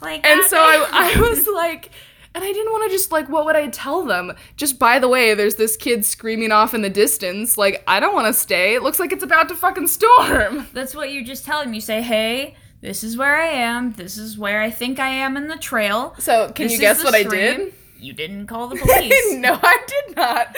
Like, 0.00 0.26
And 0.26 0.42
so 0.44 0.58
I. 0.58 1.14
I 1.16 1.20
was 1.20 1.46
like, 1.54 1.90
and 2.34 2.44
I 2.44 2.52
didn't 2.52 2.70
want 2.70 2.84
to 2.84 2.94
just 2.94 3.12
like, 3.12 3.28
what 3.28 3.46
would 3.46 3.56
I 3.56 3.68
tell 3.68 4.04
them? 4.04 4.32
Just 4.56 4.78
by 4.78 4.98
the 4.98 5.08
way, 5.08 5.34
there's 5.34 5.54
this 5.54 5.76
kid 5.76 6.04
screaming 6.04 6.52
off 6.52 6.74
in 6.74 6.82
the 6.82 6.90
distance. 6.90 7.56
Like, 7.56 7.82
I 7.88 7.98
don't 7.98 8.14
want 8.14 8.26
to 8.26 8.32
stay. 8.34 8.74
It 8.74 8.82
looks 8.82 8.98
like 8.98 9.12
it's 9.12 9.24
about 9.24 9.48
to 9.48 9.54
fucking 9.54 9.86
storm. 9.88 10.68
That's 10.74 10.94
what 10.94 11.10
you 11.10 11.24
just 11.24 11.44
tell 11.46 11.62
him. 11.62 11.72
You 11.72 11.80
say, 11.80 12.02
"Hey, 12.02 12.56
this 12.82 13.02
is 13.02 13.16
where 13.16 13.36
I 13.36 13.46
am. 13.46 13.92
This 13.92 14.18
is 14.18 14.36
where 14.36 14.60
I 14.60 14.70
think 14.70 14.98
I 14.98 15.08
am 15.08 15.36
in 15.36 15.48
the 15.48 15.56
trail." 15.56 16.14
So, 16.18 16.52
can 16.52 16.66
This 16.66 16.74
you 16.74 16.78
guess 16.78 17.02
what 17.02 17.14
I 17.14 17.22
did? 17.22 17.72
You 17.98 18.12
didn't 18.12 18.46
call 18.46 18.68
the 18.68 18.76
police. 18.80 19.34
no, 19.34 19.58
I 19.62 19.78
did 19.86 20.16
not. 20.16 20.56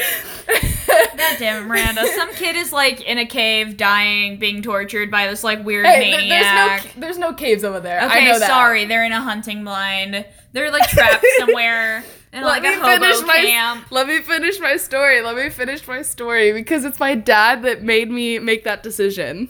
God 1.16 1.36
damn 1.38 1.62
it, 1.62 1.66
Miranda. 1.66 2.06
Some 2.14 2.32
kid 2.34 2.56
is 2.56 2.72
like 2.72 3.00
in 3.02 3.18
a 3.18 3.26
cave, 3.26 3.76
dying, 3.76 4.38
being 4.38 4.62
tortured 4.62 5.10
by 5.10 5.28
this 5.28 5.44
like 5.44 5.64
weird 5.64 5.86
Hey, 5.86 6.04
th- 6.04 6.16
maniac. 6.28 6.82
there's 6.82 6.94
no 6.96 7.00
there's 7.00 7.18
no 7.18 7.32
caves 7.34 7.64
over 7.64 7.80
there. 7.80 8.00
I 8.00 8.06
okay, 8.06 8.24
know 8.26 8.38
that. 8.38 8.48
sorry, 8.48 8.84
they're 8.86 9.04
in 9.04 9.12
a 9.12 9.20
hunting 9.20 9.64
blind. 9.64 10.24
They're 10.52 10.70
like 10.70 10.88
trapped 10.88 11.24
somewhere 11.38 12.02
in 12.32 12.42
Let 12.42 12.62
like 12.62 12.62
me 12.62 12.70
finish 12.74 13.22
my 13.26 13.36
camp. 13.44 13.90
let 13.90 14.06
me 14.08 14.20
finish 14.20 14.58
my 14.60 14.76
story. 14.76 15.22
Let 15.22 15.36
me 15.36 15.48
finish 15.50 15.86
my 15.86 16.02
story 16.02 16.52
because 16.52 16.84
it's 16.84 16.98
my 17.00 17.14
dad 17.14 17.62
that 17.62 17.82
made 17.82 18.10
me 18.10 18.38
make 18.38 18.64
that 18.64 18.82
decision. 18.82 19.48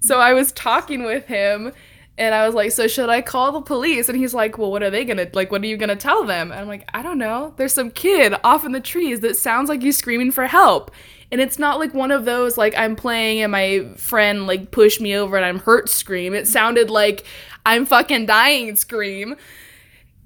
So 0.00 0.18
I 0.20 0.34
was 0.34 0.52
talking 0.52 1.04
with 1.04 1.26
him 1.26 1.72
and 2.16 2.34
I 2.34 2.46
was 2.46 2.54
like, 2.54 2.72
"So 2.72 2.86
should 2.86 3.08
I 3.08 3.22
call 3.22 3.52
the 3.52 3.60
police?" 3.60 4.08
And 4.08 4.16
he's 4.16 4.34
like, 4.34 4.56
"Well, 4.58 4.70
what 4.70 4.82
are 4.82 4.90
they 4.90 5.04
to 5.04 5.28
like 5.32 5.50
what 5.50 5.62
are 5.62 5.66
you 5.66 5.76
to 5.76 5.96
tell 5.96 6.24
them?" 6.24 6.52
And 6.52 6.60
I'm 6.60 6.68
like, 6.68 6.88
"I 6.94 7.02
don't 7.02 7.18
know. 7.18 7.54
There's 7.56 7.72
some 7.72 7.90
kid 7.90 8.34
off 8.44 8.64
in 8.64 8.72
the 8.72 8.80
trees 8.80 9.20
that 9.20 9.36
sounds 9.36 9.68
like 9.68 9.82
he's 9.82 9.96
screaming 9.96 10.30
for 10.30 10.46
help." 10.46 10.90
And 11.32 11.40
it's 11.40 11.58
not 11.58 11.80
like 11.80 11.92
one 11.94 12.12
of 12.12 12.24
those 12.24 12.56
like 12.56 12.74
I'm 12.76 12.94
playing 12.94 13.42
and 13.42 13.50
my 13.50 13.86
friend 13.96 14.46
like 14.46 14.70
pushed 14.70 15.00
me 15.00 15.16
over 15.16 15.36
and 15.36 15.44
I'm 15.44 15.58
hurt 15.58 15.88
scream. 15.88 16.34
It 16.34 16.46
sounded 16.46 16.90
like 16.90 17.24
I'm 17.66 17.86
fucking 17.86 18.26
dying 18.26 18.76
scream. 18.76 19.34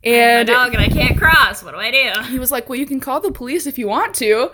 And 0.04 0.48
my 0.48 0.54
dog 0.54 0.74
and 0.74 0.82
I 0.82 0.88
can't 0.88 1.18
cross. 1.18 1.62
What 1.62 1.72
do 1.72 1.78
I 1.78 1.90
do? 1.90 2.22
he 2.30 2.38
was 2.38 2.52
like, 2.52 2.68
"Well, 2.68 2.78
you 2.78 2.86
can 2.86 3.00
call 3.00 3.20
the 3.20 3.32
police 3.32 3.66
if 3.66 3.78
you 3.78 3.88
want 3.88 4.14
to," 4.16 4.50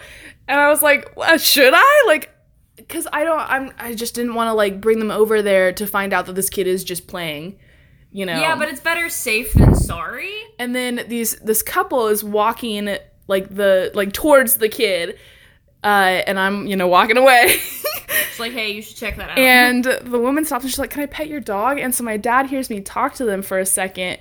and 0.49 0.61
I 0.61 0.69
was 0.69 0.83
like, 0.83 1.17
well, 1.17 1.37
"Should 1.37 1.75
I?" 1.75 2.05
Like, 2.07 2.34
because 2.87 3.07
I 3.13 3.25
don't, 3.25 3.41
I'm, 3.41 3.73
I 3.79 3.95
just 3.95 4.15
didn't 4.15 4.35
want 4.35 4.49
to 4.49 4.55
like 4.55 4.81
bring 4.81 4.99
them 4.99 5.11
over 5.11 5.43
there 5.43 5.73
to 5.73 5.87
find 5.87 6.13
out 6.13 6.27
that 6.27 6.35
this 6.35 6.51
kid 6.51 6.67
is 6.67 6.85
just 6.85 7.07
playing, 7.07 7.59
you 8.13 8.27
know. 8.27 8.39
Yeah, 8.39 8.57
but 8.57 8.69
it's 8.69 8.81
better 8.81 9.09
safe 9.09 9.53
than 9.55 9.75
sorry. 9.75 10.33
and 10.59 10.75
then 10.75 11.05
these 11.09 11.37
this 11.41 11.63
couple 11.63 12.09
is 12.09 12.23
walking 12.23 12.97
like 13.27 13.55
the 13.55 13.91
like 13.95 14.13
towards 14.13 14.57
the 14.57 14.69
kid, 14.69 15.19
uh, 15.83 16.23
and 16.27 16.39
I'm 16.39 16.67
you 16.67 16.77
know 16.77 16.89
walking 16.89 17.17
away. 17.17 17.57
It's 18.35 18.41
like, 18.41 18.53
hey, 18.53 18.73
you 18.73 18.83
should 18.83 18.97
check 18.97 19.17
that 19.17 19.31
out. 19.31 19.39
And 19.39 19.85
the 19.85 20.19
woman 20.19 20.45
stops 20.45 20.65
and 20.65 20.71
she's 20.71 20.79
like, 20.79 20.91
Can 20.91 21.03
I 21.03 21.07
pet 21.07 21.29
your 21.29 21.39
dog? 21.39 21.79
And 21.79 21.95
so 21.95 22.03
my 22.03 22.17
dad 22.17 22.47
hears 22.47 22.69
me 22.69 22.81
talk 22.81 23.15
to 23.15 23.25
them 23.25 23.43
for 23.43 23.61
a 23.61 23.67
second. 23.67 24.19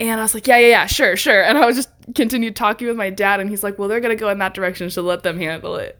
And 0.00 0.18
I 0.18 0.22
was 0.22 0.32
like, 0.32 0.46
Yeah, 0.46 0.56
yeah, 0.56 0.68
yeah, 0.68 0.86
sure, 0.86 1.16
sure. 1.16 1.42
And 1.42 1.58
I 1.58 1.66
was 1.66 1.76
just 1.76 1.90
continued 2.14 2.56
talking 2.56 2.88
with 2.88 2.96
my 2.96 3.10
dad. 3.10 3.40
And 3.40 3.50
he's 3.50 3.62
like, 3.62 3.78
Well, 3.78 3.88
they're 3.88 4.00
going 4.00 4.16
to 4.16 4.20
go 4.20 4.30
in 4.30 4.38
that 4.38 4.54
direction. 4.54 4.88
So 4.88 5.02
let 5.02 5.22
them 5.22 5.38
handle 5.38 5.76
it. 5.76 5.98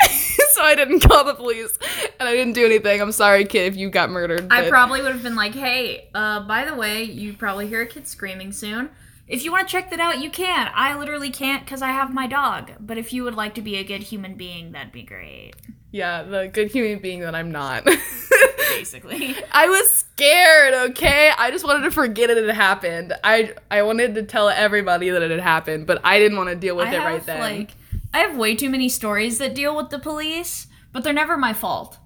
so 0.52 0.62
I 0.62 0.74
didn't 0.74 1.00
call 1.00 1.24
the 1.24 1.34
police 1.34 1.78
and 2.18 2.28
I 2.28 2.32
didn't 2.32 2.54
do 2.54 2.64
anything. 2.66 3.00
I'm 3.00 3.12
sorry, 3.12 3.44
kid, 3.44 3.72
if 3.72 3.76
you 3.76 3.90
got 3.90 4.10
murdered. 4.10 4.46
I 4.50 4.62
but- 4.62 4.70
probably 4.70 5.02
would 5.02 5.12
have 5.12 5.22
been 5.22 5.36
like, 5.36 5.54
hey, 5.54 6.08
uh, 6.14 6.40
by 6.40 6.64
the 6.64 6.74
way, 6.74 7.04
you 7.04 7.34
probably 7.34 7.66
hear 7.68 7.82
a 7.82 7.86
kid 7.86 8.06
screaming 8.06 8.52
soon. 8.52 8.90
If 9.28 9.44
you 9.44 9.50
want 9.50 9.66
to 9.66 9.72
check 9.72 9.90
that 9.90 9.98
out, 9.98 10.20
you 10.20 10.30
can. 10.30 10.70
I 10.72 10.96
literally 10.96 11.30
can't 11.30 11.64
because 11.64 11.82
I 11.82 11.88
have 11.88 12.14
my 12.14 12.28
dog. 12.28 12.70
But 12.78 12.96
if 12.96 13.12
you 13.12 13.24
would 13.24 13.34
like 13.34 13.54
to 13.56 13.60
be 13.62 13.76
a 13.76 13.82
good 13.82 14.04
human 14.04 14.34
being, 14.36 14.70
that'd 14.72 14.92
be 14.92 15.02
great. 15.02 15.54
Yeah, 15.90 16.22
the 16.22 16.46
good 16.46 16.70
human 16.70 17.00
being 17.00 17.20
that 17.20 17.34
I'm 17.34 17.50
not. 17.50 17.84
Basically. 18.70 19.34
I 19.52 19.66
was 19.66 19.88
scared, 19.88 20.74
okay? 20.90 21.32
I 21.36 21.50
just 21.50 21.64
wanted 21.64 21.82
to 21.84 21.90
forget 21.90 22.30
it 22.30 22.36
had 22.36 22.54
happened. 22.54 23.14
I 23.24 23.54
I 23.70 23.82
wanted 23.82 24.14
to 24.16 24.22
tell 24.22 24.48
everybody 24.48 25.10
that 25.10 25.22
it 25.22 25.30
had 25.30 25.40
happened, 25.40 25.86
but 25.86 26.00
I 26.04 26.18
didn't 26.18 26.36
want 26.36 26.50
to 26.50 26.56
deal 26.56 26.76
with 26.76 26.86
I 26.86 26.94
it 26.94 27.00
have, 27.00 27.04
right 27.04 27.26
then. 27.26 27.40
like, 27.40 27.70
I 28.16 28.20
have 28.20 28.36
way 28.36 28.54
too 28.56 28.70
many 28.70 28.88
stories 28.88 29.36
that 29.38 29.54
deal 29.54 29.76
with 29.76 29.90
the 29.90 29.98
police, 29.98 30.68
but 30.92 31.04
they're 31.04 31.12
never 31.12 31.36
my 31.36 31.52
fault. 31.52 31.98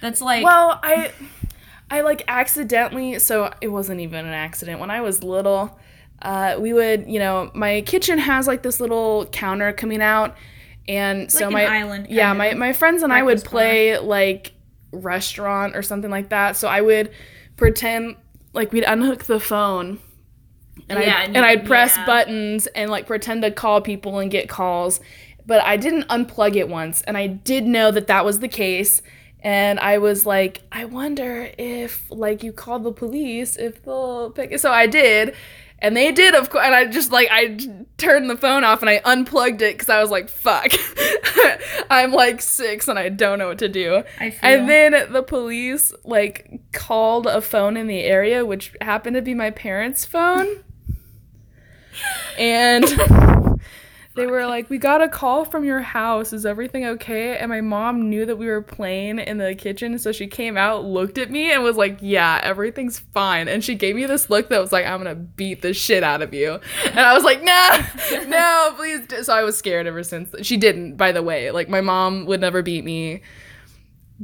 That's 0.00 0.20
like, 0.20 0.44
Well, 0.44 0.80
I 0.82 1.12
I 1.90 2.00
like 2.00 2.24
accidentally 2.26 3.18
so 3.20 3.52
it 3.60 3.68
wasn't 3.68 4.00
even 4.00 4.26
an 4.26 4.32
accident. 4.32 4.80
When 4.80 4.90
I 4.90 5.00
was 5.02 5.22
little, 5.22 5.78
uh, 6.20 6.56
we 6.58 6.72
would, 6.72 7.06
you 7.08 7.18
know, 7.20 7.50
my 7.54 7.82
kitchen 7.82 8.18
has 8.18 8.46
like 8.46 8.62
this 8.62 8.80
little 8.80 9.26
counter 9.26 9.72
coming 9.72 10.02
out 10.02 10.36
and 10.88 11.30
so 11.30 11.44
like 11.46 11.52
my 11.52 11.60
an 11.62 11.72
island. 11.72 12.06
yeah, 12.10 12.32
my 12.32 12.54
my 12.54 12.72
friends 12.72 13.04
and 13.04 13.12
I 13.12 13.22
would 13.22 13.44
play 13.44 13.98
like 13.98 14.54
restaurant 14.90 15.76
or 15.76 15.82
something 15.82 16.10
like 16.10 16.30
that. 16.30 16.56
So 16.56 16.66
I 16.66 16.80
would 16.80 17.12
pretend 17.56 18.16
like 18.52 18.72
we'd 18.72 18.84
unhook 18.84 19.24
the 19.24 19.38
phone 19.38 20.00
and 20.88 20.98
Yeah, 20.98 21.16
I 21.18 21.22
and, 21.22 21.36
and 21.36 21.46
I'd 21.46 21.66
press 21.66 21.96
yeah. 21.96 22.06
buttons 22.06 22.66
and 22.68 22.90
like 22.90 23.06
pretend 23.06 23.42
to 23.42 23.50
call 23.50 23.80
people 23.80 24.18
and 24.18 24.30
get 24.30 24.48
calls. 24.48 25.00
But 25.46 25.62
I 25.62 25.76
didn't 25.76 26.08
unplug 26.08 26.56
it 26.56 26.68
once 26.68 27.02
and 27.02 27.16
I 27.16 27.26
did 27.26 27.64
know 27.64 27.90
that 27.90 28.06
that 28.06 28.24
was 28.24 28.38
the 28.38 28.48
case. 28.48 29.02
And 29.40 29.80
I 29.80 29.98
was 29.98 30.24
like, 30.24 30.62
I 30.70 30.84
wonder 30.84 31.50
if 31.58 32.06
like 32.10 32.44
you 32.44 32.52
called 32.52 32.84
the 32.84 32.92
police 32.92 33.56
if 33.56 33.84
they'll 33.84 34.30
pick 34.30 34.52
it. 34.52 34.60
So 34.60 34.70
I 34.70 34.86
did. 34.86 35.34
And 35.80 35.96
they 35.96 36.12
did, 36.12 36.36
of 36.36 36.48
course. 36.48 36.64
And 36.64 36.76
I 36.76 36.84
just 36.86 37.10
like 37.10 37.26
I 37.32 37.58
turned 37.98 38.30
the 38.30 38.36
phone 38.36 38.62
off 38.62 38.82
and 38.82 38.88
I 38.88 39.00
unplugged 39.04 39.62
it 39.62 39.74
because 39.74 39.88
I 39.88 40.00
was 40.00 40.12
like, 40.12 40.28
"Fuck, 40.28 40.68
I'm 41.90 42.12
like 42.12 42.40
six 42.40 42.86
and 42.86 43.00
I 43.00 43.08
don't 43.08 43.40
know 43.40 43.48
what 43.48 43.58
to 43.58 43.68
do." 43.68 44.04
And 44.42 44.68
then 44.68 45.12
the 45.12 45.24
police 45.24 45.92
like 46.04 46.60
called 46.72 47.26
a 47.26 47.40
phone 47.40 47.76
in 47.76 47.88
the 47.88 48.02
area, 48.04 48.46
which 48.46 48.72
happened 48.80 49.16
to 49.16 49.22
be 49.22 49.34
my 49.34 49.50
parents' 49.50 50.04
phone. 50.06 50.46
And 52.38 52.84
they 54.14 54.26
were 54.26 54.46
like, 54.46 54.68
"We 54.68 54.78
got 54.78 55.00
a 55.00 55.08
call 55.08 55.44
from 55.44 55.64
your 55.64 55.80
house. 55.80 56.32
Is 56.32 56.44
everything 56.44 56.84
okay?" 56.84 57.36
And 57.38 57.48
my 57.48 57.60
mom 57.60 58.10
knew 58.10 58.26
that 58.26 58.36
we 58.36 58.46
were 58.46 58.62
playing 58.62 59.18
in 59.18 59.38
the 59.38 59.54
kitchen, 59.54 59.98
so 59.98 60.12
she 60.12 60.26
came 60.26 60.56
out, 60.56 60.84
looked 60.84 61.18
at 61.18 61.30
me, 61.30 61.50
and 61.50 61.62
was 61.62 61.76
like, 61.76 61.98
"Yeah, 62.00 62.40
everything's 62.42 62.98
fine." 62.98 63.48
And 63.48 63.64
she 63.64 63.74
gave 63.74 63.96
me 63.96 64.04
this 64.06 64.28
look 64.28 64.48
that 64.50 64.60
was 64.60 64.72
like, 64.72 64.86
"I'm 64.86 64.98
gonna 64.98 65.14
beat 65.14 65.62
the 65.62 65.72
shit 65.72 66.02
out 66.02 66.22
of 66.22 66.34
you." 66.34 66.60
And 66.86 67.00
I 67.00 67.14
was 67.14 67.24
like, 67.24 67.42
"No, 67.42 67.80
no, 68.28 68.74
please." 68.76 69.26
So 69.26 69.32
I 69.32 69.42
was 69.44 69.56
scared 69.56 69.86
ever 69.86 70.02
since. 70.02 70.34
She 70.42 70.56
didn't, 70.56 70.96
by 70.96 71.12
the 71.12 71.22
way. 71.22 71.50
Like 71.50 71.68
my 71.68 71.80
mom 71.80 72.26
would 72.26 72.40
never 72.40 72.62
beat 72.62 72.84
me 72.84 73.22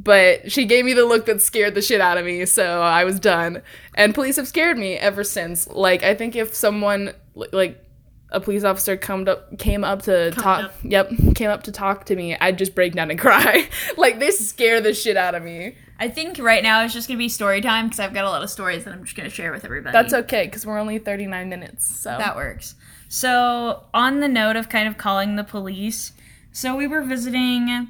but 0.01 0.49
she 0.49 0.63
gave 0.63 0.85
me 0.85 0.93
the 0.93 1.03
look 1.03 1.25
that 1.25 1.41
scared 1.41 1.75
the 1.75 1.81
shit 1.81 1.99
out 1.99 2.17
of 2.17 2.25
me 2.25 2.45
so 2.45 2.81
i 2.81 3.03
was 3.03 3.19
done 3.19 3.61
and 3.95 4.15
police 4.15 4.37
have 4.37 4.47
scared 4.47 4.77
me 4.77 4.93
ever 4.93 5.25
since 5.25 5.67
like 5.67 6.03
i 6.03 6.15
think 6.15 6.37
if 6.37 6.55
someone 6.55 7.11
like 7.51 7.83
a 8.31 8.39
police 8.39 8.63
officer 8.63 8.95
come 8.95 9.27
up 9.27 9.57
came 9.57 9.83
up 9.83 10.01
to 10.03 10.31
talk 10.31 10.65
up. 10.65 10.73
yep 10.83 11.09
came 11.35 11.49
up 11.49 11.63
to 11.63 11.71
talk 11.71 12.05
to 12.05 12.15
me 12.15 12.35
i'd 12.37 12.57
just 12.57 12.75
break 12.75 12.93
down 12.93 13.09
and 13.09 13.19
cry 13.27 13.67
like 13.97 14.19
they 14.19 14.31
scare 14.31 14.79
the 14.81 14.93
shit 14.93 15.17
out 15.17 15.35
of 15.35 15.43
me 15.43 15.75
I 16.01 16.07
think 16.07 16.39
right 16.39 16.63
now 16.63 16.85
it's 16.85 16.93
just 16.93 17.09
gonna 17.09 17.17
be 17.17 17.27
story 17.27 17.59
time 17.59 17.87
because 17.87 17.99
I've 17.99 18.13
got 18.13 18.23
a 18.23 18.29
lot 18.29 18.41
of 18.41 18.49
stories 18.49 18.85
that 18.85 18.93
I'm 18.93 19.03
just 19.03 19.17
gonna 19.17 19.29
share 19.29 19.51
with 19.51 19.65
everybody. 19.65 19.91
that's 19.91 20.13
okay 20.13 20.45
because 20.45 20.65
we're 20.65 20.79
only 20.79 20.97
39 20.97 21.49
minutes 21.49 21.85
so 21.99 22.11
That 22.17 22.37
works. 22.37 22.75
So, 23.09 23.83
on 23.93 24.19
the 24.21 24.29
note 24.29 24.55
of 24.55 24.69
kind 24.69 24.87
of 24.87 24.97
calling 24.97 25.35
the 25.35 25.43
police, 25.43 26.13
so 26.53 26.75
we 26.77 26.87
were 26.87 27.01
visiting 27.01 27.89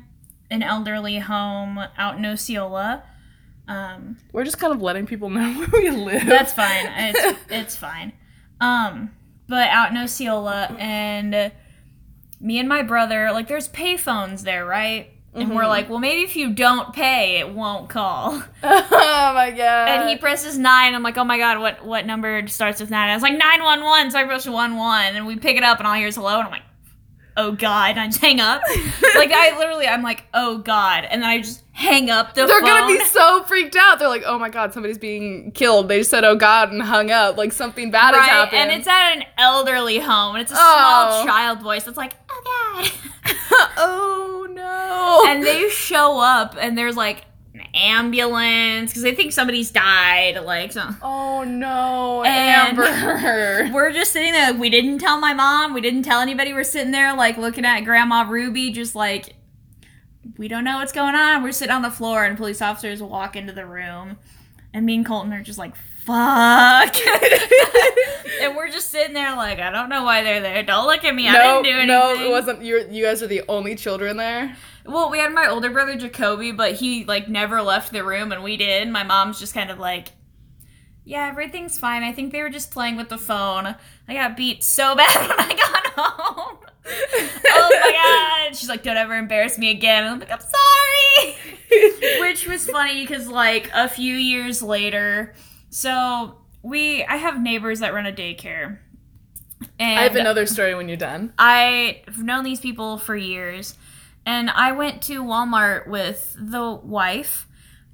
an 0.50 0.64
elderly 0.64 1.20
home 1.20 1.78
out 1.98 2.18
in 2.18 2.26
Osceola. 2.26 3.04
Um, 3.68 4.18
we're 4.32 4.46
just 4.46 4.58
kind 4.58 4.74
of 4.74 4.82
letting 4.82 5.06
people 5.06 5.30
know 5.38 5.54
where 5.54 5.68
we 5.72 5.90
live 5.92 6.26
that's 6.26 6.54
fine. 6.54 6.88
It's 6.98 7.40
it's 7.50 7.76
fine. 7.76 8.14
Um, 8.60 9.12
but 9.50 9.68
out 9.70 9.92
in 9.92 9.98
Osceola, 9.98 10.76
and 10.80 11.52
me 12.40 12.60
and 12.60 12.70
my 12.70 12.84
brother, 12.84 13.32
like, 13.32 13.48
there's 13.48 13.68
payphones 13.68 14.44
there, 14.44 14.66
right? 14.66 15.12
And 15.34 15.50
we're 15.54 15.62
mm-hmm. 15.62 15.70
like, 15.70 15.90
well, 15.90 16.00
maybe 16.00 16.22
if 16.24 16.36
you 16.36 16.54
don't 16.54 16.92
pay, 16.92 17.40
it 17.40 17.54
won't 17.54 17.88
call. 17.88 18.42
oh 18.64 19.32
my 19.34 19.54
god 19.56 19.88
And 19.90 20.10
he 20.10 20.18
presses 20.18 20.58
nine. 20.58 20.96
I'm 20.96 21.04
like, 21.04 21.18
oh 21.18 21.24
my 21.24 21.38
god, 21.38 21.60
what 21.60 21.86
what 21.86 22.06
number 22.06 22.48
starts 22.48 22.80
with 22.80 22.90
nine? 22.90 23.10
I 23.10 23.14
was 23.14 23.22
like 23.22 23.38
nine 23.38 23.64
one 23.64 23.84
one, 23.84 24.10
so 24.10 24.18
I 24.18 24.24
press 24.24 24.48
one 24.48 24.76
one, 24.76 25.16
and 25.16 25.28
we 25.28 25.36
pick 25.36 25.56
it 25.56 25.64
up, 25.64 25.78
and 25.78 25.86
all 25.86 25.94
I 25.94 26.00
hear 26.00 26.08
is 26.08 26.16
hello, 26.16 26.40
and 26.40 26.46
I'm 26.46 26.52
like, 26.52 26.64
oh 27.38 27.52
god, 27.54 27.92
and 27.92 28.00
I 28.00 28.06
just 28.08 28.20
hang 28.20 28.40
up. 28.40 28.62
like 29.16 29.32
I 29.32 29.58
literally, 29.58 29.88
I'm 29.88 30.04
like, 30.04 30.24
oh 30.34 30.58
god, 30.60 31.06
and 31.10 31.22
then 31.22 31.30
I 31.30 31.40
just 31.40 31.64
hang 31.72 32.10
up 32.10 32.34
the 32.36 32.46
They're 32.46 32.60
phone. 32.60 32.68
gonna 32.70 32.88
be 32.88 33.04
so 33.06 33.44
freaked 33.44 33.76
out. 33.78 34.00
They're 34.00 34.10
like, 34.10 34.24
"Oh 34.26 34.38
my 34.38 34.50
god, 34.50 34.74
somebody's 34.74 34.98
being 34.98 35.52
killed." 35.52 35.88
They 35.88 36.00
just 36.00 36.10
said, 36.10 36.24
"Oh 36.26 36.36
god," 36.36 36.72
and 36.72 36.82
hung 36.82 37.10
up. 37.12 37.38
Like 37.38 37.52
something 37.54 37.90
bad 37.92 38.14
has 38.14 38.20
right, 38.20 38.30
happened. 38.30 38.60
and 38.62 38.72
it's 38.72 38.88
at 38.88 39.14
an 39.18 39.24
elderly 39.38 40.00
home, 40.00 40.36
and 40.36 40.42
it's 40.42 40.52
a 40.52 40.56
Oh. 40.58 41.22
small 41.24 41.26
child 41.26 41.62
voice 41.62 41.88
It's 41.88 41.98
like, 41.98 42.14
oh 42.30 42.42
god. 42.76 42.92
oh 43.78 44.48
no. 44.52 45.24
and 45.32 45.44
they 45.46 45.70
show 45.70 46.20
up, 46.20 46.56
and 46.60 46.78
there's 46.78 46.98
like 46.98 47.26
an 47.54 47.62
ambulance 47.74 48.92
because 48.92 49.04
they 49.04 49.16
think 49.16 49.34
somebody's 49.34 49.72
died. 49.72 50.44
Like, 50.44 50.72
so. 50.72 50.88
oh 51.02 51.44
no, 51.44 52.24
And- 52.24 52.78
Amber. 52.80 53.70
we're 53.74 53.92
just 53.92 54.12
sitting 54.12 54.32
there. 54.34 54.52
Like, 54.52 54.60
we 54.62 54.70
didn't 54.70 55.00
tell 55.00 55.20
my 55.20 55.34
mom. 55.34 55.74
We 55.74 55.82
didn't 55.82 56.04
tell 56.04 56.22
anybody. 56.22 56.54
We're 56.54 56.64
sitting 56.64 56.92
there, 56.92 57.16
like 57.16 57.38
looking 57.38 57.66
at 57.66 57.82
Grandma 57.82 58.26
Ruby, 58.30 58.72
just 58.72 58.96
like 58.96 59.36
we 60.38 60.48
don't 60.48 60.64
know 60.64 60.78
what's 60.78 60.92
going 60.92 61.16
on. 61.16 61.44
We're 61.44 61.52
sitting 61.52 61.74
on 61.74 61.82
the 61.82 61.92
floor, 61.92 62.24
and 62.24 62.38
police 62.38 62.62
officers 62.62 63.02
walk 63.02 63.36
into 63.36 63.52
the 63.54 63.66
room, 63.66 64.18
and 64.74 64.86
me 64.86 64.96
and 64.96 65.06
Colton 65.06 65.34
are 65.34 65.42
just 65.44 65.58
like, 65.60 65.74
"Fuck," 66.10 66.96
and 68.42 68.56
we're 68.56 68.70
just 68.72 68.90
sitting 68.90 69.14
there, 69.14 69.36
like, 69.36 69.60
I 69.60 69.70
don't 69.70 69.90
know 69.90 70.04
why 70.04 70.24
they're 70.24 70.42
there. 70.42 70.64
Don't 70.64 70.88
look 70.88 71.04
at 71.06 71.14
me. 71.14 71.28
I 71.28 71.34
didn't 71.34 71.64
do 71.64 71.70
anything. 71.70 71.88
no, 71.88 72.14
it 72.16 72.30
wasn't. 72.30 72.64
You 72.64 72.86
you 72.90 73.04
guys 73.06 73.22
are 73.22 73.28
the 73.28 73.44
only 73.48 73.76
children 73.76 74.18
there. 74.18 74.56
Well, 74.86 75.12
we 75.12 75.20
had 75.20 75.34
my 75.34 75.48
older 75.48 75.70
brother 75.70 75.96
Jacoby, 75.96 76.52
but 76.52 76.74
he 76.74 77.06
like 77.06 77.28
never 77.30 77.62
left 77.62 77.92
the 77.92 78.04
room, 78.04 78.32
and 78.32 78.44
we 78.44 78.58
did. 78.58 78.90
My 78.90 79.04
mom's 79.04 79.40
just 79.40 79.54
kind 79.54 79.70
of 79.70 79.78
like, 79.78 80.10
"Yeah, 81.06 81.28
everything's 81.28 81.78
fine. 81.78 82.02
I 82.02 82.12
think 82.12 82.32
they 82.32 82.42
were 82.42 82.50
just 82.50 82.72
playing 82.72 82.96
with 82.96 83.10
the 83.10 83.18
phone. 83.20 83.76
I 84.08 84.14
got 84.14 84.36
beat 84.36 84.64
so 84.64 84.96
bad 84.96 85.16
when 85.30 85.40
I 85.40 85.54
got 85.56 85.88
home. 85.96 86.58
oh 86.88 87.80
my 87.84 87.92
god!" 88.48 88.56
She's 88.56 88.70
like, 88.70 88.82
"Don't 88.82 88.98
ever 88.98 89.16
embarrass 89.16 89.60
me 89.60 89.70
again." 89.70 90.06
And 90.06 90.14
I'm 90.14 90.20
like, 90.20 90.32
"I'm 90.32 90.40
sorry," 90.40 91.36
which 92.22 92.48
was 92.48 92.68
funny 92.68 93.06
because 93.06 93.28
like 93.28 93.70
a 93.76 93.88
few 93.88 94.16
years 94.16 94.64
later, 94.64 95.36
so 95.70 96.40
we 96.62 97.04
I 97.06 97.18
have 97.18 97.42
neighbors 97.42 97.80
that 97.80 97.94
run 97.94 98.06
a 98.06 98.12
daycare. 98.12 98.80
And 99.78 100.00
I 100.00 100.04
have 100.04 100.16
another 100.16 100.46
story 100.46 100.74
when 100.74 100.88
you're 100.88 100.98
done. 100.98 101.34
I've 101.38 102.18
known 102.18 102.46
these 102.46 102.62
people 102.62 102.98
for 102.98 103.16
years, 103.16 103.76
and 104.26 104.50
I 104.50 104.72
went 104.72 105.02
to 105.04 105.22
Walmart 105.22 105.88
with 105.88 106.36
the 106.40 106.72
wife, 106.72 107.46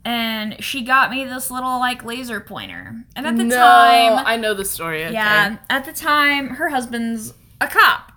and 0.04 0.64
she 0.64 0.84
got 0.84 1.10
me 1.10 1.24
this 1.26 1.50
little 1.50 1.80
like 1.80 2.04
laser 2.04 2.40
pointer. 2.40 3.04
And 3.16 3.26
at 3.26 3.38
the 3.38 3.44
no, 3.44 3.56
time, 3.56 4.24
I 4.26 4.38
know 4.38 4.54
the 4.54 4.66
story. 4.66 5.06
Okay. 5.06 5.14
yeah, 5.14 5.58
at 5.70 5.86
the 5.86 5.94
time, 5.94 6.50
her 6.50 6.70
husband's 6.70 7.34
a 7.60 7.68
cop, 7.68 8.12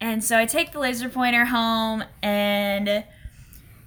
and 0.00 0.24
so 0.24 0.38
I 0.38 0.46
take 0.46 0.72
the 0.72 0.78
laser 0.78 1.10
pointer 1.10 1.44
home, 1.44 2.04
and 2.22 3.04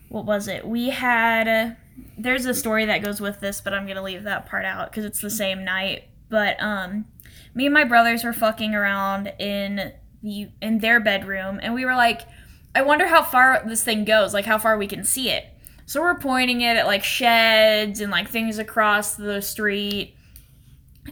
what 0.10 0.26
was 0.26 0.48
it? 0.48 0.68
We 0.68 0.90
had. 0.90 1.78
There's 2.18 2.46
a 2.46 2.54
story 2.54 2.86
that 2.86 3.04
goes 3.04 3.22
with 3.22 3.40
this, 3.40 3.62
but 3.62 3.74
I'm 3.74 3.88
gonna 3.88 4.04
leave 4.04 4.24
that 4.24 4.46
part 4.46 4.66
out 4.66 4.92
because 4.92 5.06
it's 5.06 5.22
the 5.22 5.30
same 5.30 5.64
night. 5.64 6.04
But 6.30 6.62
um, 6.62 7.06
me 7.54 7.66
and 7.66 7.74
my 7.74 7.84
brothers 7.84 8.24
were 8.24 8.34
fucking 8.34 8.76
around 8.76 9.34
in 9.40 9.94
the 10.22 10.50
in 10.62 10.80
their 10.80 11.00
bedroom, 11.00 11.60
and 11.62 11.74
we 11.74 11.86
were 11.86 11.96
like, 11.96 12.22
I 12.76 12.82
wonder 12.82 13.08
how 13.08 13.24
far 13.24 13.64
this 13.66 13.84
thing 13.84 14.06
goes, 14.06 14.34
like 14.34 14.46
how 14.46 14.58
far 14.58 14.78
we 14.78 14.88
can 14.88 15.04
see 15.04 15.30
it. 15.30 15.46
So 15.86 16.02
we're 16.02 16.20
pointing 16.20 16.62
it 16.62 16.78
at 16.78 16.86
like 16.86 17.04
sheds 17.04 18.00
and 18.00 18.12
like 18.12 18.30
things 18.30 18.60
across 18.60 19.16
the 19.16 19.42
street. 19.42 20.16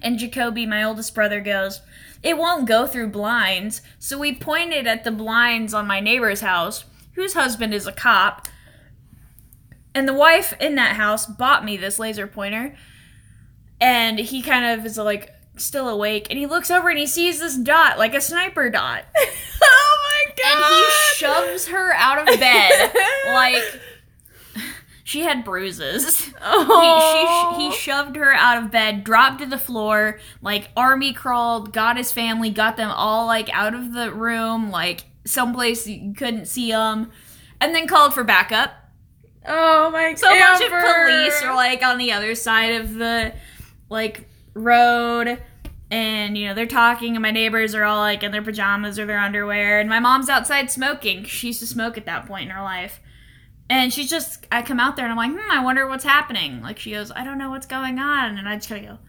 And 0.03 0.19
Jacoby, 0.19 0.67
my 0.67 0.83
oldest 0.83 1.15
brother, 1.15 1.41
goes, 1.41 1.81
It 2.21 2.37
won't 2.37 2.67
go 2.67 2.85
through 2.85 3.07
blinds. 3.07 3.81
So 3.97 4.19
we 4.19 4.35
pointed 4.35 4.85
at 4.85 5.03
the 5.03 5.11
blinds 5.11 5.73
on 5.73 5.87
my 5.87 5.99
neighbor's 5.99 6.41
house, 6.41 6.85
whose 7.13 7.33
husband 7.33 7.73
is 7.73 7.87
a 7.87 7.91
cop. 7.91 8.47
And 9.97 10.07
the 10.07 10.13
wife 10.13 10.53
in 10.59 10.75
that 10.75 10.95
house 10.95 11.25
bought 11.25 11.65
me 11.65 11.75
this 11.75 11.97
laser 11.97 12.27
pointer. 12.27 12.75
And 13.81 14.19
he 14.19 14.43
kind 14.43 14.79
of 14.79 14.85
is 14.85 14.95
like 14.95 15.33
still 15.55 15.89
awake. 15.89 16.27
And 16.29 16.37
he 16.37 16.45
looks 16.45 16.69
over 16.69 16.87
and 16.89 16.99
he 16.99 17.07
sees 17.07 17.39
this 17.39 17.57
dot, 17.57 17.97
like 17.97 18.13
a 18.13 18.21
sniper 18.21 18.69
dot. 18.69 19.05
oh 19.17 19.97
my 20.03 20.33
god. 20.35 20.55
And 20.55 20.75
he 20.75 20.85
shoves 21.15 21.67
her 21.69 21.93
out 21.95 22.19
of 22.19 22.39
bed. 22.39 22.93
like, 23.29 23.63
she 25.03 25.21
had 25.21 25.43
bruises. 25.43 26.29
Oh. 26.43 27.55
He, 27.55 27.57
she, 27.57 27.63
he 27.63 27.67
oh. 27.69 27.71
shoved 27.71 28.17
her 28.17 28.33
out 28.33 28.63
of 28.63 28.69
bed, 28.69 29.03
dropped 29.03 29.39
to 29.39 29.47
the 29.47 29.57
floor, 29.57 30.19
like 30.43 30.69
army 30.77 31.11
crawled, 31.11 31.73
got 31.73 31.97
his 31.97 32.11
family, 32.11 32.51
got 32.51 32.77
them 32.77 32.91
all 32.91 33.25
like 33.25 33.49
out 33.51 33.73
of 33.73 33.93
the 33.93 34.13
room, 34.13 34.69
like 34.69 35.05
someplace 35.25 35.87
you 35.87 36.13
couldn't 36.13 36.45
see 36.45 36.69
them, 36.69 37.09
and 37.59 37.73
then 37.73 37.87
called 37.87 38.13
for 38.13 38.23
backup. 38.23 38.86
Oh 39.47 39.89
my 39.91 40.09
god. 40.09 40.19
So 40.19 40.27
a 40.27 40.39
bunch 40.39 40.63
of 40.63 40.69
police 40.69 41.43
are 41.43 41.55
like 41.55 41.81
on 41.83 41.97
the 41.97 42.11
other 42.11 42.35
side 42.35 42.81
of 42.81 42.95
the 42.95 43.33
like 43.89 44.27
road. 44.53 45.41
And 45.89 46.37
you 46.37 46.47
know 46.47 46.53
they're 46.53 46.65
talking, 46.65 47.15
and 47.15 47.21
my 47.21 47.31
neighbors 47.31 47.73
are 47.73 47.85
all 47.85 47.99
like 47.99 48.21
in 48.21 48.33
their 48.33 48.41
pajamas 48.41 48.99
or 48.99 49.05
their 49.05 49.19
underwear, 49.19 49.79
and 49.79 49.89
my 49.89 50.01
mom's 50.01 50.27
outside 50.27 50.69
smoking. 50.69 51.23
She 51.23 51.47
used 51.47 51.61
to 51.61 51.67
smoke 51.67 51.97
at 51.97 52.05
that 52.05 52.25
point 52.25 52.49
in 52.49 52.55
her 52.55 52.61
life, 52.61 52.99
and 53.69 53.93
she's 53.93 54.09
just. 54.09 54.45
I 54.51 54.63
come 54.63 54.81
out 54.81 54.97
there 54.97 55.05
and 55.05 55.17
I'm 55.17 55.17
like, 55.17 55.31
hmm, 55.31 55.51
I 55.51 55.63
wonder 55.63 55.87
what's 55.87 56.03
happening. 56.03 56.61
Like 56.61 56.77
she 56.77 56.91
goes, 56.91 57.09
I 57.11 57.23
don't 57.23 57.37
know 57.37 57.49
what's 57.49 57.67
going 57.67 57.99
on, 57.99 58.37
and 58.37 58.49
I 58.49 58.55
just 58.55 58.67
kind 58.67 58.85
of 58.85 58.91
go, 58.91 58.99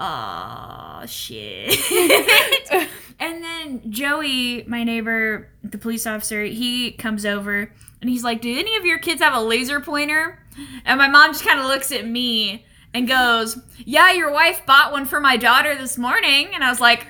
oh 0.00 1.04
shit. 1.06 1.78
and 3.18 3.42
then 3.42 3.90
Joey, 3.90 4.64
my 4.64 4.84
neighbor, 4.84 5.48
the 5.62 5.78
police 5.78 6.06
officer, 6.06 6.44
he 6.44 6.92
comes 6.92 7.24
over 7.24 7.72
and 8.00 8.10
he's 8.10 8.24
like, 8.24 8.40
"Did 8.40 8.58
any 8.58 8.76
of 8.76 8.84
your 8.84 8.98
kids 8.98 9.22
have 9.22 9.34
a 9.34 9.40
laser 9.40 9.80
pointer?" 9.80 10.38
And 10.84 10.98
my 10.98 11.08
mom 11.08 11.32
just 11.32 11.44
kind 11.44 11.58
of 11.58 11.66
looks 11.66 11.92
at 11.92 12.06
me 12.06 12.64
and 12.94 13.08
goes, 13.08 13.58
"Yeah, 13.78 14.12
your 14.12 14.30
wife 14.32 14.64
bought 14.66 14.92
one 14.92 15.06
for 15.06 15.20
my 15.20 15.36
daughter 15.36 15.74
this 15.74 15.96
morning." 15.98 16.48
And 16.54 16.62
I 16.62 16.70
was 16.70 16.80
like, 16.80 17.06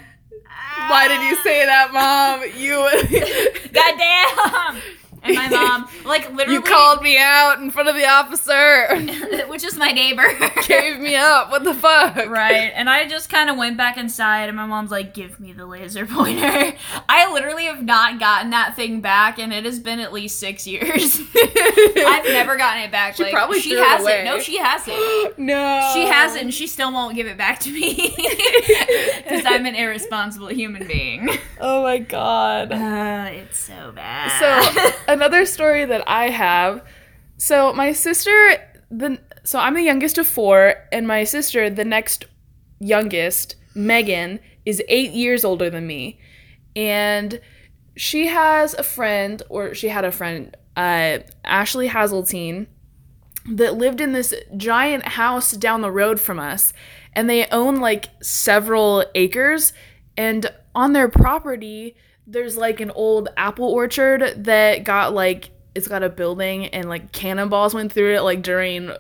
Why 0.89 1.09
did 1.09 1.21
you 1.23 1.37
say 1.43 1.65
that, 1.65 1.93
mom? 1.93 2.43
You 2.57 2.77
"Goddamn!" 3.73 4.83
And 5.27 5.35
my 5.37 5.49
mom, 5.49 5.89
like, 6.05 6.33
literally, 6.33 6.55
you 6.55 6.63
called 6.63 7.03
me 7.03 7.19
out 7.19 7.59
in 7.61 7.71
front 7.71 7.89
of 7.89 7.95
the 7.95 8.07
officer. 8.07 9.47
which 9.49 9.65
is 9.65 9.77
my 9.77 9.91
neighbor. 9.91 10.27
Gave 10.67 10.99
me 10.99 11.17
up. 11.17 11.51
What 11.51 11.65
the 11.65 11.75
fuck? 11.75 12.17
Right, 12.29 12.73
and 12.75 12.89
I 12.91 13.09
just 13.09 13.31
kind 13.31 13.49
of 13.51 13.57
went 13.57 13.77
back 13.77 13.97
inside, 13.97 14.49
and 14.49 14.57
my 14.57 14.67
mom's 14.67 14.91
like, 14.91 15.15
"Give 15.15 15.39
me 15.41 15.53
the 15.53 15.67
laser 15.67 16.07
pointer." 16.07 16.75
I 17.09 17.33
literally 17.33 17.65
have 17.65 17.83
not 17.83 18.21
gotten 18.21 18.51
that 18.51 18.77
thing 18.77 19.01
back, 19.01 19.39
and 19.39 19.53
it 19.53 19.65
has 19.65 19.79
been 19.79 20.01
at 20.01 20.13
least 20.13 20.39
six 20.39 20.67
years. 20.67 21.21
I've 21.35 22.25
never 22.25 22.57
gotten 22.57 22.83
it 22.83 22.93
back. 22.93 23.17
She 23.17 23.25
like, 23.25 23.33
probably 23.33 23.61
she 23.61 23.75
it 23.75 23.83
has 23.83 24.03
away. 24.03 24.21
it. 24.21 24.25
No, 24.25 24.39
she 24.39 24.59
has 24.59 24.83
it. 24.87 25.39
no. 25.39 25.91
She 25.95 26.07
has 26.07 26.35
it, 26.35 26.43
and 26.43 26.53
she 26.53 26.67
still 26.67 26.93
won't 26.93 27.15
give 27.15 27.27
it 27.27 27.37
back 27.37 27.61
to 27.61 27.71
me 27.71 28.13
because 29.17 29.45
I'm 29.47 29.67
an 29.67 29.75
irresponsible 29.75 30.49
human 30.49 30.87
being. 30.87 31.29
Oh 31.61 31.83
my 31.83 31.99
god. 31.99 32.73
Uh, 32.73 33.29
it's 33.31 33.59
so 33.59 33.93
bad. 33.93 34.31
So 34.39 34.93
another 35.17 35.47
story 35.47 35.85
that 35.85 36.05
I 36.07 36.29
have. 36.29 36.83
So 37.39 37.73
my 37.73 37.93
sister, 37.93 38.35
the 38.91 39.19
so 39.45 39.59
I'm 39.59 39.75
the 39.75 39.83
youngest 39.83 40.19
of 40.19 40.27
four, 40.27 40.75
and 40.93 41.07
my 41.07 41.25
sister, 41.25 41.71
the 41.71 41.85
next 41.85 42.25
youngest, 42.79 43.57
Megan, 43.75 44.41
is 44.65 44.83
eight 44.89 45.13
years 45.13 45.45
older 45.45 45.71
than 45.71 45.87
me, 45.87 46.19
and 46.75 47.41
she 47.97 48.27
has 48.27 48.75
a 48.75 48.83
friend, 48.83 49.43
or 49.49 49.75
she 49.75 49.89
had 49.89 50.05
a 50.05 50.13
friend, 50.13 50.55
uh, 50.77 51.19
Ashley 51.45 51.89
Hazeltine, 51.89 52.67
that 53.49 53.77
lived 53.77 54.01
in 54.01 54.13
this 54.13 54.35
giant 54.57 55.05
house 55.07 55.53
down 55.53 55.81
the 55.81 55.93
road 55.93 56.21
from 56.21 56.39
us, 56.39 56.73
and 57.13 57.31
they 57.31 57.47
own 57.47 57.77
like 57.77 58.09
several 58.21 59.05
acres, 59.15 59.73
and 60.17 60.53
on 60.75 60.93
their 60.93 61.09
property 61.09 61.97
there's 62.27 62.57
like 62.57 62.81
an 62.81 62.91
old 62.91 63.29
apple 63.37 63.67
orchard 63.69 64.45
that 64.45 64.85
got 64.85 65.15
like 65.15 65.51
it's 65.75 65.89
got 65.89 66.03
a 66.03 66.09
building 66.09 66.67
and 66.67 66.89
like 66.89 67.13
cannonballs 67.13 67.75
went 67.75 67.93
through 67.93 68.15
it 68.15 68.21
like 68.23 68.43
during 68.43 68.91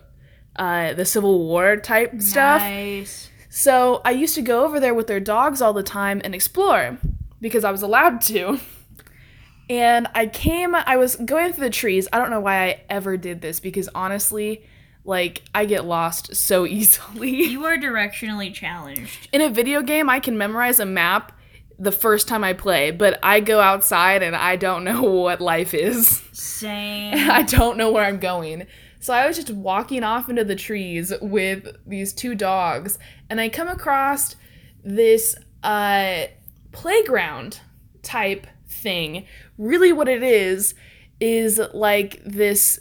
uh 0.56 0.92
the 0.94 1.04
Civil 1.04 1.46
War 1.46 1.76
type 1.76 2.20
stuff. 2.20 2.60
Nice. 2.60 3.30
So 3.48 4.02
I 4.04 4.10
used 4.10 4.34
to 4.34 4.42
go 4.42 4.64
over 4.64 4.78
there 4.78 4.94
with 4.94 5.06
their 5.06 5.20
dogs 5.20 5.62
all 5.62 5.72
the 5.72 5.82
time 5.82 6.20
and 6.24 6.34
explore 6.34 6.98
because 7.40 7.64
I 7.64 7.70
was 7.70 7.82
allowed 7.82 8.20
to. 8.22 8.60
And 9.68 10.06
I 10.14 10.26
came, 10.26 10.74
I 10.74 10.96
was 10.96 11.16
going 11.16 11.52
through 11.52 11.64
the 11.64 11.70
trees. 11.70 12.06
I 12.12 12.18
don't 12.18 12.30
know 12.30 12.40
why 12.40 12.66
I 12.66 12.80
ever 12.88 13.16
did 13.16 13.40
this 13.40 13.58
because 13.58 13.88
honestly, 13.94 14.64
like, 15.04 15.42
I 15.54 15.64
get 15.64 15.84
lost 15.84 16.36
so 16.36 16.66
easily. 16.66 17.30
You 17.30 17.64
are 17.64 17.76
directionally 17.76 18.52
challenged. 18.52 19.28
In 19.32 19.40
a 19.40 19.48
video 19.48 19.82
game, 19.82 20.08
I 20.08 20.20
can 20.20 20.38
memorize 20.38 20.78
a 20.78 20.86
map 20.86 21.32
the 21.78 21.92
first 21.92 22.26
time 22.26 22.42
I 22.42 22.52
play, 22.52 22.90
but 22.90 23.18
I 23.22 23.40
go 23.40 23.60
outside 23.60 24.22
and 24.22 24.34
I 24.34 24.56
don't 24.56 24.84
know 24.84 25.02
what 25.10 25.40
life 25.40 25.74
is. 25.74 26.22
Same. 26.32 27.14
I 27.30 27.42
don't 27.42 27.76
know 27.76 27.92
where 27.92 28.04
I'm 28.04 28.18
going. 28.18 28.66
So 29.00 29.14
I 29.14 29.26
was 29.26 29.36
just 29.36 29.50
walking 29.50 30.02
off 30.02 30.28
into 30.28 30.44
the 30.44 30.56
trees 30.56 31.12
with 31.20 31.68
these 31.86 32.12
two 32.12 32.34
dogs, 32.34 32.98
and 33.30 33.40
I 33.40 33.48
come 33.48 33.68
across 33.68 34.34
this 34.82 35.36
uh, 35.62 36.24
playground 36.72 37.60
type 38.02 38.46
thing. 38.66 39.26
Really, 39.58 39.92
what 39.92 40.08
it 40.08 40.22
is 40.22 40.74
is 41.20 41.60
like 41.72 42.20
this 42.24 42.80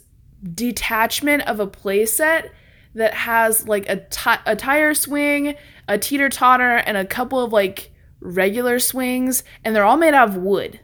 detachment 0.53 1.43
of 1.43 1.59
a 1.59 1.67
playset 1.67 2.49
that 2.95 3.13
has 3.13 3.67
like 3.67 3.87
a 3.89 4.05
a 4.45 4.55
tire 4.55 4.93
swing, 4.93 5.55
a 5.87 5.97
teeter 5.97 6.29
totter, 6.29 6.77
and 6.77 6.97
a 6.97 7.05
couple 7.05 7.43
of 7.43 7.51
like 7.51 7.91
regular 8.25 8.79
swings, 8.79 9.43
and 9.63 9.75
they're 9.75 9.85
all 9.85 9.97
made 9.97 10.13
out 10.13 10.29
of 10.29 10.37
wood. 10.37 10.79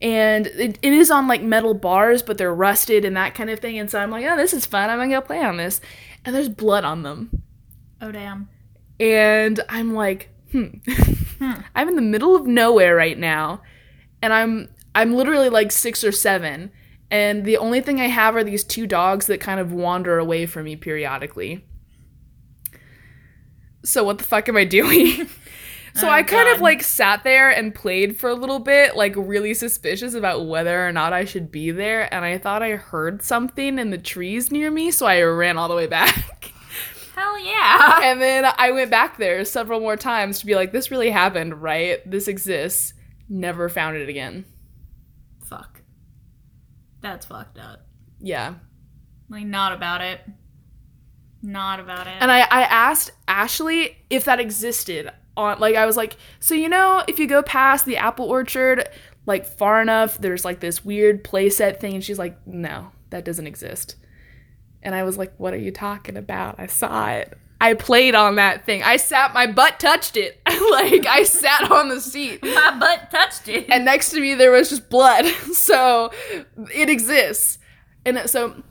And 0.00 0.48
it, 0.48 0.78
it 0.82 0.92
is 0.92 1.10
on 1.12 1.28
like 1.28 1.42
metal 1.42 1.74
bars, 1.74 2.22
but 2.22 2.36
they're 2.36 2.54
rusted 2.54 3.04
and 3.04 3.16
that 3.16 3.34
kind 3.34 3.50
of 3.50 3.60
thing. 3.60 3.78
And 3.78 3.88
so 3.88 4.00
I'm 4.00 4.10
like, 4.10 4.26
oh, 4.26 4.36
this 4.36 4.52
is 4.52 4.66
fun. 4.66 4.90
I'm 4.90 4.98
gonna 4.98 5.10
go 5.10 5.20
play 5.20 5.40
on 5.40 5.58
this. 5.58 5.80
And 6.24 6.34
there's 6.34 6.48
blood 6.48 6.84
on 6.84 7.02
them. 7.02 7.42
Oh 8.00 8.10
damn. 8.10 8.48
And 8.98 9.60
I'm 9.68 9.94
like, 9.94 10.30
hmm. 10.50 10.66
I'm 11.74 11.88
in 11.88 11.96
the 11.96 12.02
middle 12.02 12.34
of 12.34 12.46
nowhere 12.46 12.96
right 12.96 13.16
now. 13.16 13.62
And 14.20 14.32
I'm 14.32 14.68
I'm 14.94 15.14
literally 15.14 15.48
like 15.48 15.70
six 15.70 16.02
or 16.02 16.12
seven. 16.12 16.72
And 17.10 17.44
the 17.44 17.58
only 17.58 17.80
thing 17.80 18.00
I 18.00 18.08
have 18.08 18.34
are 18.34 18.42
these 18.44 18.64
two 18.64 18.86
dogs 18.86 19.26
that 19.26 19.40
kind 19.40 19.60
of 19.60 19.72
wander 19.72 20.18
away 20.18 20.46
from 20.46 20.64
me 20.64 20.76
periodically. 20.76 21.64
So 23.84 24.02
what 24.02 24.18
the 24.18 24.24
fuck 24.24 24.48
am 24.48 24.56
I 24.56 24.64
doing? 24.80 25.28
So 25.94 26.08
Oh, 26.08 26.10
I 26.10 26.22
kind 26.22 26.48
of 26.48 26.60
like 26.60 26.82
sat 26.82 27.22
there 27.22 27.50
and 27.50 27.74
played 27.74 28.18
for 28.18 28.30
a 28.30 28.34
little 28.34 28.58
bit, 28.58 28.96
like 28.96 29.14
really 29.16 29.54
suspicious 29.54 30.14
about 30.14 30.46
whether 30.46 30.86
or 30.86 30.92
not 30.92 31.12
I 31.12 31.24
should 31.24 31.50
be 31.50 31.70
there. 31.70 32.12
And 32.12 32.24
I 32.24 32.38
thought 32.38 32.62
I 32.62 32.70
heard 32.76 33.22
something 33.22 33.78
in 33.78 33.90
the 33.90 33.98
trees 33.98 34.50
near 34.50 34.70
me, 34.70 34.90
so 34.90 35.06
I 35.06 35.22
ran 35.22 35.58
all 35.58 35.68
the 35.68 35.74
way 35.74 35.86
back. 35.88 36.52
Hell 37.14 37.38
yeah. 37.44 38.00
and 38.04 38.22
then 38.22 38.46
I 38.56 38.72
went 38.72 38.90
back 38.90 39.18
there 39.18 39.44
several 39.44 39.80
more 39.80 39.96
times 39.96 40.40
to 40.40 40.46
be 40.46 40.54
like, 40.54 40.72
this 40.72 40.90
really 40.90 41.10
happened, 41.10 41.60
right? 41.60 41.98
This 42.10 42.26
exists. 42.26 42.94
Never 43.28 43.68
found 43.68 43.96
it 43.96 44.08
again. 44.08 44.44
Fuck. 45.44 45.82
That's 47.00 47.26
fucked 47.26 47.58
up. 47.58 47.86
Yeah. 48.20 48.54
Like 49.28 49.44
not 49.44 49.72
about 49.72 50.00
it. 50.00 50.20
Not 51.42 51.80
about 51.80 52.06
it. 52.06 52.14
And 52.20 52.30
I, 52.30 52.40
I 52.40 52.62
asked 52.62 53.10
Ashley 53.26 53.96
if 54.08 54.24
that 54.26 54.40
existed 54.40 55.10
on 55.36 55.58
like 55.58 55.76
I 55.76 55.86
was 55.86 55.96
like, 55.96 56.16
so 56.40 56.54
you 56.54 56.68
know, 56.68 57.02
if 57.08 57.18
you 57.18 57.26
go 57.26 57.42
past 57.42 57.86
the 57.86 57.96
apple 57.96 58.26
orchard 58.26 58.88
like 59.26 59.46
far 59.46 59.80
enough, 59.80 60.18
there's 60.18 60.44
like 60.44 60.60
this 60.60 60.84
weird 60.84 61.24
playset 61.24 61.80
thing, 61.80 61.94
and 61.94 62.04
she's 62.04 62.18
like, 62.18 62.36
no, 62.46 62.90
that 63.10 63.24
doesn't 63.24 63.46
exist. 63.46 63.96
And 64.82 64.94
I 64.94 65.04
was 65.04 65.16
like, 65.16 65.32
what 65.36 65.54
are 65.54 65.58
you 65.58 65.70
talking 65.70 66.16
about? 66.16 66.56
I 66.58 66.66
saw 66.66 67.10
it. 67.10 67.38
I 67.60 67.74
played 67.74 68.16
on 68.16 68.34
that 68.36 68.66
thing. 68.66 68.82
I 68.82 68.96
sat, 68.96 69.32
my 69.32 69.46
butt 69.46 69.78
touched 69.78 70.16
it. 70.16 70.40
like 70.72 71.06
I 71.06 71.22
sat 71.22 71.70
on 71.70 71.90
the 71.90 72.00
seat. 72.00 72.42
My 72.42 72.76
butt 72.76 73.08
touched 73.12 73.46
it. 73.46 73.66
and 73.70 73.84
next 73.84 74.10
to 74.10 74.20
me 74.20 74.34
there 74.34 74.50
was 74.50 74.70
just 74.70 74.90
blood. 74.90 75.26
So 75.52 76.10
it 76.74 76.90
exists. 76.90 77.58
And 78.04 78.28
so 78.28 78.64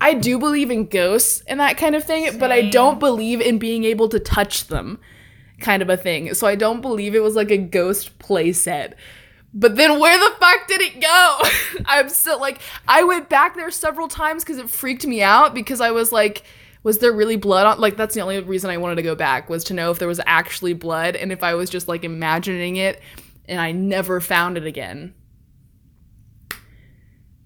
I 0.00 0.14
do 0.14 0.38
believe 0.38 0.70
in 0.70 0.86
ghosts 0.86 1.42
and 1.46 1.60
that 1.60 1.76
kind 1.76 1.94
of 1.94 2.04
thing, 2.04 2.38
but 2.38 2.50
I 2.50 2.70
don't 2.70 2.98
believe 2.98 3.42
in 3.42 3.58
being 3.58 3.84
able 3.84 4.08
to 4.08 4.18
touch 4.18 4.68
them 4.68 5.00
kind 5.64 5.82
of 5.82 5.88
a 5.90 5.96
thing. 5.96 6.34
So 6.34 6.46
I 6.46 6.54
don't 6.54 6.80
believe 6.80 7.14
it 7.14 7.22
was 7.22 7.34
like 7.34 7.50
a 7.50 7.56
ghost 7.56 8.18
playset. 8.18 8.92
But 9.52 9.76
then 9.76 9.98
where 9.98 10.18
the 10.18 10.34
fuck 10.36 10.68
did 10.68 10.80
it 10.80 11.00
go? 11.00 11.38
I'm 11.86 12.08
so 12.08 12.38
like 12.38 12.60
I 12.86 13.02
went 13.04 13.28
back 13.28 13.56
there 13.56 13.70
several 13.70 14.08
times 14.08 14.44
cuz 14.44 14.58
it 14.58 14.68
freaked 14.68 15.06
me 15.06 15.22
out 15.22 15.54
because 15.54 15.80
I 15.80 15.90
was 15.90 16.12
like 16.12 16.44
was 16.82 16.98
there 16.98 17.12
really 17.12 17.36
blood 17.36 17.66
on 17.66 17.80
like 17.80 17.96
that's 17.96 18.14
the 18.14 18.20
only 18.20 18.40
reason 18.40 18.70
I 18.70 18.76
wanted 18.76 18.96
to 18.96 19.02
go 19.02 19.14
back 19.14 19.48
was 19.48 19.64
to 19.64 19.74
know 19.74 19.90
if 19.90 19.98
there 19.98 20.08
was 20.08 20.20
actually 20.26 20.74
blood 20.74 21.16
and 21.16 21.32
if 21.32 21.42
I 21.42 21.54
was 21.54 21.70
just 21.70 21.88
like 21.88 22.04
imagining 22.04 22.76
it 22.76 23.00
and 23.46 23.60
I 23.60 23.72
never 23.72 24.20
found 24.20 24.56
it 24.56 24.66
again. 24.66 25.14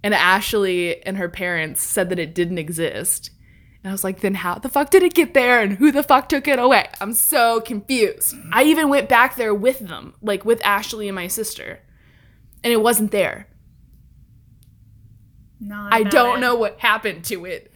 And 0.02 0.14
Ashley 0.14 1.04
and 1.04 1.16
her 1.18 1.28
parents 1.28 1.82
said 1.82 2.08
that 2.08 2.18
it 2.18 2.34
didn't 2.34 2.58
exist. 2.58 3.30
And 3.88 3.92
I 3.92 3.94
was 3.94 4.04
like, 4.04 4.20
then 4.20 4.34
how 4.34 4.56
the 4.56 4.68
fuck 4.68 4.90
did 4.90 5.02
it 5.02 5.14
get 5.14 5.32
there 5.32 5.62
and 5.62 5.72
who 5.78 5.90
the 5.90 6.02
fuck 6.02 6.28
took 6.28 6.46
it 6.46 6.58
away? 6.58 6.88
I'm 7.00 7.14
so 7.14 7.62
confused. 7.62 8.34
I 8.52 8.64
even 8.64 8.90
went 8.90 9.08
back 9.08 9.36
there 9.36 9.54
with 9.54 9.78
them, 9.78 10.12
like 10.20 10.44
with 10.44 10.60
Ashley 10.62 11.08
and 11.08 11.14
my 11.14 11.26
sister. 11.26 11.80
And 12.62 12.70
it 12.70 12.82
wasn't 12.82 13.12
there. 13.12 13.48
Not 15.58 15.94
I 15.94 16.02
don't 16.02 16.36
it. 16.36 16.40
know 16.42 16.54
what 16.54 16.78
happened 16.80 17.24
to 17.24 17.46
it. 17.46 17.72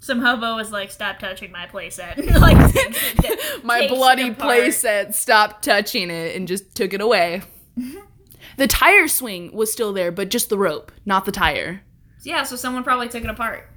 Some 0.00 0.22
hobo 0.22 0.56
was 0.56 0.72
like, 0.72 0.90
"Stop 0.90 1.18
touching 1.18 1.52
my 1.52 1.66
playset." 1.66 2.16
like 2.40 2.56
My 3.62 3.86
bloody 3.86 4.30
playset 4.30 5.12
Stop 5.12 5.60
touching 5.60 6.08
it 6.08 6.36
and 6.36 6.48
just 6.48 6.74
took 6.74 6.94
it 6.94 7.02
away. 7.02 7.42
the 8.56 8.66
tire 8.66 9.08
swing 9.08 9.52
was 9.52 9.70
still 9.70 9.92
there, 9.92 10.10
but 10.10 10.30
just 10.30 10.48
the 10.48 10.56
rope, 10.56 10.90
not 11.04 11.26
the 11.26 11.32
tire. 11.32 11.82
Yeah, 12.22 12.44
so 12.44 12.56
someone 12.56 12.82
probably 12.82 13.10
took 13.10 13.24
it 13.24 13.30
apart. 13.30 13.68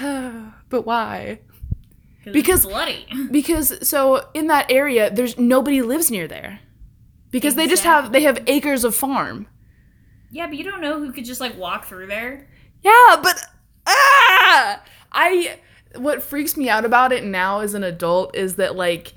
but 0.68 0.82
why? 0.82 1.40
Because- 2.24 2.64
it's 2.64 2.72
bloody. 2.72 3.06
Because 3.30 3.86
so 3.86 4.28
in 4.34 4.46
that 4.48 4.70
area, 4.70 5.10
there's 5.10 5.38
nobody 5.38 5.82
lives 5.82 6.10
near 6.10 6.26
there. 6.26 6.60
Because 7.30 7.56
they 7.56 7.66
just 7.66 7.82
have 7.82 8.12
they 8.12 8.22
have 8.22 8.44
acres 8.46 8.84
of 8.84 8.94
farm. 8.94 9.48
Yeah, 10.30 10.46
but 10.46 10.56
you 10.56 10.64
don't 10.64 10.80
know 10.80 11.00
who 11.00 11.12
could 11.12 11.24
just 11.24 11.40
like 11.40 11.58
walk 11.58 11.84
through 11.84 12.06
there. 12.06 12.48
Yeah, 12.82 13.20
but 13.20 13.36
ah, 13.86 14.80
I 15.10 15.58
what 15.96 16.22
freaks 16.22 16.56
me 16.56 16.68
out 16.68 16.84
about 16.84 17.12
it 17.12 17.24
now 17.24 17.60
as 17.60 17.74
an 17.74 17.82
adult 17.82 18.36
is 18.36 18.56
that 18.56 18.76
like 18.76 19.14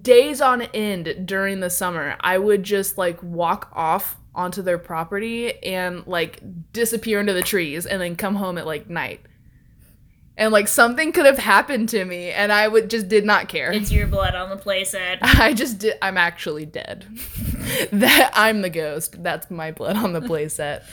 days 0.00 0.40
on 0.40 0.62
end 0.62 1.26
during 1.26 1.60
the 1.60 1.70
summer, 1.70 2.16
I 2.20 2.38
would 2.38 2.62
just 2.62 2.96
like 2.96 3.22
walk 3.22 3.70
off 3.74 4.16
onto 4.34 4.62
their 4.62 4.78
property 4.78 5.62
and 5.62 6.06
like 6.06 6.40
disappear 6.72 7.20
into 7.20 7.32
the 7.32 7.42
trees 7.42 7.86
and 7.86 8.00
then 8.00 8.16
come 8.16 8.36
home 8.36 8.58
at 8.58 8.66
like 8.66 8.88
night. 8.88 9.20
And 10.36 10.52
like 10.52 10.66
something 10.66 11.12
could 11.12 11.26
have 11.26 11.38
happened 11.38 11.88
to 11.90 12.04
me 12.04 12.30
and 12.30 12.50
I 12.52 12.66
would 12.66 12.90
just 12.90 13.06
did 13.08 13.24
not 13.24 13.48
care. 13.48 13.70
It's 13.72 13.92
your 13.92 14.08
blood 14.08 14.34
on 14.34 14.50
the 14.50 14.56
playset. 14.56 15.18
I 15.22 15.54
just 15.54 15.78
did. 15.78 15.94
I'm 16.02 16.18
actually 16.18 16.66
dead. 16.66 17.06
that 17.92 18.32
I'm 18.34 18.62
the 18.62 18.70
ghost. 18.70 19.22
That's 19.22 19.48
my 19.50 19.70
blood 19.70 19.96
on 19.96 20.12
the 20.12 20.20
playset. 20.20 20.82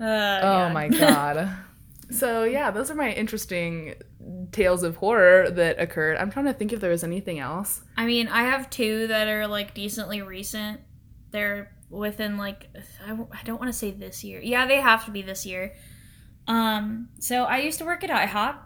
Uh, 0.00 0.02
Oh 0.42 0.42
God. 0.42 0.72
my 0.74 0.88
god. 0.88 1.56
So 2.10 2.42
yeah, 2.42 2.72
those 2.72 2.90
are 2.90 2.96
my 2.96 3.12
interesting 3.12 3.94
tales 4.50 4.82
of 4.82 4.96
horror 4.96 5.48
that 5.52 5.78
occurred. 5.80 6.16
I'm 6.16 6.32
trying 6.32 6.46
to 6.46 6.52
think 6.52 6.72
if 6.72 6.80
there 6.80 6.90
was 6.90 7.04
anything 7.04 7.38
else. 7.38 7.80
I 7.96 8.04
mean, 8.04 8.26
I 8.26 8.42
have 8.42 8.68
two 8.70 9.06
that 9.06 9.28
are 9.28 9.46
like 9.46 9.72
decently 9.72 10.20
recent. 10.20 10.80
They're 11.30 11.70
within 11.90 12.36
like 12.38 12.66
I, 13.04 13.10
w- 13.10 13.28
I 13.32 13.44
don't 13.44 13.60
want 13.60 13.72
to 13.72 13.78
say 13.78 13.92
this 13.92 14.24
year. 14.24 14.40
Yeah, 14.42 14.66
they 14.66 14.80
have 14.80 15.04
to 15.04 15.12
be 15.12 15.22
this 15.22 15.46
year. 15.46 15.74
Um, 16.48 17.08
so 17.20 17.44
I 17.44 17.58
used 17.58 17.78
to 17.78 17.84
work 17.84 18.02
at 18.04 18.10
IHOP, 18.10 18.56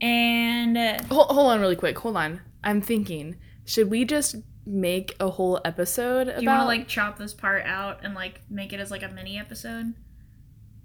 and 0.00 0.76
uh, 0.76 1.02
Hold, 1.04 1.28
hold 1.28 1.52
on, 1.52 1.60
really 1.60 1.76
quick. 1.76 1.98
Hold 1.98 2.16
on. 2.16 2.40
I'm 2.64 2.80
thinking. 2.80 3.36
Should 3.64 3.90
we 3.90 4.04
just 4.04 4.36
make 4.64 5.14
a 5.20 5.30
whole 5.30 5.60
episode 5.64 6.24
do 6.24 6.30
you 6.30 6.34
want 6.34 6.44
to 6.44 6.50
about? 6.50 6.66
like 6.66 6.88
chop 6.88 7.18
this 7.18 7.32
part 7.32 7.64
out 7.64 8.00
and 8.02 8.14
like 8.14 8.40
make 8.50 8.72
it 8.72 8.80
as 8.80 8.90
like 8.90 9.02
a 9.02 9.08
mini 9.08 9.38
episode? 9.38 9.94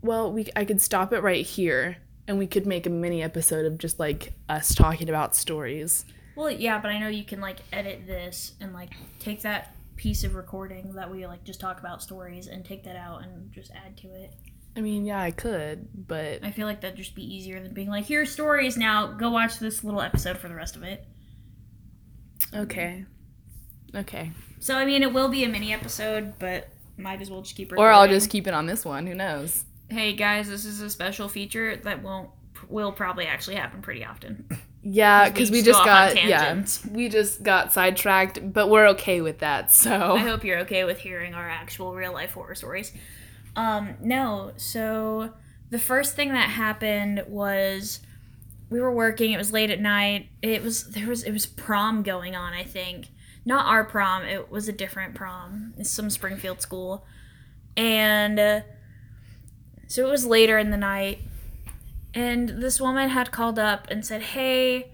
well, 0.02 0.32
we 0.32 0.48
I 0.56 0.66
could 0.66 0.82
stop 0.82 1.14
it 1.14 1.22
right 1.22 1.46
here, 1.46 1.98
and 2.28 2.38
we 2.38 2.48
could 2.48 2.66
make 2.66 2.86
a 2.86 2.90
mini 2.90 3.22
episode 3.22 3.66
of 3.66 3.78
just 3.78 4.00
like 4.00 4.34
us 4.50 4.74
talking 4.74 5.10
about 5.10 5.36
stories. 5.36 6.06
Well, 6.36 6.50
yeah, 6.50 6.80
but 6.80 6.90
I 6.90 7.00
know 7.00 7.08
you 7.08 7.24
can 7.24 7.42
like 7.42 7.60
edit 7.72 8.08
this 8.08 8.54
and 8.60 8.74
like 8.74 8.92
take 9.20 9.42
that 9.42 9.76
piece 9.96 10.24
of 10.24 10.34
recording 10.34 10.94
that 10.94 11.12
we 11.12 11.28
like 11.28 11.44
just 11.44 11.60
talk 11.60 11.80
about 11.80 12.02
stories 12.02 12.48
and 12.48 12.66
take 12.66 12.84
that 12.86 12.96
out 12.96 13.24
and 13.24 13.52
just 13.52 13.72
add 13.72 13.98
to 13.98 14.08
it. 14.08 14.34
I 14.76 14.82
mean, 14.82 15.06
yeah, 15.06 15.22
I 15.22 15.32
could, 15.32 15.88
but 16.08 16.44
I 16.44 16.52
feel 16.52 16.66
like 16.66 16.82
that'd 16.82 16.98
just 16.98 17.14
be 17.16 17.24
easier 17.24 17.62
than 17.62 17.74
being 17.74 17.90
like, 17.90 18.06
here's 18.06 18.32
stories 18.32 18.78
now, 18.78 19.08
go 19.08 19.30
watch 19.30 19.60
this 19.60 19.84
little 19.84 20.02
episode 20.02 20.38
for 20.38 20.48
the 20.48 20.56
rest 20.56 20.76
of 20.76 20.84
it. 20.84 21.06
okay, 22.56 23.06
okay. 23.96 24.32
So 24.60 24.78
I 24.78 24.86
mean, 24.86 25.04
it 25.04 25.14
will 25.14 25.30
be 25.30 25.44
a 25.44 25.50
mini 25.50 25.74
episode, 25.74 26.34
but 26.40 26.70
might 26.98 27.22
as 27.22 27.30
well 27.30 27.42
just 27.42 27.56
keep. 27.56 27.74
Or 27.76 27.92
I'll 27.92 28.08
just 28.08 28.30
keep 28.30 28.48
it 28.48 28.54
on 28.54 28.66
this 28.66 28.86
one. 28.86 29.08
Who 29.08 29.16
knows? 29.16 29.66
Hey 29.90 30.14
guys, 30.14 30.48
this 30.48 30.66
is 30.66 30.82
a 30.82 30.90
special 30.90 31.28
feature 31.28 31.76
that 31.78 32.02
won't 32.02 32.30
will 32.70 32.92
probably 32.92 33.26
actually 33.26 33.56
happen 33.56 33.82
pretty 33.82 34.06
often. 34.06 34.48
Yeah, 34.84 35.30
because 35.30 35.52
we 35.52 35.60
we 35.60 35.62
just 35.62 35.78
just 35.78 35.80
go 35.80 35.86
got 35.86 36.24
yeah, 36.24 36.64
we 36.90 37.08
just 37.10 37.44
got 37.44 37.72
sidetracked, 37.72 38.52
but 38.52 38.68
we're 38.70 38.88
okay 38.90 39.22
with 39.22 39.40
that. 39.40 39.72
So 39.72 40.16
I 40.16 40.20
hope 40.20 40.44
you're 40.44 40.60
okay 40.60 40.86
with 40.86 40.98
hearing 40.98 41.34
our 41.36 41.48
actual 41.48 41.94
real 41.94 42.14
life 42.14 42.32
horror 42.32 42.56
stories. 42.56 42.92
Um, 43.56 43.96
no, 44.02 44.54
so 44.58 45.34
the 45.70 45.80
first 45.80 46.16
thing 46.16 46.30
that 46.30 46.50
happened 46.50 47.24
was 47.28 48.00
we 48.70 48.80
were 48.80 48.94
working. 48.94 49.32
It 49.32 49.38
was 49.38 49.52
late 49.52 49.70
at 49.72 49.80
night. 49.82 50.30
It 50.42 50.64
was 50.64 50.92
there 50.92 51.08
was 51.08 51.24
it 51.24 51.32
was 51.32 51.46
prom 51.46 52.04
going 52.04 52.36
on. 52.36 52.54
I 52.54 52.64
think 52.64 53.08
not 53.46 53.66
our 53.66 53.84
prom. 53.84 54.24
It 54.24 54.50
was 54.52 54.68
a 54.70 54.72
different 54.74 55.16
prom. 55.16 55.74
It's 55.78 55.90
some 55.90 56.10
Springfield 56.10 56.62
school, 56.62 57.06
and 57.76 58.40
uh, 58.40 58.62
so 59.88 60.08
it 60.08 60.12
was 60.12 60.26
later 60.26 60.58
in 60.58 60.72
the 60.72 60.78
night. 60.78 61.20
And 62.14 62.50
this 62.62 62.80
woman 62.82 63.10
had 63.10 63.32
called 63.32 63.58
up 63.60 63.88
and 63.90 64.06
said, 64.06 64.22
"Hey, 64.22 64.92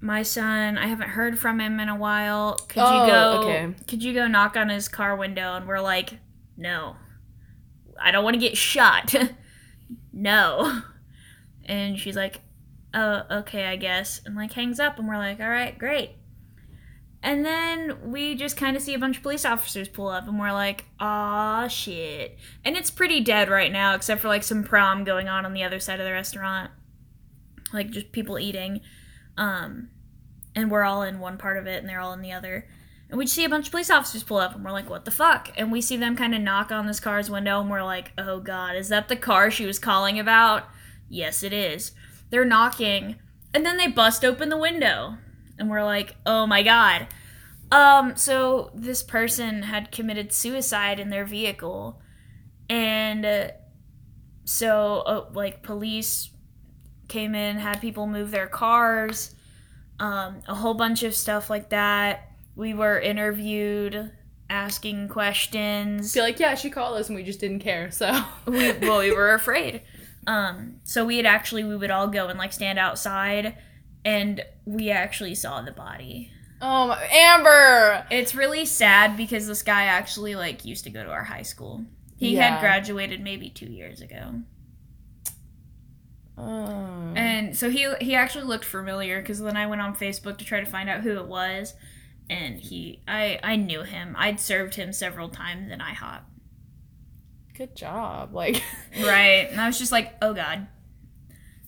my 0.00 0.22
son, 0.22 0.76
I 0.78 0.86
haven't 0.86 1.10
heard 1.10 1.38
from 1.38 1.60
him 1.60 1.80
in 1.80 1.88
a 1.88 1.96
while. 1.96 2.54
Could 2.68 2.82
Oh, 2.82 3.04
you 3.04 3.10
go 3.10 3.42
okay. 3.48 3.74
could 3.86 4.02
you 4.02 4.14
go 4.14 4.26
knock 4.26 4.56
on 4.56 4.68
his 4.68 4.88
car 4.88 5.16
window 5.16 5.54
and 5.56 5.66
we're 5.66 5.80
like, 5.80 6.18
"No. 6.56 6.96
I 8.02 8.10
don't 8.10 8.24
want 8.24 8.34
to 8.34 8.40
get 8.40 8.56
shot." 8.56 9.14
no. 10.12 10.82
And 11.64 11.98
she's 11.98 12.16
like, 12.16 12.40
"Oh, 12.92 13.22
okay, 13.30 13.66
I 13.66 13.76
guess." 13.76 14.20
And 14.24 14.36
like 14.36 14.52
hangs 14.52 14.80
up 14.80 14.98
and 14.98 15.08
we're 15.08 15.18
like, 15.18 15.40
"All 15.40 15.48
right, 15.48 15.78
great." 15.78 16.16
And 17.24 17.44
then 17.46 18.10
we 18.10 18.34
just 18.34 18.56
kind 18.56 18.76
of 18.76 18.82
see 18.82 18.94
a 18.94 18.98
bunch 18.98 19.18
of 19.18 19.22
police 19.22 19.44
officers 19.44 19.86
pull 19.86 20.08
up, 20.08 20.26
and 20.26 20.40
we're 20.40 20.52
like, 20.52 20.86
"Aw, 20.98 21.68
shit!" 21.68 22.36
And 22.64 22.76
it's 22.76 22.90
pretty 22.90 23.20
dead 23.20 23.48
right 23.48 23.70
now, 23.70 23.94
except 23.94 24.20
for 24.20 24.28
like 24.28 24.42
some 24.42 24.64
prom 24.64 25.04
going 25.04 25.28
on 25.28 25.46
on 25.46 25.52
the 25.52 25.62
other 25.62 25.78
side 25.78 26.00
of 26.00 26.06
the 26.06 26.12
restaurant, 26.12 26.72
like 27.72 27.90
just 27.90 28.10
people 28.10 28.40
eating. 28.40 28.80
Um, 29.36 29.90
and 30.54 30.70
we're 30.70 30.82
all 30.82 31.02
in 31.02 31.20
one 31.20 31.38
part 31.38 31.58
of 31.58 31.66
it, 31.66 31.78
and 31.78 31.88
they're 31.88 32.00
all 32.00 32.12
in 32.12 32.22
the 32.22 32.32
other. 32.32 32.68
And 33.12 33.18
we 33.18 33.26
see 33.26 33.44
a 33.44 33.48
bunch 33.50 33.66
of 33.66 33.72
police 33.72 33.90
officers 33.90 34.22
pull 34.22 34.38
up, 34.38 34.54
and 34.54 34.64
we're 34.64 34.72
like, 34.72 34.88
"What 34.88 35.04
the 35.04 35.10
fuck?" 35.10 35.50
And 35.58 35.70
we 35.70 35.82
see 35.82 35.98
them 35.98 36.16
kind 36.16 36.34
of 36.34 36.40
knock 36.40 36.72
on 36.72 36.86
this 36.86 36.98
car's 36.98 37.28
window, 37.28 37.60
and 37.60 37.68
we're 37.68 37.82
like, 37.82 38.12
"Oh 38.16 38.40
god, 38.40 38.74
is 38.74 38.88
that 38.88 39.08
the 39.08 39.16
car 39.16 39.50
she 39.50 39.66
was 39.66 39.78
calling 39.78 40.18
about?" 40.18 40.64
Yes, 41.10 41.42
it 41.42 41.52
is. 41.52 41.92
They're 42.30 42.46
knocking, 42.46 43.16
and 43.52 43.66
then 43.66 43.76
they 43.76 43.86
bust 43.86 44.24
open 44.24 44.48
the 44.48 44.56
window, 44.56 45.18
and 45.58 45.68
we're 45.68 45.84
like, 45.84 46.16
"Oh 46.24 46.46
my 46.46 46.62
god." 46.62 47.06
Um, 47.70 48.16
so 48.16 48.70
this 48.74 49.02
person 49.02 49.64
had 49.64 49.92
committed 49.92 50.32
suicide 50.32 50.98
in 50.98 51.10
their 51.10 51.26
vehicle, 51.26 52.00
and 52.70 53.26
uh, 53.26 53.48
so 54.44 55.00
uh, 55.00 55.26
like 55.34 55.62
police 55.62 56.30
came 57.08 57.34
in, 57.34 57.58
had 57.58 57.82
people 57.82 58.06
move 58.06 58.30
their 58.30 58.46
cars, 58.46 59.34
um, 60.00 60.40
a 60.48 60.54
whole 60.54 60.72
bunch 60.72 61.02
of 61.02 61.14
stuff 61.14 61.50
like 61.50 61.68
that. 61.68 62.31
We 62.54 62.74
were 62.74 62.98
interviewed, 63.00 64.10
asking 64.50 65.08
questions. 65.08 66.12
Be 66.12 66.20
like, 66.20 66.38
yeah, 66.38 66.54
she 66.54 66.68
called 66.70 66.98
us 66.98 67.08
and 67.08 67.16
we 67.16 67.22
just 67.22 67.40
didn't 67.40 67.60
care. 67.60 67.90
So 67.90 68.12
we, 68.46 68.72
well, 68.72 68.98
we 68.98 69.10
were 69.12 69.32
afraid. 69.34 69.82
Um, 70.26 70.76
so 70.84 71.04
we 71.04 71.16
had 71.16 71.26
actually 71.26 71.64
we 71.64 71.76
would 71.76 71.90
all 71.90 72.06
go 72.08 72.28
and 72.28 72.38
like 72.38 72.52
stand 72.52 72.78
outside, 72.78 73.56
and 74.04 74.44
we 74.64 74.90
actually 74.90 75.34
saw 75.34 75.62
the 75.62 75.72
body. 75.72 76.30
Oh, 76.60 76.86
my, 76.88 77.02
Amber. 77.10 78.06
It's 78.10 78.34
really 78.34 78.64
sad 78.64 79.16
because 79.16 79.48
this 79.48 79.62
guy 79.64 79.84
actually 79.86 80.36
like 80.36 80.64
used 80.64 80.84
to 80.84 80.90
go 80.90 81.02
to 81.02 81.10
our 81.10 81.24
high 81.24 81.42
school. 81.42 81.84
He 82.18 82.36
Yeah. 82.36 82.50
had 82.50 82.60
graduated 82.60 83.20
maybe 83.20 83.48
two 83.50 83.66
years 83.66 84.00
ago, 84.00 84.42
Oh. 86.38 87.12
and 87.16 87.56
so 87.56 87.68
he 87.68 87.86
he 88.00 88.14
actually 88.14 88.44
looked 88.44 88.64
familiar 88.64 89.20
because 89.20 89.40
then 89.40 89.56
I 89.56 89.66
went 89.66 89.82
on 89.82 89.94
Facebook 89.94 90.38
to 90.38 90.44
try 90.44 90.60
to 90.60 90.66
find 90.66 90.88
out 90.88 91.00
who 91.02 91.16
it 91.18 91.26
was, 91.26 91.74
and 92.30 92.58
he 92.58 93.02
I 93.06 93.38
I 93.42 93.56
knew 93.56 93.82
him. 93.82 94.14
I'd 94.18 94.40
served 94.40 94.74
him 94.74 94.92
several 94.92 95.28
times 95.28 95.70
in 95.70 95.80
IHOP. 95.80 96.20
Good 97.54 97.76
job. 97.76 98.34
Like, 98.34 98.62
Right. 99.02 99.48
And 99.50 99.60
I 99.60 99.66
was 99.66 99.78
just 99.78 99.92
like, 99.92 100.14
oh 100.22 100.32
God. 100.34 100.66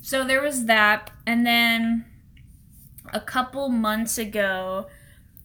So 0.00 0.24
there 0.24 0.42
was 0.42 0.66
that. 0.66 1.11
And 1.26 1.46
then 1.46 2.05
a 3.12 3.20
couple 3.20 3.68
months 3.68 4.18
ago, 4.18 4.86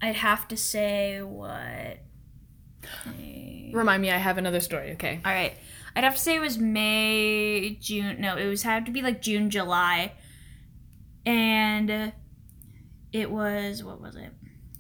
I'd 0.02 0.16
have 0.16 0.48
to 0.50 0.58
say 0.58 1.22
what? 1.22 2.00
May- 3.06 3.72
remind 3.74 4.02
me, 4.02 4.12
I 4.12 4.18
have 4.18 4.38
another 4.38 4.60
story. 4.60 4.94
Okay. 4.94 5.20
All 5.26 5.32
right. 5.32 5.54
I'd 5.96 6.04
have 6.04 6.16
to 6.16 6.22
say 6.22 6.36
it 6.36 6.40
was 6.40 6.58
May, 6.58 7.78
June. 7.82 8.22
No, 8.22 8.38
it 8.38 8.48
was 8.48 8.64
had 8.64 8.86
to 8.86 8.92
be 8.92 9.02
like 9.02 9.22
June, 9.22 9.50
July. 9.50 10.14
And 11.26 12.14
it 13.12 13.30
was, 13.30 13.84
what 13.84 14.00
was 14.00 14.16
it? 14.16 14.32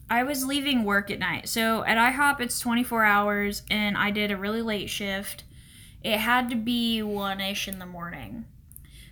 I 0.09 0.23
was 0.23 0.45
leaving 0.45 0.83
work 0.83 1.11
at 1.11 1.19
night. 1.19 1.47
So 1.47 1.83
at 1.83 1.97
IHOP, 1.97 2.41
it's 2.41 2.59
24 2.59 3.03
hours, 3.03 3.63
and 3.69 3.95
I 3.95 4.11
did 4.11 4.31
a 4.31 4.37
really 4.37 4.61
late 4.61 4.89
shift. 4.89 5.43
It 6.03 6.17
had 6.17 6.49
to 6.49 6.55
be 6.55 7.01
1 7.01 7.39
ish 7.41 7.67
in 7.67 7.79
the 7.79 7.85
morning. 7.85 8.45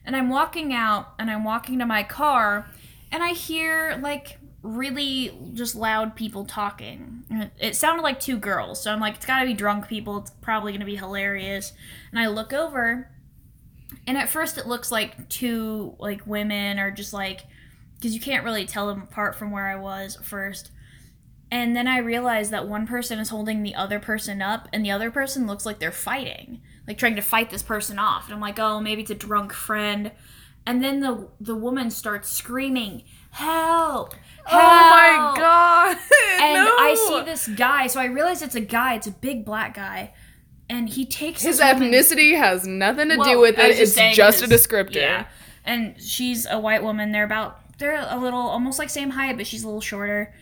And 0.06 0.16
I'm 0.16 0.30
walking 0.30 0.74
out, 0.74 1.14
and 1.20 1.30
I'm 1.30 1.43
walking 1.43 1.80
to 1.80 1.86
my 1.86 2.04
car, 2.04 2.68
and 3.12 3.22
I 3.22 3.34
hear 3.34 4.00
like 4.02 4.39
really 4.64 5.38
just 5.54 5.76
loud 5.76 6.16
people 6.16 6.45
talking. 6.45 7.24
It 7.60 7.76
sounded 7.76 8.02
like 8.02 8.20
two 8.20 8.38
girls, 8.38 8.82
so 8.82 8.91
I'm 8.91 9.00
like, 9.00 9.16
it's 9.16 9.26
gotta 9.26 9.45
be 9.45 9.54
drunk 9.54 9.88
people. 9.88 10.18
It's 10.18 10.32
probably 10.41 10.72
gonna 10.72 10.86
be 10.86 10.95
hilarious. 10.95 11.74
And 12.12 12.20
I 12.20 12.28
look 12.28 12.54
over, 12.54 13.10
and 14.06 14.18
at 14.18 14.30
first 14.30 14.58
it 14.58 14.66
looks 14.66 14.91
like 14.91 15.30
two 15.30 15.95
like 16.00 16.26
women 16.26 16.80
or 16.80 16.89
just 16.89 17.14
like 17.14 17.45
because 17.95 18.14
you 18.14 18.22
can't 18.22 18.43
really 18.43 18.66
tell 18.66 18.88
them 18.88 19.02
apart 19.02 19.36
from 19.36 19.52
where 19.52 19.68
I 19.68 19.76
was 19.76 20.18
first. 20.22 20.72
And 21.50 21.76
then 21.76 21.88
I 21.88 22.00
realize 22.00 22.50
that 22.50 22.68
one 22.68 22.86
person 22.86 23.20
is 23.20 23.30
holding 23.30 23.64
the 23.64 23.74
other 23.76 24.00
person 24.00 24.41
up, 24.41 24.68
and 24.74 24.84
the 24.84 24.91
other 24.91 25.10
person 25.10 25.48
looks 25.48 25.66
like 25.66 25.80
they're 25.80 25.91
fighting, 25.93 26.62
like 26.88 26.98
trying 26.98 27.16
to 27.16 27.22
fight 27.22 27.50
this 27.52 27.64
person 27.64 27.98
off. 27.98 28.26
And 28.26 28.34
I'm 28.34 28.41
like, 28.41 28.60
oh, 28.60 28.82
maybe 28.82 29.02
it's 29.04 29.12
a 29.12 29.16
drunk 29.16 29.54
friend. 29.54 30.12
And 30.66 30.84
then 30.84 31.00
the 31.00 31.30
the 31.39 31.56
woman 31.56 31.89
starts 31.89 32.30
screaming, 32.30 33.04
"Help! 33.32 34.14
Help!" 34.43 34.62
Oh 34.64 34.89
my 34.89 35.34
god. 35.38 35.98
And 36.41 36.66
no. 36.66 36.76
I 36.78 36.95
see 37.08 37.22
this 37.24 37.48
guy, 37.48 37.88
so 37.88 38.00
I 38.02 38.06
realize 38.06 38.41
it's 38.41 38.54
a 38.56 38.60
guy. 38.62 38.95
It's 38.95 39.08
a 39.08 39.12
big 39.12 39.45
black 39.45 39.74
guy, 39.74 40.14
and 40.70 40.89
he 40.89 41.06
takes 41.06 41.41
His 41.41 41.60
this 41.60 41.74
woman- 41.74 41.91
ethnicity 41.91 42.38
has 42.38 42.68
nothing 42.68 43.08
to 43.10 43.16
do 43.24 43.39
with 43.39 43.58
it. 43.58 43.80
was 43.80 43.98
It's 43.98 44.16
just 44.18 44.43
a 44.43 44.48
descriptor. 44.48 44.95
Yeah, 44.95 45.28
and 45.64 46.00
she's 46.02 46.45
a 46.45 46.60
white 46.60 46.84
woman. 46.84 47.14
They're 47.14 47.24
about 47.24 47.78
they're 47.78 48.06
a 48.10 48.18
little 48.20 48.41
almost 48.41 48.78
like 48.78 48.89
same 48.89 49.12
height, 49.12 49.38
but 49.38 49.48
she's 49.48 49.64
a 49.64 49.68
little 49.68 49.82
shorter. 49.82 50.34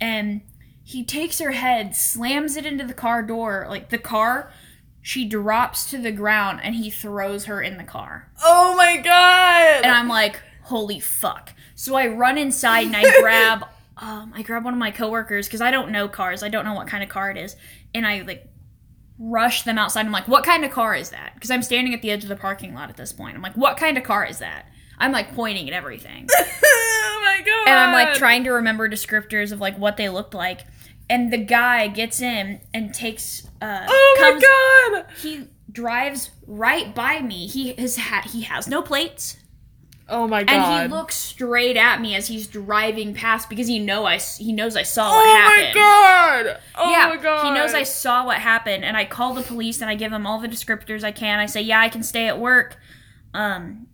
And 0.00 0.42
he 0.82 1.04
takes 1.04 1.38
her 1.38 1.52
head, 1.52 1.96
slams 1.96 2.56
it 2.56 2.66
into 2.66 2.84
the 2.84 2.94
car 2.94 3.22
door, 3.22 3.66
like 3.68 3.88
the 3.88 3.98
car. 3.98 4.50
She 5.00 5.26
drops 5.26 5.90
to 5.90 5.98
the 5.98 6.12
ground, 6.12 6.60
and 6.62 6.74
he 6.74 6.90
throws 6.90 7.44
her 7.44 7.60
in 7.60 7.76
the 7.76 7.84
car. 7.84 8.30
Oh 8.42 8.74
my 8.76 8.96
god. 8.96 9.84
And 9.84 9.92
I'm 9.92 10.08
like, 10.08 10.40
holy 10.62 11.00
fuck. 11.00 11.52
So 11.74 11.94
I 11.94 12.08
run 12.08 12.38
inside 12.38 12.86
and 12.86 12.96
I 12.96 13.20
grab 13.20 13.66
um 13.96 14.32
I 14.34 14.42
grab 14.42 14.64
one 14.64 14.74
of 14.74 14.78
my 14.78 14.90
coworkers 14.90 15.46
because 15.46 15.60
I 15.60 15.70
don't 15.70 15.90
know 15.90 16.08
cars. 16.08 16.42
I 16.42 16.48
don't 16.48 16.64
know 16.64 16.74
what 16.74 16.88
kind 16.88 17.02
of 17.02 17.08
car 17.08 17.30
it 17.30 17.36
is. 17.36 17.56
And 17.94 18.06
I 18.06 18.22
like 18.22 18.48
rush 19.18 19.62
them 19.62 19.78
outside. 19.78 20.04
I'm 20.04 20.12
like, 20.12 20.28
what 20.28 20.44
kind 20.44 20.64
of 20.64 20.70
car 20.70 20.94
is 20.94 21.10
that? 21.10 21.34
Because 21.34 21.50
I'm 21.50 21.62
standing 21.62 21.94
at 21.94 22.02
the 22.02 22.10
edge 22.10 22.24
of 22.24 22.28
the 22.28 22.36
parking 22.36 22.74
lot 22.74 22.90
at 22.90 22.96
this 22.96 23.12
point. 23.12 23.36
I'm 23.36 23.42
like, 23.42 23.56
what 23.56 23.76
kind 23.76 23.96
of 23.96 24.04
car 24.04 24.26
is 24.26 24.38
that? 24.38 24.66
I'm 24.98 25.12
like 25.12 25.34
pointing 25.34 25.68
at 25.68 25.74
everything. 25.74 26.28
oh 27.24 27.36
my 27.38 27.42
god. 27.44 27.68
and 27.68 27.78
I'm 27.78 27.92
like 27.92 28.14
trying 28.14 28.44
to 28.44 28.50
remember 28.50 28.88
descriptors 28.88 29.52
of 29.52 29.60
like 29.60 29.78
what 29.78 29.96
they 29.96 30.08
looked 30.08 30.34
like. 30.34 30.60
And 31.10 31.32
the 31.32 31.38
guy 31.38 31.88
gets 31.88 32.20
in 32.20 32.60
and 32.72 32.94
takes 32.94 33.46
uh 33.60 33.86
Oh 33.88 34.16
comes 34.18 34.42
my 34.42 35.02
god. 35.02 35.06
he 35.20 35.48
drives 35.70 36.30
right 36.46 36.94
by 36.94 37.20
me. 37.20 37.46
He 37.46 37.72
his 37.74 37.96
hat 37.96 38.26
he 38.26 38.42
has 38.42 38.68
no 38.68 38.80
plates. 38.82 39.36
Oh 40.06 40.28
my 40.28 40.44
god. 40.44 40.54
And 40.54 40.82
he 40.92 40.96
looks 40.96 41.14
straight 41.14 41.76
at 41.78 41.98
me 42.00 42.14
as 42.14 42.26
he's 42.28 42.46
driving 42.46 43.14
past 43.14 43.48
because 43.48 43.66
he 43.66 43.78
know 43.78 44.04
I 44.04 44.18
he 44.18 44.52
knows 44.52 44.76
I 44.76 44.82
saw 44.82 45.08
Oh 45.10 45.16
what 45.16 45.24
my 45.24 45.40
happened. 45.64 45.74
god. 45.74 46.60
Oh 46.76 46.90
yeah, 46.90 47.08
my 47.08 47.16
god. 47.16 47.44
he 47.46 47.50
knows 47.52 47.72
I 47.74 47.84
saw 47.84 48.24
what 48.26 48.36
happened, 48.38 48.84
and 48.84 48.96
I 48.98 49.06
call 49.06 49.32
the 49.34 49.40
police 49.42 49.80
and 49.80 49.88
I 49.90 49.94
give 49.94 50.10
them 50.10 50.26
all 50.26 50.38
the 50.38 50.48
descriptors 50.48 51.04
I 51.04 51.10
can. 51.12 51.38
I 51.38 51.46
say, 51.46 51.62
yeah, 51.62 51.80
I 51.80 51.88
can 51.88 52.02
stay 52.02 52.28
at 52.28 52.38
work. 52.38 52.78
Um, 53.32 53.86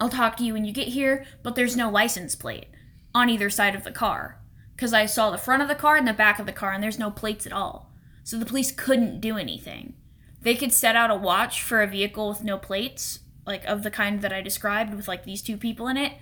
I'll 0.00 0.08
talk 0.08 0.36
to 0.36 0.44
you 0.44 0.52
when 0.52 0.64
you 0.64 0.72
get 0.72 0.88
here, 0.88 1.24
but 1.42 1.54
there's 1.54 1.76
no 1.76 1.90
license 1.90 2.34
plate 2.34 2.66
on 3.14 3.28
either 3.28 3.50
side 3.50 3.74
of 3.74 3.84
the 3.84 3.90
car 3.90 4.40
because 4.74 4.92
I 4.92 5.06
saw 5.06 5.30
the 5.30 5.38
front 5.38 5.62
of 5.62 5.68
the 5.68 5.74
car 5.74 5.96
and 5.96 6.06
the 6.06 6.12
back 6.12 6.38
of 6.38 6.46
the 6.46 6.52
car, 6.52 6.72
and 6.72 6.82
there's 6.82 6.98
no 6.98 7.10
plates 7.10 7.46
at 7.46 7.52
all. 7.52 7.90
So 8.24 8.38
the 8.38 8.44
police 8.44 8.70
couldn't 8.70 9.20
do 9.20 9.38
anything. 9.38 9.94
They 10.42 10.54
could 10.54 10.72
set 10.72 10.96
out 10.96 11.10
a 11.10 11.16
watch 11.16 11.62
for 11.62 11.82
a 11.82 11.86
vehicle 11.86 12.28
with 12.28 12.44
no 12.44 12.58
plates, 12.58 13.20
like 13.46 13.64
of 13.64 13.82
the 13.82 13.90
kind 13.90 14.20
that 14.20 14.32
I 14.32 14.42
described 14.42 14.94
with 14.94 15.08
like 15.08 15.24
these 15.24 15.42
two 15.42 15.56
people 15.56 15.88
in 15.88 15.96
it, 15.96 16.12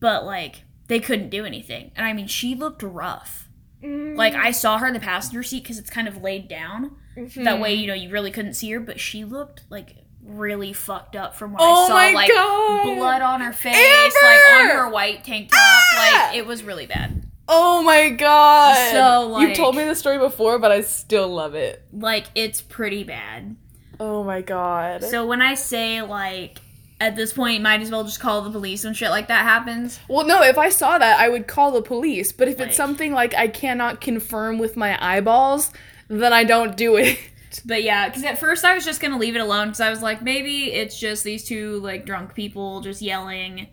but 0.00 0.24
like 0.24 0.62
they 0.88 1.00
couldn't 1.00 1.30
do 1.30 1.44
anything. 1.44 1.92
And 1.94 2.06
I 2.06 2.12
mean, 2.12 2.26
she 2.26 2.54
looked 2.54 2.82
rough. 2.82 3.48
Mm. 3.82 4.16
Like 4.16 4.34
I 4.34 4.52
saw 4.52 4.78
her 4.78 4.86
in 4.86 4.94
the 4.94 5.00
passenger 5.00 5.42
seat 5.42 5.64
because 5.64 5.78
it's 5.78 5.90
kind 5.90 6.08
of 6.08 6.22
laid 6.22 6.48
down. 6.48 6.96
Mm-hmm. 7.16 7.44
That 7.44 7.60
way, 7.60 7.74
you 7.74 7.86
know, 7.86 7.94
you 7.94 8.10
really 8.10 8.30
couldn't 8.30 8.54
see 8.54 8.70
her, 8.70 8.80
but 8.80 9.00
she 9.00 9.24
looked 9.24 9.64
like 9.68 9.96
really 10.24 10.72
fucked 10.72 11.16
up 11.16 11.34
from 11.34 11.52
what 11.52 11.60
Oh 11.62 11.84
I 11.84 11.88
saw. 11.88 11.94
my 11.94 12.12
like 12.12 12.30
God. 12.30 12.96
blood 12.96 13.22
on 13.22 13.40
her 13.40 13.52
face, 13.52 13.76
Amber! 13.76 14.14
like 14.22 14.60
on 14.70 14.76
her 14.76 14.88
white 14.90 15.24
tank 15.24 15.50
top. 15.50 15.58
Ah! 15.60 16.26
Like 16.28 16.36
it 16.38 16.46
was 16.46 16.62
really 16.62 16.86
bad. 16.86 17.24
Oh 17.48 17.82
my 17.82 18.08
god. 18.10 18.90
So, 18.92 19.38
You've 19.40 19.56
told 19.56 19.74
me 19.76 19.84
this 19.84 19.98
story 19.98 20.18
before, 20.18 20.58
but 20.58 20.70
I 20.70 20.80
still 20.82 21.28
love 21.28 21.54
it. 21.54 21.82
Like 21.92 22.26
it's 22.34 22.60
pretty 22.62 23.04
bad. 23.04 23.56
Oh 24.00 24.22
my 24.24 24.40
god. 24.42 25.02
So 25.04 25.26
when 25.26 25.42
I 25.42 25.54
say 25.54 26.02
like 26.02 26.58
at 27.00 27.16
this 27.16 27.32
point, 27.32 27.62
might 27.62 27.80
as 27.80 27.90
well 27.90 28.04
just 28.04 28.20
call 28.20 28.42
the 28.42 28.50
police 28.50 28.84
when 28.84 28.94
shit 28.94 29.10
like 29.10 29.26
that 29.26 29.42
happens. 29.42 29.98
well, 30.08 30.24
no, 30.24 30.40
if 30.44 30.56
I 30.56 30.68
saw 30.68 30.98
that, 30.98 31.18
I 31.18 31.28
would 31.28 31.48
call 31.48 31.72
the 31.72 31.82
police. 31.82 32.30
But 32.30 32.46
if 32.46 32.58
Like- 32.60 32.68
it's 32.68 32.76
something 32.76 33.12
like 33.12 33.34
I 33.34 33.48
cannot 33.48 34.00
confirm 34.00 34.58
with 34.60 34.76
my 34.76 34.96
eyeballs, 35.04 35.72
then 36.08 36.32
I 36.32 36.44
don't 36.44 36.76
do 36.76 36.96
it. 36.96 37.18
But 37.60 37.82
yeah, 37.82 38.08
because 38.08 38.24
at 38.24 38.38
first 38.38 38.64
I 38.64 38.74
was 38.74 38.84
just 38.84 39.00
gonna 39.00 39.18
leave 39.18 39.36
it 39.36 39.40
alone 39.40 39.68
because 39.68 39.80
I 39.80 39.90
was 39.90 40.02
like, 40.02 40.22
maybe 40.22 40.72
it's 40.72 40.98
just 40.98 41.24
these 41.24 41.44
two 41.44 41.80
like 41.80 42.06
drunk 42.06 42.34
people 42.34 42.80
just 42.80 43.02
yelling. 43.02 43.68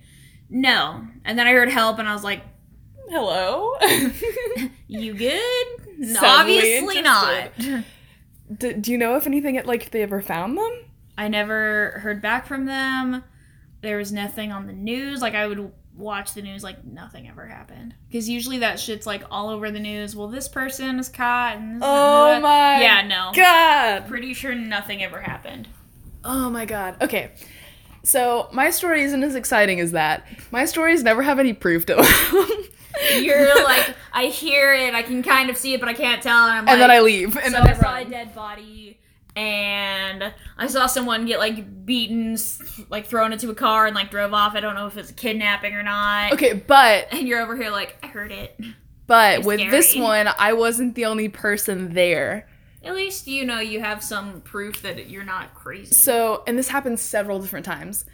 No, 0.49 1.05
and 1.25 1.37
then 1.37 1.47
I 1.47 1.51
heard 1.53 1.69
help 1.69 1.99
and 1.99 2.07
I 2.07 2.13
was 2.13 2.23
like, 2.23 2.41
hello. 3.09 3.75
You 4.87 5.13
good? 5.13 5.67
No, 5.99 6.19
obviously 6.23 7.01
not. 7.01 7.51
interested. 7.57 7.85
D- 8.57 8.73
do 8.73 8.91
you 8.91 8.97
know 8.97 9.17
if 9.17 9.27
anything, 9.27 9.61
like, 9.65 9.83
if 9.83 9.91
they 9.91 10.01
ever 10.01 10.21
found 10.21 10.57
them? 10.57 10.71
I 11.17 11.27
never 11.27 11.99
heard 12.01 12.21
back 12.21 12.47
from 12.47 12.65
them. 12.65 13.21
There 13.81 13.97
was 13.97 14.13
nothing 14.13 14.53
on 14.53 14.65
the 14.65 14.71
news. 14.71 15.21
Like 15.21 15.35
I 15.35 15.45
would 15.45 15.71
watch 15.99 16.33
the 16.33 16.41
news, 16.41 16.63
like 16.63 16.83
nothing 16.85 17.27
ever 17.27 17.45
happened. 17.45 17.93
Because 18.07 18.27
usually 18.29 18.59
that 18.59 18.79
shit's 18.79 19.05
like 19.05 19.23
all 19.29 19.49
over 19.49 19.69
the 19.69 19.79
news. 19.79 20.15
Well, 20.15 20.27
this 20.29 20.47
person 20.47 20.97
is 20.99 21.09
caught. 21.09 21.57
And 21.57 21.75
this 21.75 21.83
Oh 21.85 22.39
my 22.39 22.81
Yeah, 22.81 23.01
no. 23.05 23.31
God. 23.35 24.07
Pretty 24.07 24.33
sure 24.33 24.55
nothing 24.55 25.03
ever 25.03 25.21
happened. 25.21 25.67
Oh 26.23 26.49
my 26.49 26.65
god. 26.65 26.95
Okay. 27.01 27.31
So 28.03 28.47
my 28.53 28.69
story 28.71 29.03
isn't 29.03 29.23
as 29.23 29.35
exciting 29.35 29.79
as 29.79 29.91
that. 29.91 30.25
My 30.51 30.65
stories 30.65 31.03
never 31.03 31.21
have 31.21 31.37
any 31.37 31.53
proof 31.53 31.85
to 31.87 31.95
them. 31.95 33.23
You're 33.23 33.63
like, 33.63 33.93
I 34.11 34.25
hear 34.25 34.73
it, 34.73 34.93
I 34.93 35.03
can 35.03 35.23
kind 35.23 35.49
of 35.49 35.55
see 35.57 35.73
it, 35.73 35.79
but 35.79 35.87
I 35.89 35.93
can't 35.93 36.21
tell. 36.21 36.47
And 36.47 36.57
I'm 36.59 36.65
like, 36.65 36.77
then 36.79 36.91
I 36.91 36.99
leave. 36.99 37.37
And 37.37 37.53
so 37.53 37.59
I 37.61 37.73
saw 37.73 37.97
a 37.97 38.05
dead 38.05 38.33
body, 38.35 38.98
and 39.39 40.33
I 40.57 40.67
saw 40.67 40.85
someone 40.85 41.25
get 41.25 41.39
like 41.39 41.85
beaten, 41.85 42.37
like 42.89 43.05
thrown 43.07 43.31
into 43.31 43.49
a 43.49 43.55
car, 43.55 43.85
and 43.85 43.95
like 43.95 44.11
drove 44.11 44.33
off. 44.33 44.53
I 44.53 44.59
don't 44.59 44.75
know 44.75 44.85
if 44.87 44.97
it's 44.97 45.11
a 45.11 45.13
kidnapping 45.13 45.73
or 45.73 45.81
not. 45.83 46.33
Okay, 46.33 46.53
but 46.53 47.07
And 47.11 47.25
you're 47.27 47.39
over 47.41 47.55
here 47.55 47.71
like, 47.71 47.97
I 48.03 48.07
heard 48.07 48.31
it. 48.33 48.59
but 49.07 49.39
It's 49.39 49.47
with 49.47 49.71
this 49.71 49.95
one, 49.95 50.27
I 50.37 50.53
wasn't 50.53 50.95
the 50.95 51.05
only 51.05 51.29
person 51.29 51.93
there. 51.93 52.49
At 52.83 52.95
least 52.95 53.27
you 53.27 53.45
know 53.45 53.59
you 53.59 53.79
have 53.79 54.03
some 54.03 54.41
proof 54.41 54.81
that 54.81 55.09
you're 55.09 55.23
not 55.23 55.53
crazy. 55.53 55.93
So, 55.93 56.43
and 56.45 56.57
this 56.57 56.67
happened 56.69 56.99
several 56.99 57.39
different 57.39 57.65
times. 57.65 58.05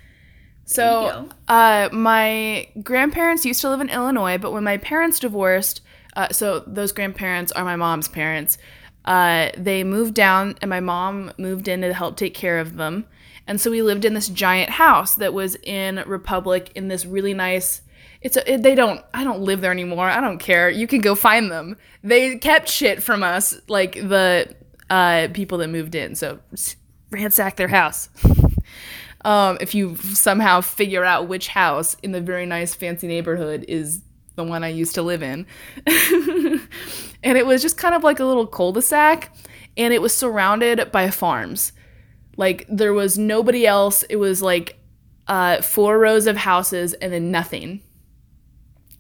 So, 0.68 1.30
uh, 1.48 1.90
my 1.92 2.68
grandparents 2.82 3.46
used 3.46 3.62
to 3.62 3.70
live 3.70 3.82
in 3.82 3.90
Illinois, 3.90 4.38
but 4.40 4.52
when 4.52 4.64
my 4.64 4.78
parents 4.78 5.20
divorced, 5.20 5.82
uh, 6.16 6.30
so 6.30 6.60
those 6.66 6.92
grandparents 6.92 7.52
are 7.52 7.64
my 7.64 7.76
mom's 7.76 8.08
parents. 8.08 8.58
Uh, 9.06 9.52
they 9.56 9.84
moved 9.84 10.16
down, 10.16 10.56
and 10.62 10.70
my 10.70 10.80
mom 10.80 11.32
moved 11.38 11.68
in 11.68 11.82
to 11.82 11.94
help 11.94 12.18
take 12.18 12.34
care 12.34 12.60
of 12.60 12.76
them. 12.76 13.06
And 13.48 13.62
so 13.62 13.70
we 13.70 13.82
lived 13.82 14.06
in 14.06 14.16
this 14.16 14.28
giant 14.28 14.72
house 14.72 15.16
that 15.16 15.34
was 15.34 15.56
in 15.64 16.04
Republic 16.08 16.72
in 16.76 16.88
this 16.88 17.06
really 17.06 17.34
nice. 17.34 17.82
It's 18.22 18.38
a, 18.38 18.58
they 18.58 18.74
don't. 18.74 19.02
I 19.14 19.24
don't 19.24 19.42
live 19.42 19.62
there 19.62 19.72
anymore. 19.72 20.10
I 20.10 20.20
don't 20.20 20.40
care. 20.40 20.70
You 20.70 20.88
can 20.88 21.02
go 21.02 21.14
find 21.14 21.52
them. 21.52 21.78
They 22.04 22.38
kept 22.38 22.68
shit 22.68 23.04
from 23.04 23.22
us, 23.22 23.56
like 23.68 23.94
the 23.94 24.56
uh, 24.90 25.28
people 25.34 25.60
that 25.60 25.68
moved 25.68 25.94
in. 25.94 26.16
So 26.16 26.40
ransack 27.12 27.56
their 27.56 27.68
house. 27.68 28.10
um, 29.26 29.60
if 29.62 29.76
you 29.76 29.96
somehow 29.98 30.62
figure 30.62 31.06
out 31.06 31.28
which 31.28 31.50
house 31.50 31.96
in 32.02 32.12
the 32.12 32.22
very 32.22 32.48
nice 32.48 32.74
fancy 32.74 33.08
neighborhood 33.08 33.66
is 33.68 34.02
the 34.36 34.44
one 34.44 34.64
I 34.64 34.70
used 34.70 34.96
to 34.96 35.02
live 35.02 35.24
in. 35.24 35.46
and 35.88 37.38
it 37.38 37.46
was 37.46 37.62
just 37.62 37.78
kind 37.78 37.96
of 37.96 38.04
like 38.04 38.20
a 38.20 38.26
little 38.26 38.48
cul-de-sac 38.48 39.36
and 39.78 39.94
it 39.94 40.02
was 40.02 40.16
surrounded 40.16 40.92
by 40.92 41.10
farms. 41.10 41.72
Like 42.38 42.66
there 42.70 42.94
was 42.94 43.18
nobody 43.18 43.66
else. 43.66 44.04
It 44.04 44.18
was 44.18 44.42
like 44.42 44.78
uh, 45.28 45.62
four 45.62 45.98
rows 46.00 46.28
of 46.28 46.38
houses 46.38 46.94
and 46.94 47.14
then 47.14 47.32
nothing. 47.32 47.82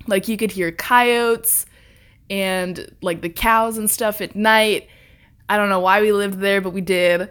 Like 0.08 0.28
you 0.28 0.38
could 0.38 0.52
hear 0.52 0.72
coyotes 0.72 1.66
and 2.30 2.90
like 3.02 3.22
the 3.22 3.30
cows 3.30 3.78
and 3.78 3.90
stuff 3.90 4.22
at 4.22 4.36
night. 4.36 4.88
I 5.50 5.58
don't 5.58 5.70
know 5.70 5.80
why 5.80 6.02
we 6.02 6.12
lived 6.12 6.40
there, 6.40 6.62
but 6.62 6.72
we 6.72 6.82
did. 6.82 7.30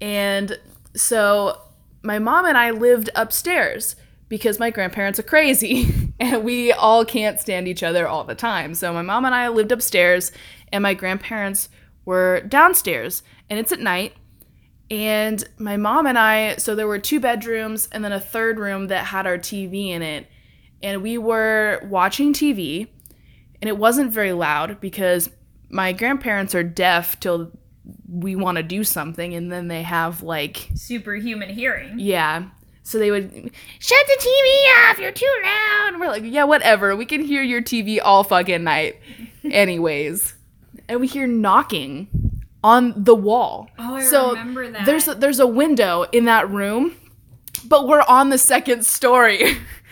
And 0.00 0.58
so 0.94 1.60
my 2.02 2.18
mom 2.18 2.46
and 2.46 2.56
I 2.56 2.70
lived 2.70 3.10
upstairs 3.14 3.96
because 4.28 4.58
my 4.58 4.70
grandparents 4.70 5.18
are 5.18 5.24
crazy 5.24 6.12
and 6.20 6.44
we 6.44 6.72
all 6.72 7.04
can't 7.04 7.40
stand 7.40 7.68
each 7.68 7.82
other 7.82 8.06
all 8.06 8.24
the 8.24 8.34
time. 8.34 8.74
So 8.74 8.92
my 8.92 9.02
mom 9.02 9.24
and 9.24 9.34
I 9.34 9.48
lived 9.48 9.72
upstairs 9.72 10.32
and 10.72 10.82
my 10.82 10.94
grandparents 10.94 11.68
were 12.04 12.40
downstairs 12.42 13.22
and 13.48 13.58
it's 13.58 13.72
at 13.72 13.80
night. 13.80 14.14
And 14.90 15.44
my 15.58 15.76
mom 15.76 16.06
and 16.06 16.18
I, 16.18 16.56
so 16.56 16.74
there 16.74 16.86
were 16.86 16.98
two 16.98 17.20
bedrooms 17.20 17.88
and 17.92 18.02
then 18.02 18.12
a 18.12 18.20
third 18.20 18.58
room 18.58 18.86
that 18.88 19.06
had 19.06 19.26
our 19.26 19.36
TV 19.36 19.90
in 19.90 20.02
it. 20.02 20.26
And 20.82 21.02
we 21.02 21.18
were 21.18 21.80
watching 21.84 22.32
TV 22.32 22.88
and 23.60 23.68
it 23.68 23.76
wasn't 23.76 24.12
very 24.12 24.32
loud 24.32 24.80
because 24.80 25.28
my 25.68 25.92
grandparents 25.92 26.54
are 26.54 26.62
deaf 26.62 27.20
till 27.20 27.52
we 28.08 28.36
want 28.36 28.56
to 28.56 28.62
do 28.62 28.84
something 28.84 29.34
and 29.34 29.50
then 29.50 29.68
they 29.68 29.82
have 29.82 30.22
like 30.22 30.68
Superhuman 30.74 31.48
hearing. 31.48 31.98
yeah 31.98 32.48
so 32.88 32.98
they 32.98 33.10
would 33.10 33.50
shut 33.78 34.06
the 34.06 34.16
tv 34.18 34.88
off 34.90 34.98
you're 34.98 35.12
too 35.12 35.30
loud. 35.44 35.88
And 35.88 36.00
we're 36.00 36.08
like 36.08 36.22
yeah 36.24 36.44
whatever 36.44 36.96
we 36.96 37.04
can 37.04 37.20
hear 37.20 37.42
your 37.42 37.60
tv 37.60 38.00
all 38.02 38.24
fucking 38.24 38.64
night. 38.64 38.98
Anyways. 39.44 40.34
And 40.88 40.98
we 41.00 41.06
hear 41.06 41.26
knocking 41.26 42.08
on 42.64 42.94
the 42.96 43.14
wall. 43.14 43.68
Oh, 43.78 43.96
I 43.96 44.02
so 44.04 44.30
remember 44.30 44.70
that. 44.70 44.86
there's 44.86 45.06
a, 45.06 45.14
there's 45.14 45.38
a 45.38 45.46
window 45.46 46.06
in 46.12 46.24
that 46.24 46.48
room 46.48 46.96
but 47.66 47.86
we're 47.86 48.04
on 48.08 48.30
the 48.30 48.38
second 48.38 48.86
story 48.86 49.58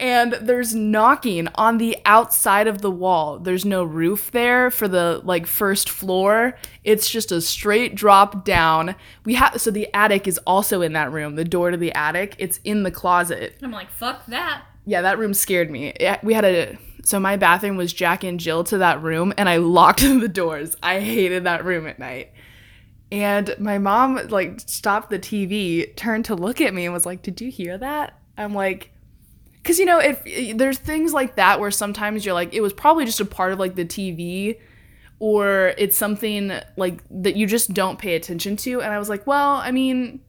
and 0.00 0.32
there's 0.32 0.74
knocking 0.74 1.46
on 1.54 1.78
the 1.78 1.96
outside 2.06 2.66
of 2.66 2.80
the 2.80 2.90
wall. 2.90 3.38
There's 3.38 3.64
no 3.64 3.84
roof 3.84 4.30
there 4.32 4.70
for 4.70 4.88
the 4.88 5.20
like 5.24 5.46
first 5.46 5.88
floor. 5.90 6.56
It's 6.82 7.08
just 7.08 7.30
a 7.30 7.40
straight 7.40 7.94
drop 7.94 8.44
down. 8.44 8.96
We 9.24 9.34
have 9.34 9.60
so 9.60 9.70
the 9.70 9.88
attic 9.94 10.26
is 10.26 10.38
also 10.46 10.80
in 10.82 10.94
that 10.94 11.12
room 11.12 11.36
the 11.36 11.44
door 11.44 11.70
to 11.70 11.76
the 11.76 11.92
attic. 11.92 12.34
It's 12.38 12.58
in 12.64 12.82
the 12.82 12.90
closet. 12.90 13.56
I'm 13.62 13.70
like, 13.70 13.90
fuck 13.90 14.26
that. 14.26 14.62
yeah 14.86 15.02
that 15.02 15.18
room 15.18 15.34
scared 15.34 15.70
me. 15.70 15.88
It- 15.88 16.24
we 16.24 16.34
had 16.34 16.44
a 16.44 16.78
so 17.04 17.20
my 17.20 17.36
bathroom 17.36 17.76
was 17.76 17.92
jack 17.92 18.24
and 18.24 18.40
jill 18.40 18.62
to 18.64 18.76
that 18.78 19.00
room 19.02 19.32
and 19.38 19.48
i 19.48 19.56
locked 19.58 20.00
the 20.20 20.28
doors. 20.28 20.76
I 20.82 21.00
hated 21.00 21.44
that 21.44 21.64
room 21.64 21.86
at 21.86 21.98
night. 21.98 22.32
And 23.12 23.54
my 23.58 23.78
mom 23.78 24.18
like 24.28 24.60
stopped 24.60 25.10
the 25.10 25.18
tv 25.18 25.94
turned 25.96 26.24
to 26.26 26.34
look 26.34 26.60
at 26.60 26.72
me 26.72 26.84
and 26.84 26.94
was 26.94 27.04
like 27.06 27.22
did 27.22 27.40
you 27.40 27.50
hear 27.50 27.76
that? 27.76 28.18
I'm 28.38 28.54
like 28.54 28.92
because 29.62 29.78
you 29.78 29.84
know 29.84 29.98
if 29.98 30.56
there's 30.56 30.78
things 30.78 31.12
like 31.12 31.36
that 31.36 31.60
where 31.60 31.70
sometimes 31.70 32.24
you're 32.24 32.34
like 32.34 32.52
it 32.54 32.60
was 32.60 32.72
probably 32.72 33.04
just 33.04 33.20
a 33.20 33.24
part 33.24 33.52
of 33.52 33.58
like 33.58 33.74
the 33.74 33.84
tv 33.84 34.58
or 35.18 35.74
it's 35.76 35.96
something 35.96 36.52
like 36.76 37.00
that 37.10 37.36
you 37.36 37.46
just 37.46 37.72
don't 37.74 37.98
pay 37.98 38.14
attention 38.14 38.56
to 38.56 38.80
and 38.80 38.92
i 38.92 38.98
was 38.98 39.08
like 39.08 39.26
well 39.26 39.56
i 39.56 39.70
mean 39.70 40.20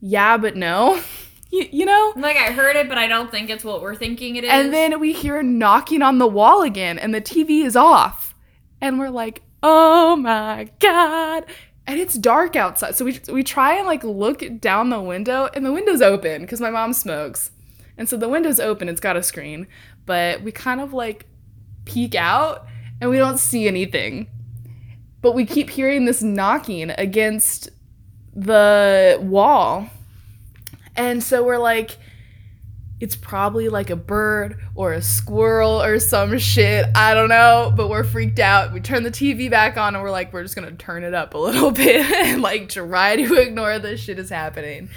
yeah 0.00 0.36
but 0.36 0.56
no 0.56 1.00
you, 1.52 1.68
you 1.70 1.84
know 1.84 2.12
Like 2.16 2.36
I 2.38 2.50
heard 2.50 2.76
it, 2.76 2.88
but 2.88 2.96
I 2.98 3.06
don't 3.06 3.30
think 3.30 3.50
it's 3.50 3.62
what 3.62 3.82
we're 3.82 3.94
thinking 3.94 4.36
it 4.36 4.44
is. 4.44 4.50
and 4.50 4.72
then 4.72 4.98
we 4.98 5.12
hear 5.12 5.42
knocking 5.42 6.00
on 6.02 6.18
the 6.18 6.26
wall 6.26 6.62
again, 6.62 6.98
and 6.98 7.14
the 7.14 7.20
TV 7.20 7.64
is 7.64 7.76
off. 7.76 8.34
And 8.80 8.98
we're 8.98 9.10
like, 9.10 9.42
oh 9.62 10.16
my 10.16 10.70
God. 10.80 11.44
And 11.86 12.00
it's 12.00 12.14
dark 12.14 12.56
outside. 12.56 12.96
So 12.96 13.04
we, 13.04 13.20
we 13.30 13.42
try 13.44 13.74
and 13.76 13.86
like 13.86 14.02
look 14.02 14.42
down 14.60 14.88
the 14.90 15.00
window, 15.00 15.48
and 15.54 15.64
the 15.64 15.72
window's 15.72 16.00
open 16.02 16.40
because 16.40 16.60
my 16.60 16.70
mom 16.70 16.94
smokes. 16.94 17.51
And 18.02 18.08
so 18.08 18.16
the 18.16 18.28
window's 18.28 18.58
open, 18.58 18.88
it's 18.88 18.98
got 18.98 19.16
a 19.16 19.22
screen. 19.22 19.68
But 20.06 20.42
we 20.42 20.50
kind 20.50 20.80
of 20.80 20.92
like 20.92 21.26
peek 21.84 22.16
out 22.16 22.66
and 23.00 23.08
we 23.10 23.16
don't 23.16 23.38
see 23.38 23.68
anything. 23.68 24.26
But 25.20 25.36
we 25.36 25.46
keep 25.46 25.70
hearing 25.70 26.04
this 26.04 26.20
knocking 26.20 26.90
against 26.98 27.68
the 28.34 29.20
wall. 29.22 29.86
And 30.96 31.22
so 31.22 31.44
we're 31.44 31.58
like, 31.58 31.96
it's 32.98 33.14
probably 33.14 33.68
like 33.68 33.90
a 33.90 33.94
bird 33.94 34.60
or 34.74 34.94
a 34.94 35.00
squirrel 35.00 35.80
or 35.80 36.00
some 36.00 36.36
shit. 36.38 36.86
I 36.96 37.14
don't 37.14 37.28
know, 37.28 37.72
but 37.76 37.88
we're 37.88 38.02
freaked 38.02 38.40
out. 38.40 38.72
We 38.72 38.80
turn 38.80 39.04
the 39.04 39.12
TV 39.12 39.48
back 39.48 39.76
on 39.76 39.94
and 39.94 40.02
we're 40.02 40.10
like, 40.10 40.32
we're 40.32 40.42
just 40.42 40.56
gonna 40.56 40.72
turn 40.72 41.04
it 41.04 41.14
up 41.14 41.34
a 41.34 41.38
little 41.38 41.70
bit 41.70 42.04
and 42.04 42.42
like 42.42 42.68
try 42.68 43.14
to 43.14 43.34
ignore 43.34 43.78
this 43.78 44.00
shit 44.00 44.18
is 44.18 44.28
happening. 44.28 44.90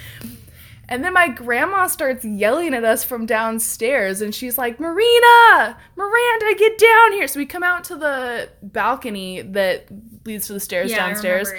And 0.88 1.02
then 1.02 1.12
my 1.12 1.28
grandma 1.28 1.88
starts 1.88 2.24
yelling 2.24 2.72
at 2.72 2.84
us 2.84 3.02
from 3.02 3.26
downstairs 3.26 4.20
and 4.20 4.34
she's 4.34 4.56
like, 4.56 4.78
Marina, 4.78 5.76
Miranda, 5.96 6.54
get 6.56 6.78
down 6.78 7.12
here. 7.12 7.26
So 7.26 7.40
we 7.40 7.46
come 7.46 7.64
out 7.64 7.84
to 7.84 7.96
the 7.96 8.50
balcony 8.62 9.42
that 9.42 9.86
leads 10.24 10.46
to 10.46 10.52
the 10.52 10.60
stairs 10.60 10.92
yeah, 10.92 11.08
downstairs. 11.08 11.52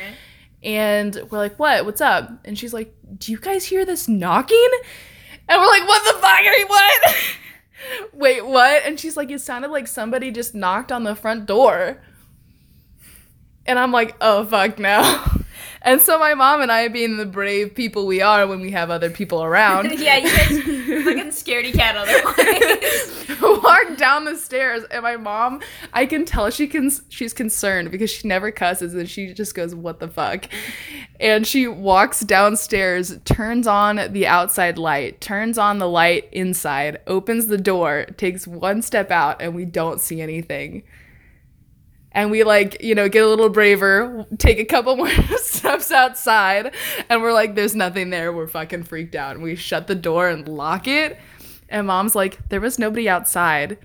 And 0.64 1.16
we're 1.30 1.38
like, 1.40 1.60
what? 1.60 1.86
What's 1.86 2.00
up? 2.00 2.30
And 2.46 2.58
she's 2.58 2.74
like, 2.74 2.94
do 3.18 3.34
you 3.34 3.38
guys 3.38 3.66
hear 3.66 3.86
this 3.86 4.08
knocking? 4.08 4.70
And 5.50 5.62
we're 5.62 5.68
like, 5.68 5.88
what 5.88 6.04
the 6.04 6.20
fuck? 6.22 6.40
Are 6.40 6.58
you 6.58 6.68
what? 6.68 7.16
Wait, 8.14 8.46
what? 8.46 8.84
And 8.86 9.00
she's 9.00 9.18
like, 9.18 9.30
it 9.30 9.42
sounded 9.42 9.72
like 9.72 9.88
somebody 9.88 10.32
just 10.32 10.56
knocked 10.56 10.92
on 10.92 11.04
the 11.04 11.16
front 11.16 11.46
door. 11.46 12.02
And 13.66 13.78
I'm 13.78 13.92
like, 13.92 14.16
oh 14.22 14.46
fuck 14.46 14.80
no. 14.80 15.26
And 15.88 16.02
so 16.02 16.20
my 16.20 16.34
mom 16.34 16.62
and 16.62 16.70
I, 16.70 16.90
being 16.90 17.16
the 17.16 17.26
brave 17.26 17.74
people 17.74 18.06
we 18.06 18.22
are 18.22 18.46
when 18.46 18.60
we 18.60 18.72
have 18.72 18.90
other 18.90 19.10
people 19.10 19.42
around, 19.42 19.90
yeah, 19.98 20.18
you 20.18 20.28
guys 20.28 20.48
fucking 21.06 21.32
scaredy 21.32 21.74
cat 21.74 21.96
otherwise. 21.96 23.28
walk 23.64 23.98
down 23.98 24.26
the 24.26 24.36
stairs 24.36 24.84
and 24.92 25.04
my 25.04 25.16
mom 25.16 25.62
i 25.94 26.06
can 26.06 26.26
tell 26.26 26.50
she 26.50 26.68
can 26.68 26.90
she's 27.10 27.34
concerned 27.34 27.92
because 27.92 28.10
she 28.10 28.28
never 28.28 28.52
cusses 28.52 28.94
and 28.94 29.10
she 29.10 29.34
just 29.34 29.54
goes 29.54 29.76
what 29.76 30.00
the 30.00 30.08
fuck 30.08 30.46
and 31.20 31.46
she 31.46 31.68
walks 31.68 32.22
downstairs 32.22 33.18
turns 33.26 33.68
on 33.68 34.00
the 34.12 34.26
outside 34.26 34.78
light 34.78 35.20
turns 35.22 35.58
on 35.58 35.78
the 35.78 35.88
light 35.88 36.28
inside 36.32 37.00
opens 37.08 37.48
the 37.48 37.58
door 37.58 38.06
takes 38.18 38.48
one 38.48 38.82
step 38.82 39.12
out 39.12 39.42
and 39.42 39.54
we 39.54 39.66
don't 39.66 40.02
see 40.02 40.22
anything 40.22 40.84
and 42.18 42.32
we 42.32 42.44
like 42.44 42.82
you 42.82 42.96
know 42.96 43.08
get 43.08 43.24
a 43.24 43.28
little 43.28 43.48
braver 43.48 44.26
take 44.40 44.58
a 44.60 44.66
couple 44.66 44.98
more 44.98 45.10
steps 45.38 45.92
outside 45.92 46.74
and 47.10 47.22
we're 47.22 47.32
like 47.32 47.56
there's 47.56 47.76
nothing 47.76 48.10
there 48.10 48.34
we're 48.34 48.48
fucking 48.48 48.84
freaked 48.84 49.16
out 49.16 49.36
and 49.36 49.44
we 49.44 49.56
shut 49.56 49.88
the 49.88 49.96
door 49.96 50.28
and 50.28 50.48
lock 50.48 50.88
it 50.88 51.18
and 51.70 51.88
mom's 51.88 52.16
like 52.16 52.50
there 52.50 52.60
was 52.60 52.78
nobody 52.78 53.08
outside 53.08 53.78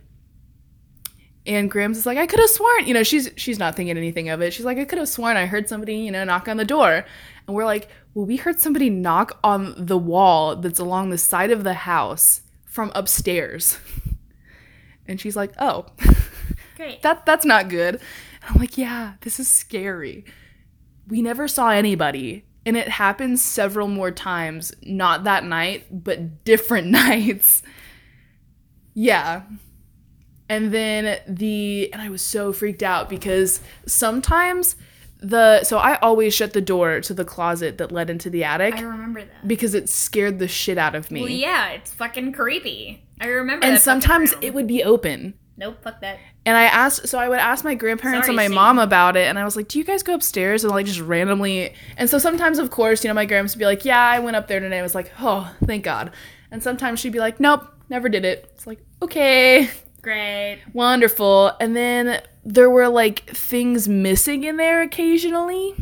and 1.45 1.68
Grams 1.68 1.99
is 1.99 2.07
like, 2.07 2.18
I 2.18 2.26
could 2.28 2.39
have 2.39 2.51
sworn, 2.51 2.87
you 2.87 2.95
know, 2.95 3.03
she's 3.03 3.28
she's 3.35 3.59
not 3.59 3.74
thinking 3.74 3.97
anything 3.97 4.28
of 4.28 4.41
it. 4.41 4.53
She's 4.53 4.64
like, 4.64 4.78
I 4.78 4.85
could 4.85 4.99
have 4.99 5.09
sworn 5.09 5.37
I 5.37 5.47
heard 5.47 5.68
somebody, 5.68 5.97
you 5.97 6.12
know, 6.12 6.22
knock 6.22 6.47
on 6.47 6.57
the 6.57 6.64
door. 6.64 7.05
And 7.49 7.57
we're 7.57 7.64
like, 7.64 7.89
well, 8.14 8.26
we 8.26 8.37
heard 8.37 8.61
somebody 8.61 8.89
knock 8.89 9.41
on 9.43 9.74
the 9.76 9.99
wall 9.99 10.55
that's 10.55 10.78
along 10.78 11.11
the 11.11 11.18
side 11.18 11.51
of 11.51 11.64
the 11.64 11.74
house 11.74 12.43
from 12.64 12.93
upstairs. 12.95 13.78
And 15.07 15.20
she's 15.20 15.37
like, 15.37 15.53
oh, 15.59 15.87
Great. 16.83 17.03
that 17.03 17.24
that's 17.26 17.45
not 17.45 17.68
good. 17.68 17.95
And 17.97 18.03
I'm 18.49 18.57
like, 18.61 18.76
yeah, 18.76 19.14
this 19.20 19.39
is 19.39 19.49
scary. 19.49 20.24
We 21.07 21.22
never 21.22 21.47
saw 21.49 21.70
anybody. 21.70 22.45
And 22.64 22.76
it 22.76 22.89
happened 22.89 23.41
several 23.41 23.89
more 23.89 24.11
times, 24.12 24.72
not 24.83 25.24
that 25.24 25.45
night, 25.45 25.85
but 25.91 26.45
different 26.45 26.87
nights. 27.03 27.62
Yeah. 28.95 29.43
And 30.49 30.72
then 30.72 31.20
the 31.26 31.91
and 31.93 32.03
I 32.03 32.09
was 32.11 32.20
so 32.22 32.53
freaked 32.53 32.83
out 32.83 33.09
because 33.09 33.61
sometimes 33.87 34.76
the 35.18 35.62
so 35.64 35.78
I 35.78 35.97
always 35.99 36.35
shut 36.35 36.53
the 36.53 36.61
door 36.61 37.01
to 37.01 37.14
the 37.14 37.24
closet 37.24 37.78
that 37.78 37.93
led 37.93 38.11
into 38.11 38.28
the 38.28 38.43
attic 38.45 38.74
I 38.74 38.80
remember 38.83 39.20
that. 39.24 39.47
because 39.47 39.72
it 39.74 39.89
scared 39.89 40.39
the 40.41 40.49
shit 40.49 40.78
out 40.78 40.95
of 40.95 41.11
me. 41.11 41.20
Well, 41.22 41.30
yeah, 41.30 41.70
it's 41.70 41.93
fucking 41.93 42.33
creepy. 42.33 43.05
I 43.20 43.26
remember. 43.28 43.64
and 43.64 43.78
sometimes 43.78 44.35
it 44.43 44.53
would 44.53 44.66
be 44.66 44.83
open. 44.83 45.35
Nope, 45.57 45.78
fuck 45.83 46.01
that. 46.01 46.18
And 46.45 46.57
I 46.57 46.64
asked, 46.64 47.07
so 47.07 47.18
I 47.18 47.28
would 47.28 47.38
ask 47.38 47.64
my 47.64 47.74
grandparents 47.76 48.26
Sorry, 48.26 48.36
and 48.36 48.51
my 48.51 48.55
mom 48.55 48.80
about 48.80 49.16
it, 49.16 49.28
and 49.28 49.38
I 49.38 49.45
was 49.45 49.55
like, 49.55 49.68
"Do 49.68 49.78
you 49.78 49.84
guys 49.84 50.03
go 50.03 50.14
upstairs?" 50.14 50.64
And 50.64 50.72
like 50.72 50.86
just 50.86 50.99
randomly, 51.01 51.72
and 51.97 52.11
so 52.11 52.18
sometimes, 52.18 52.59
of 52.59 52.70
course, 52.70 53.05
you 53.05 53.09
know, 53.09 53.14
my 53.14 53.26
grandmas 53.26 53.55
would 53.55 53.61
be 53.61 53.64
like, 53.64 53.84
"Yeah, 53.84 54.01
I 54.01 54.18
went 54.18 54.34
up 54.34 54.49
there 54.49 54.59
today." 54.59 54.78
I 54.80 54.82
was 54.82 54.95
like, 54.95 55.12
"Oh, 55.20 55.55
thank 55.64 55.84
God." 55.84 56.11
And 56.51 56.61
sometimes 56.62 56.99
she'd 56.99 57.12
be 57.12 57.20
like, 57.20 57.38
"Nope, 57.38 57.66
never 57.88 58.09
did 58.09 58.24
it." 58.24 58.51
It's 58.55 58.66
like, 58.66 58.80
okay, 59.01 59.70
Great. 60.03 60.61
wonderful. 60.72 61.53
And 61.61 61.76
then 61.76 62.20
there 62.45 62.70
were 62.70 62.88
like 62.88 63.20
things 63.30 63.86
missing 63.88 64.43
in 64.43 64.57
there 64.57 64.82
occasionally. 64.82 65.74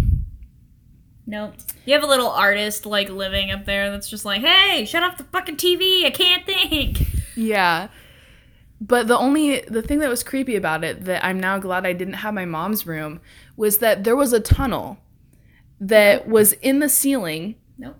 Nope. 1.27 1.55
You 1.87 1.95
have 1.95 2.03
a 2.03 2.07
little 2.07 2.29
artist 2.29 2.85
like 2.87 3.09
living 3.09 3.51
up 3.51 3.65
there 3.65 3.91
that's 3.91 4.09
just 4.11 4.25
like, 4.25 4.43
hey, 4.43 4.85
shut 4.85 5.03
off 5.03 5.17
the 5.17 5.25
fucking 5.25 5.57
TV. 5.57 6.05
I 6.05 6.11
can't 6.11 6.45
think. 6.45 7.03
Yeah. 7.37 7.89
But 8.81 9.09
the 9.09 9.19
only 9.19 9.61
the 9.61 9.83
thing 9.83 9.99
that 9.99 10.09
was 10.09 10.23
creepy 10.23 10.57
about 10.57 10.85
it 10.85 11.05
that 11.05 11.25
I'm 11.25 11.39
now 11.39 11.59
glad 11.59 11.85
I 11.85 11.93
didn't 11.93 12.15
have 12.15 12.33
my 12.33 12.47
mom's 12.47 12.87
room 12.87 13.21
was 13.57 13.79
that 13.79 14.05
there 14.05 14.17
was 14.17 14.33
a 14.33 14.41
tunnel 14.41 14.99
that 15.81 16.23
mm-hmm. 16.23 16.31
was 16.31 16.53
in 16.55 16.79
the 16.79 16.89
ceiling 16.89 17.57
Nope. 17.77 17.97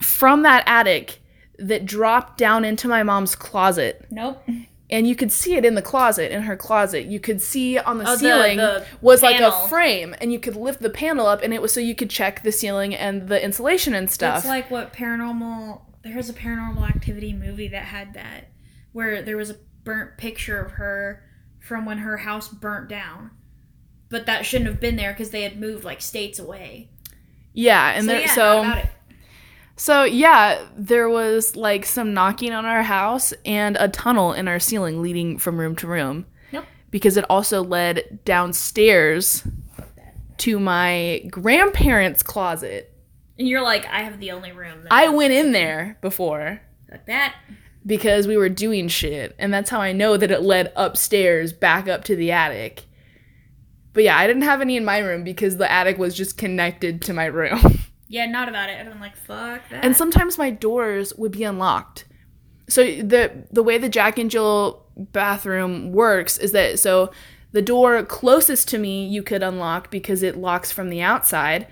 from 0.00 0.42
that 0.42 0.62
attic 0.66 1.20
that 1.58 1.86
dropped 1.86 2.38
down 2.38 2.64
into 2.64 2.86
my 2.88 3.02
mom's 3.02 3.34
closet. 3.34 4.06
Nope. 4.10 4.42
And 4.88 5.06
you 5.06 5.14
could 5.14 5.30
see 5.30 5.54
it 5.54 5.64
in 5.64 5.76
the 5.76 5.82
closet, 5.82 6.32
in 6.32 6.42
her 6.42 6.56
closet. 6.56 7.06
You 7.06 7.20
could 7.20 7.40
see 7.40 7.78
on 7.78 7.98
the 7.98 8.10
Oh, 8.10 8.16
ceiling 8.16 8.56
the 8.56 8.84
was 9.00 9.22
like 9.22 9.40
a 9.40 9.52
frame, 9.68 10.16
and 10.20 10.32
you 10.32 10.40
could 10.40 10.56
lift 10.56 10.80
the 10.80 10.90
panel 10.90 11.26
up, 11.26 11.42
and 11.42 11.54
it 11.54 11.62
was 11.62 11.72
so 11.72 11.78
you 11.78 11.94
could 11.94 12.10
check 12.10 12.42
the 12.42 12.50
ceiling 12.50 12.92
and 12.92 13.28
the 13.28 13.42
insulation 13.42 13.94
and 13.94 14.10
stuff. 14.10 14.38
It's 14.38 14.46
like 14.46 14.68
what 14.68 14.92
paranormal. 14.92 15.82
There's 16.02 16.28
a 16.28 16.32
paranormal 16.32 16.88
activity 16.88 17.32
movie 17.32 17.68
that 17.68 17.84
had 17.84 18.14
that, 18.14 18.50
where 18.90 19.22
there 19.22 19.36
was 19.36 19.50
a 19.50 19.56
burnt 19.84 20.16
picture 20.16 20.60
of 20.60 20.72
her 20.72 21.22
from 21.60 21.84
when 21.84 21.98
her 21.98 22.18
house 22.18 22.48
burnt 22.48 22.88
down, 22.88 23.30
but 24.08 24.26
that 24.26 24.44
shouldn't 24.44 24.68
have 24.68 24.80
been 24.80 24.96
there 24.96 25.12
because 25.12 25.30
they 25.30 25.42
had 25.42 25.58
moved 25.58 25.84
like 25.84 26.00
states 26.00 26.38
away. 26.38 26.90
yeah, 27.52 27.90
and 27.90 28.04
so 28.04 28.12
there, 28.12 28.20
yeah, 28.20 28.34
so 28.34 28.58
um, 28.60 28.66
about 28.66 28.78
it. 28.84 28.90
So 29.76 30.04
yeah, 30.04 30.62
there 30.76 31.08
was 31.08 31.56
like 31.56 31.86
some 31.86 32.12
knocking 32.12 32.52
on 32.52 32.66
our 32.66 32.82
house 32.82 33.32
and 33.46 33.78
a 33.80 33.88
tunnel 33.88 34.32
in 34.34 34.46
our 34.46 34.58
ceiling 34.58 35.00
leading 35.00 35.38
from 35.38 35.58
room 35.58 35.74
to 35.76 35.86
room. 35.86 36.26
Nope. 36.52 36.66
Because 36.90 37.16
it 37.16 37.24
also 37.30 37.62
led 37.62 38.18
downstairs 38.24 39.42
to 40.38 40.58
my 40.60 41.24
grandparents' 41.30 42.22
closet. 42.22 42.92
And 43.38 43.48
you're 43.48 43.62
like, 43.62 43.86
I 43.86 44.02
have 44.02 44.20
the 44.20 44.32
only 44.32 44.52
room. 44.52 44.82
That 44.82 44.92
I 44.92 45.08
went 45.08 45.32
in 45.32 45.52
there 45.52 45.96
before 46.02 46.60
like 46.90 47.06
that. 47.06 47.36
Because 47.86 48.26
we 48.26 48.36
were 48.36 48.48
doing 48.48 48.88
shit, 48.88 49.34
and 49.38 49.52
that's 49.52 49.70
how 49.70 49.80
I 49.80 49.92
know 49.92 50.16
that 50.16 50.30
it 50.30 50.42
led 50.42 50.72
upstairs 50.76 51.52
back 51.52 51.88
up 51.88 52.04
to 52.04 52.16
the 52.16 52.30
attic. 52.32 52.84
But 53.92 54.04
yeah, 54.04 54.16
I 54.16 54.26
didn't 54.26 54.42
have 54.42 54.60
any 54.60 54.76
in 54.76 54.84
my 54.84 54.98
room 54.98 55.24
because 55.24 55.56
the 55.56 55.70
attic 55.70 55.98
was 55.98 56.14
just 56.16 56.36
connected 56.38 57.02
to 57.02 57.12
my 57.12 57.26
room. 57.26 57.78
Yeah, 58.12 58.26
not 58.26 58.48
about 58.48 58.68
it. 58.68 58.84
I'm 58.84 58.98
like, 58.98 59.14
fuck 59.14 59.68
that. 59.70 59.84
and 59.84 59.96
sometimes 59.96 60.36
my 60.36 60.50
doors 60.50 61.14
would 61.14 61.30
be 61.30 61.44
unlocked. 61.44 62.06
So 62.68 62.82
the 62.82 63.44
the 63.52 63.62
way 63.62 63.78
the 63.78 63.88
Jack 63.88 64.18
and 64.18 64.28
Jill 64.28 64.84
bathroom 64.96 65.92
works 65.92 66.36
is 66.36 66.50
that 66.50 66.80
so 66.80 67.12
the 67.52 67.62
door 67.62 68.02
closest 68.02 68.66
to 68.70 68.78
me 68.78 69.06
you 69.06 69.22
could 69.22 69.44
unlock 69.44 69.92
because 69.92 70.24
it 70.24 70.36
locks 70.36 70.72
from 70.72 70.88
the 70.90 71.00
outside, 71.00 71.68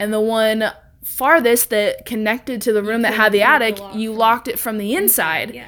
and 0.00 0.12
the 0.12 0.18
one 0.20 0.64
farthest 1.02 1.70
that 1.70 2.04
connected 2.04 2.60
to 2.62 2.72
the 2.72 2.82
room 2.82 3.02
that 3.02 3.14
had 3.14 3.32
the 3.32 3.42
attic, 3.42 3.78
lock 3.78 3.94
you 3.94 4.12
locked 4.12 4.48
it 4.48 4.58
from 4.58 4.78
the 4.78 4.94
inside. 4.94 5.54
yeah. 5.54 5.66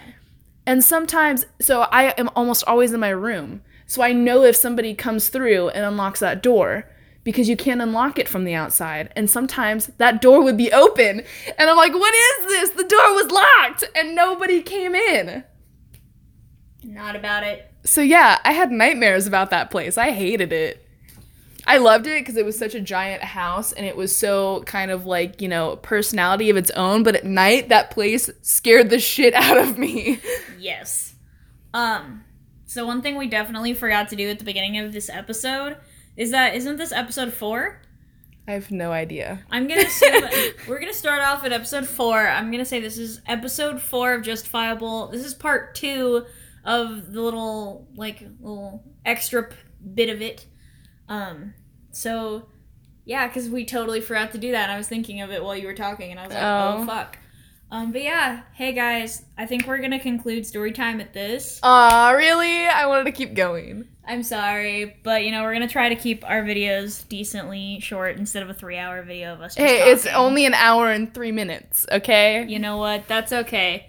And 0.67 0.85
sometimes, 0.85 1.47
so 1.61 1.83
I 1.83 2.11
am 2.19 2.31
almost 2.37 2.63
always 2.67 2.93
in 2.93 3.01
my 3.01 3.09
room. 3.09 3.63
So 3.87 4.03
I 4.03 4.13
know 4.13 4.45
if 4.45 4.55
somebody 4.55 4.95
comes 4.95 5.29
through 5.29 5.71
and 5.71 5.85
unlocks 5.85 6.21
that 6.21 6.43
door 6.43 6.89
because 7.25 7.49
you 7.49 7.57
can't 7.57 7.81
unlock 7.81 8.19
it 8.19 8.29
from 8.29 8.45
the 8.45 8.55
outside. 8.55 9.13
And 9.17 9.29
sometimes 9.29 9.89
that 9.99 10.23
door 10.23 10.43
would 10.43 10.57
be 10.57 10.73
open. 10.73 11.23
And 11.59 11.71
I'm 11.71 11.77
like, 11.77 11.93
what 11.93 12.15
is 12.15 12.47
this? 12.47 12.71
The 12.71 12.85
door 12.85 13.15
was 13.15 13.31
locked 13.31 13.85
and 13.97 14.15
nobody 14.15 14.63
came 14.63 14.95
in. 14.95 15.45
Not 16.85 17.17
about 17.17 17.43
it. 17.43 17.73
So 17.85 18.01
yeah, 18.01 18.39
I 18.45 18.53
had 18.53 18.71
nightmares 18.71 19.27
about 19.27 19.51
that 19.51 19.71
place. 19.71 19.99
I 19.99 20.13
hated 20.13 20.53
it. 20.53 20.80
I 21.71 21.77
loved 21.79 22.09
it 22.09 22.21
because 22.21 22.37
it 22.37 22.45
was 22.45 22.59
such 22.59 22.75
a 22.75 22.81
giant 22.81 23.23
house 23.23 23.71
and 23.71 23.87
it 23.87 23.97
was 23.97 24.15
so 24.15 24.65
kind 24.67 24.91
of 24.91 25.07
like, 25.07 25.41
you 25.41 25.47
know, 25.47 25.77
personality 25.77 26.51
of 26.51 26.57
its 26.57 26.73
own. 26.73 27.05
But 27.05 27.15
at 27.15 27.25
night, 27.25 27.69
that 27.69 27.93
place 27.93 28.29
scared 28.43 28.91
the 28.91 28.99
shit 28.99 29.35
out 29.35 29.57
of 29.57 29.79
me. 29.79 30.21
Yes. 30.59 31.15
Um. 31.73 32.25
So 32.67 32.85
one 32.87 33.03
thing 33.03 33.17
we 33.17 33.29
definitely 33.29 33.73
forgot 33.73 34.09
to 34.09 34.17
do 34.17 34.29
at 34.29 34.41
the 34.41 34.45
beginning 34.45 34.79
of 34.79 34.93
this 34.93 35.09
episode 35.09 35.77
is 36.17 36.33
that 36.33 36.57
isn't 36.57 36.77
this 36.77 36.91
episode 36.93 37.33
four? 37.33 37.81
I 38.49 38.53
have 38.53 38.71
no 38.73 38.91
idea. 38.91 39.45
I'm 39.51 39.69
gonna 39.69 39.83
assume 39.83 40.25
we're 40.69 40.81
gonna 40.81 40.93
start 40.93 41.23
off 41.23 41.45
at 41.45 41.53
episode 41.53 41.87
four. 41.87 42.19
I'm 42.19 42.51
gonna 42.51 42.65
say 42.65 42.81
this 42.81 42.99
is 42.99 43.21
episode 43.27 43.81
four 43.81 44.13
of 44.13 44.23
Justifiable. 44.23 45.07
This 45.07 45.25
is 45.25 45.35
part 45.35 45.77
two 45.77 46.27
of 46.65 47.13
the 47.13 47.23
little 47.23 47.87
like 47.95 48.21
little 48.41 48.83
extra 49.07 49.45
p- 49.45 49.57
bit 49.95 50.09
of 50.11 50.21
it. 50.21 50.47
Um. 51.09 51.55
So 51.91 52.47
yeah, 53.05 53.27
because 53.27 53.49
we 53.49 53.65
totally 53.65 54.01
forgot 54.01 54.33
to 54.33 54.39
do 54.39 54.53
that. 54.53 54.65
And 54.65 54.73
I 54.73 54.77
was 54.79 54.89
thinking 54.89 55.21
of 55.21 55.31
it 55.31 55.43
while 55.43 55.57
you 55.57 55.67
were 55.67 55.75
talking, 55.75 56.11
and 56.11 56.21
I 56.21 56.25
was 56.27 56.35
like, 56.35 56.43
oh, 56.43 56.79
Oh. 56.83 56.87
fuck. 56.87 57.19
Um. 57.73 57.93
But 57.93 58.03
yeah, 58.03 58.43
hey 58.55 58.73
guys, 58.73 59.23
I 59.39 59.47
think 59.47 59.67
we're 59.67 59.79
gonna 59.79 60.01
conclude 60.01 60.45
story 60.45 60.73
time 60.73 61.01
at 61.01 61.13
this. 61.15 61.61
Aw, 61.63 62.11
really? 62.11 62.67
I 62.67 62.87
wanted 62.87 63.05
to 63.05 63.13
keep 63.13 63.35
going. 63.35 63.87
I'm 64.05 64.25
sorry, 64.25 64.97
but 65.05 65.25
you 65.25 65.31
know 65.31 65.43
we're 65.45 65.53
gonna 65.53 65.69
try 65.69 65.89
to 65.89 65.95
keep 65.95 66.29
our 66.29 66.43
videos 66.43 67.07
decently 67.09 67.79
short 67.79 68.17
instead 68.17 68.43
of 68.43 68.51
a 68.51 68.55
three-hour 68.55 69.03
video 69.03 69.33
of 69.35 69.41
us. 69.41 69.55
Just 69.55 69.65
Hey, 69.65 69.93
it's 69.93 70.05
only 70.07 70.47
an 70.47 70.55
hour 70.55 70.91
and 70.91 71.15
three 71.15 71.31
minutes, 71.31 71.87
okay? 71.93 72.45
You 72.49 72.59
know 72.59 72.77
what? 72.79 73.07
That's 73.07 73.33
okay. 73.33 73.89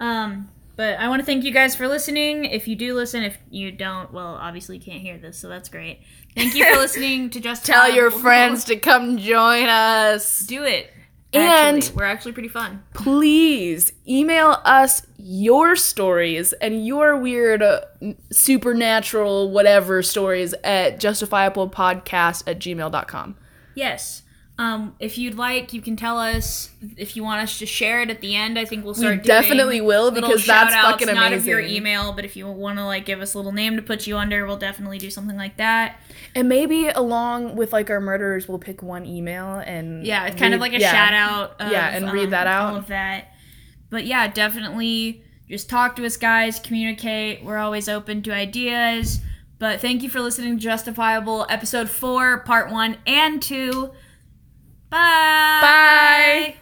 Um, 0.00 0.48
but 0.80 0.98
I 0.98 1.08
want 1.10 1.20
to 1.20 1.26
thank 1.26 1.44
you 1.44 1.52
guys 1.52 1.76
for 1.76 1.86
listening. 1.88 2.46
If 2.46 2.66
you 2.66 2.74
do 2.74 2.94
listen, 2.94 3.22
if 3.22 3.36
you 3.50 3.70
don't, 3.70 4.10
well, 4.14 4.38
obviously 4.40 4.78
you 4.78 4.82
can't 4.82 5.02
hear 5.02 5.18
this, 5.18 5.38
so 5.38 5.46
that's 5.46 5.68
great. 5.68 6.00
Thank 6.34 6.54
you 6.54 6.64
for 6.72 6.80
listening 6.80 7.28
to 7.28 7.38
Just 7.40 7.66
Tell 7.66 7.92
your 7.94 8.10
friends 8.10 8.64
to 8.64 8.76
come 8.76 9.18
join 9.18 9.68
us. 9.68 10.40
Do 10.46 10.64
it. 10.64 10.90
And- 11.34 11.76
Actually, 11.76 11.96
we're 11.96 12.04
actually 12.04 12.32
pretty 12.32 12.48
fun. 12.48 12.82
Please 12.94 13.92
email 14.08 14.56
us 14.64 15.06
your 15.18 15.76
stories 15.76 16.54
and 16.54 16.86
your 16.86 17.14
weird 17.18 17.62
uh, 17.62 17.82
supernatural 18.32 19.50
whatever 19.50 20.02
stories 20.02 20.54
at 20.64 20.98
justifiablepodcast 20.98 22.44
at 22.46 22.58
gmail.com. 22.58 23.36
Yes. 23.74 24.22
Um, 24.60 24.94
if 25.00 25.16
you'd 25.16 25.36
like, 25.36 25.72
you 25.72 25.80
can 25.80 25.96
tell 25.96 26.18
us 26.18 26.68
if 26.98 27.16
you 27.16 27.22
want 27.24 27.40
us 27.42 27.58
to 27.60 27.64
share 27.66 28.02
it 28.02 28.10
at 28.10 28.20
the 28.20 28.36
end. 28.36 28.58
I 28.58 28.66
think 28.66 28.84
we'll 28.84 28.92
We 28.92 29.00
start. 29.00 29.24
definitely 29.24 29.80
will 29.80 30.10
because 30.10 30.44
that's 30.44 30.74
fucking 30.74 31.06
Not 31.06 31.16
amazing. 31.28 31.38
of 31.38 31.46
your 31.46 31.60
email, 31.60 32.12
but 32.12 32.26
if 32.26 32.36
you 32.36 32.46
want 32.46 32.76
to 32.76 32.84
like 32.84 33.06
give 33.06 33.22
us 33.22 33.32
a 33.32 33.38
little 33.38 33.52
name 33.52 33.76
to 33.76 33.82
put 33.82 34.06
you 34.06 34.18
under, 34.18 34.46
we'll 34.46 34.58
definitely 34.58 34.98
do 34.98 35.08
something 35.08 35.36
like 35.38 35.56
that. 35.56 35.98
And 36.34 36.46
maybe 36.46 36.88
along 36.88 37.56
with 37.56 37.72
like 37.72 37.88
our 37.88 38.00
murderers, 38.00 38.48
we'll 38.48 38.58
pick 38.58 38.82
one 38.82 39.06
email 39.06 39.54
and 39.54 40.04
Yeah, 40.04 40.26
it's 40.26 40.36
kind 40.36 40.52
of 40.52 40.60
like 40.60 40.74
a 40.74 40.78
yeah. 40.80 40.92
shout 40.92 41.14
out. 41.14 41.58
Of, 41.58 41.72
Yeah, 41.72 41.88
and 41.96 42.12
read 42.12 42.24
um, 42.24 42.30
that 42.30 42.46
out. 42.46 42.72
All 42.72 42.76
of 42.76 42.88
that. 42.88 43.32
But 43.88 44.04
yeah, 44.04 44.28
definitely 44.28 45.22
just 45.48 45.70
talk 45.70 45.96
to 45.96 46.04
us, 46.04 46.18
guys. 46.18 46.60
Communicate. 46.60 47.42
We're 47.42 47.56
always 47.56 47.88
open 47.88 48.22
to 48.24 48.34
ideas. 48.34 49.20
But 49.58 49.80
thank 49.80 50.02
you 50.02 50.10
for 50.10 50.20
listening 50.20 50.58
to 50.58 50.62
Justifiable 50.62 51.46
episode 51.48 51.88
four, 51.88 52.40
part 52.40 52.70
one 52.70 52.98
and 53.06 53.40
two. 53.42 53.92
Bye. 54.90 55.60
Bye. 55.62 56.54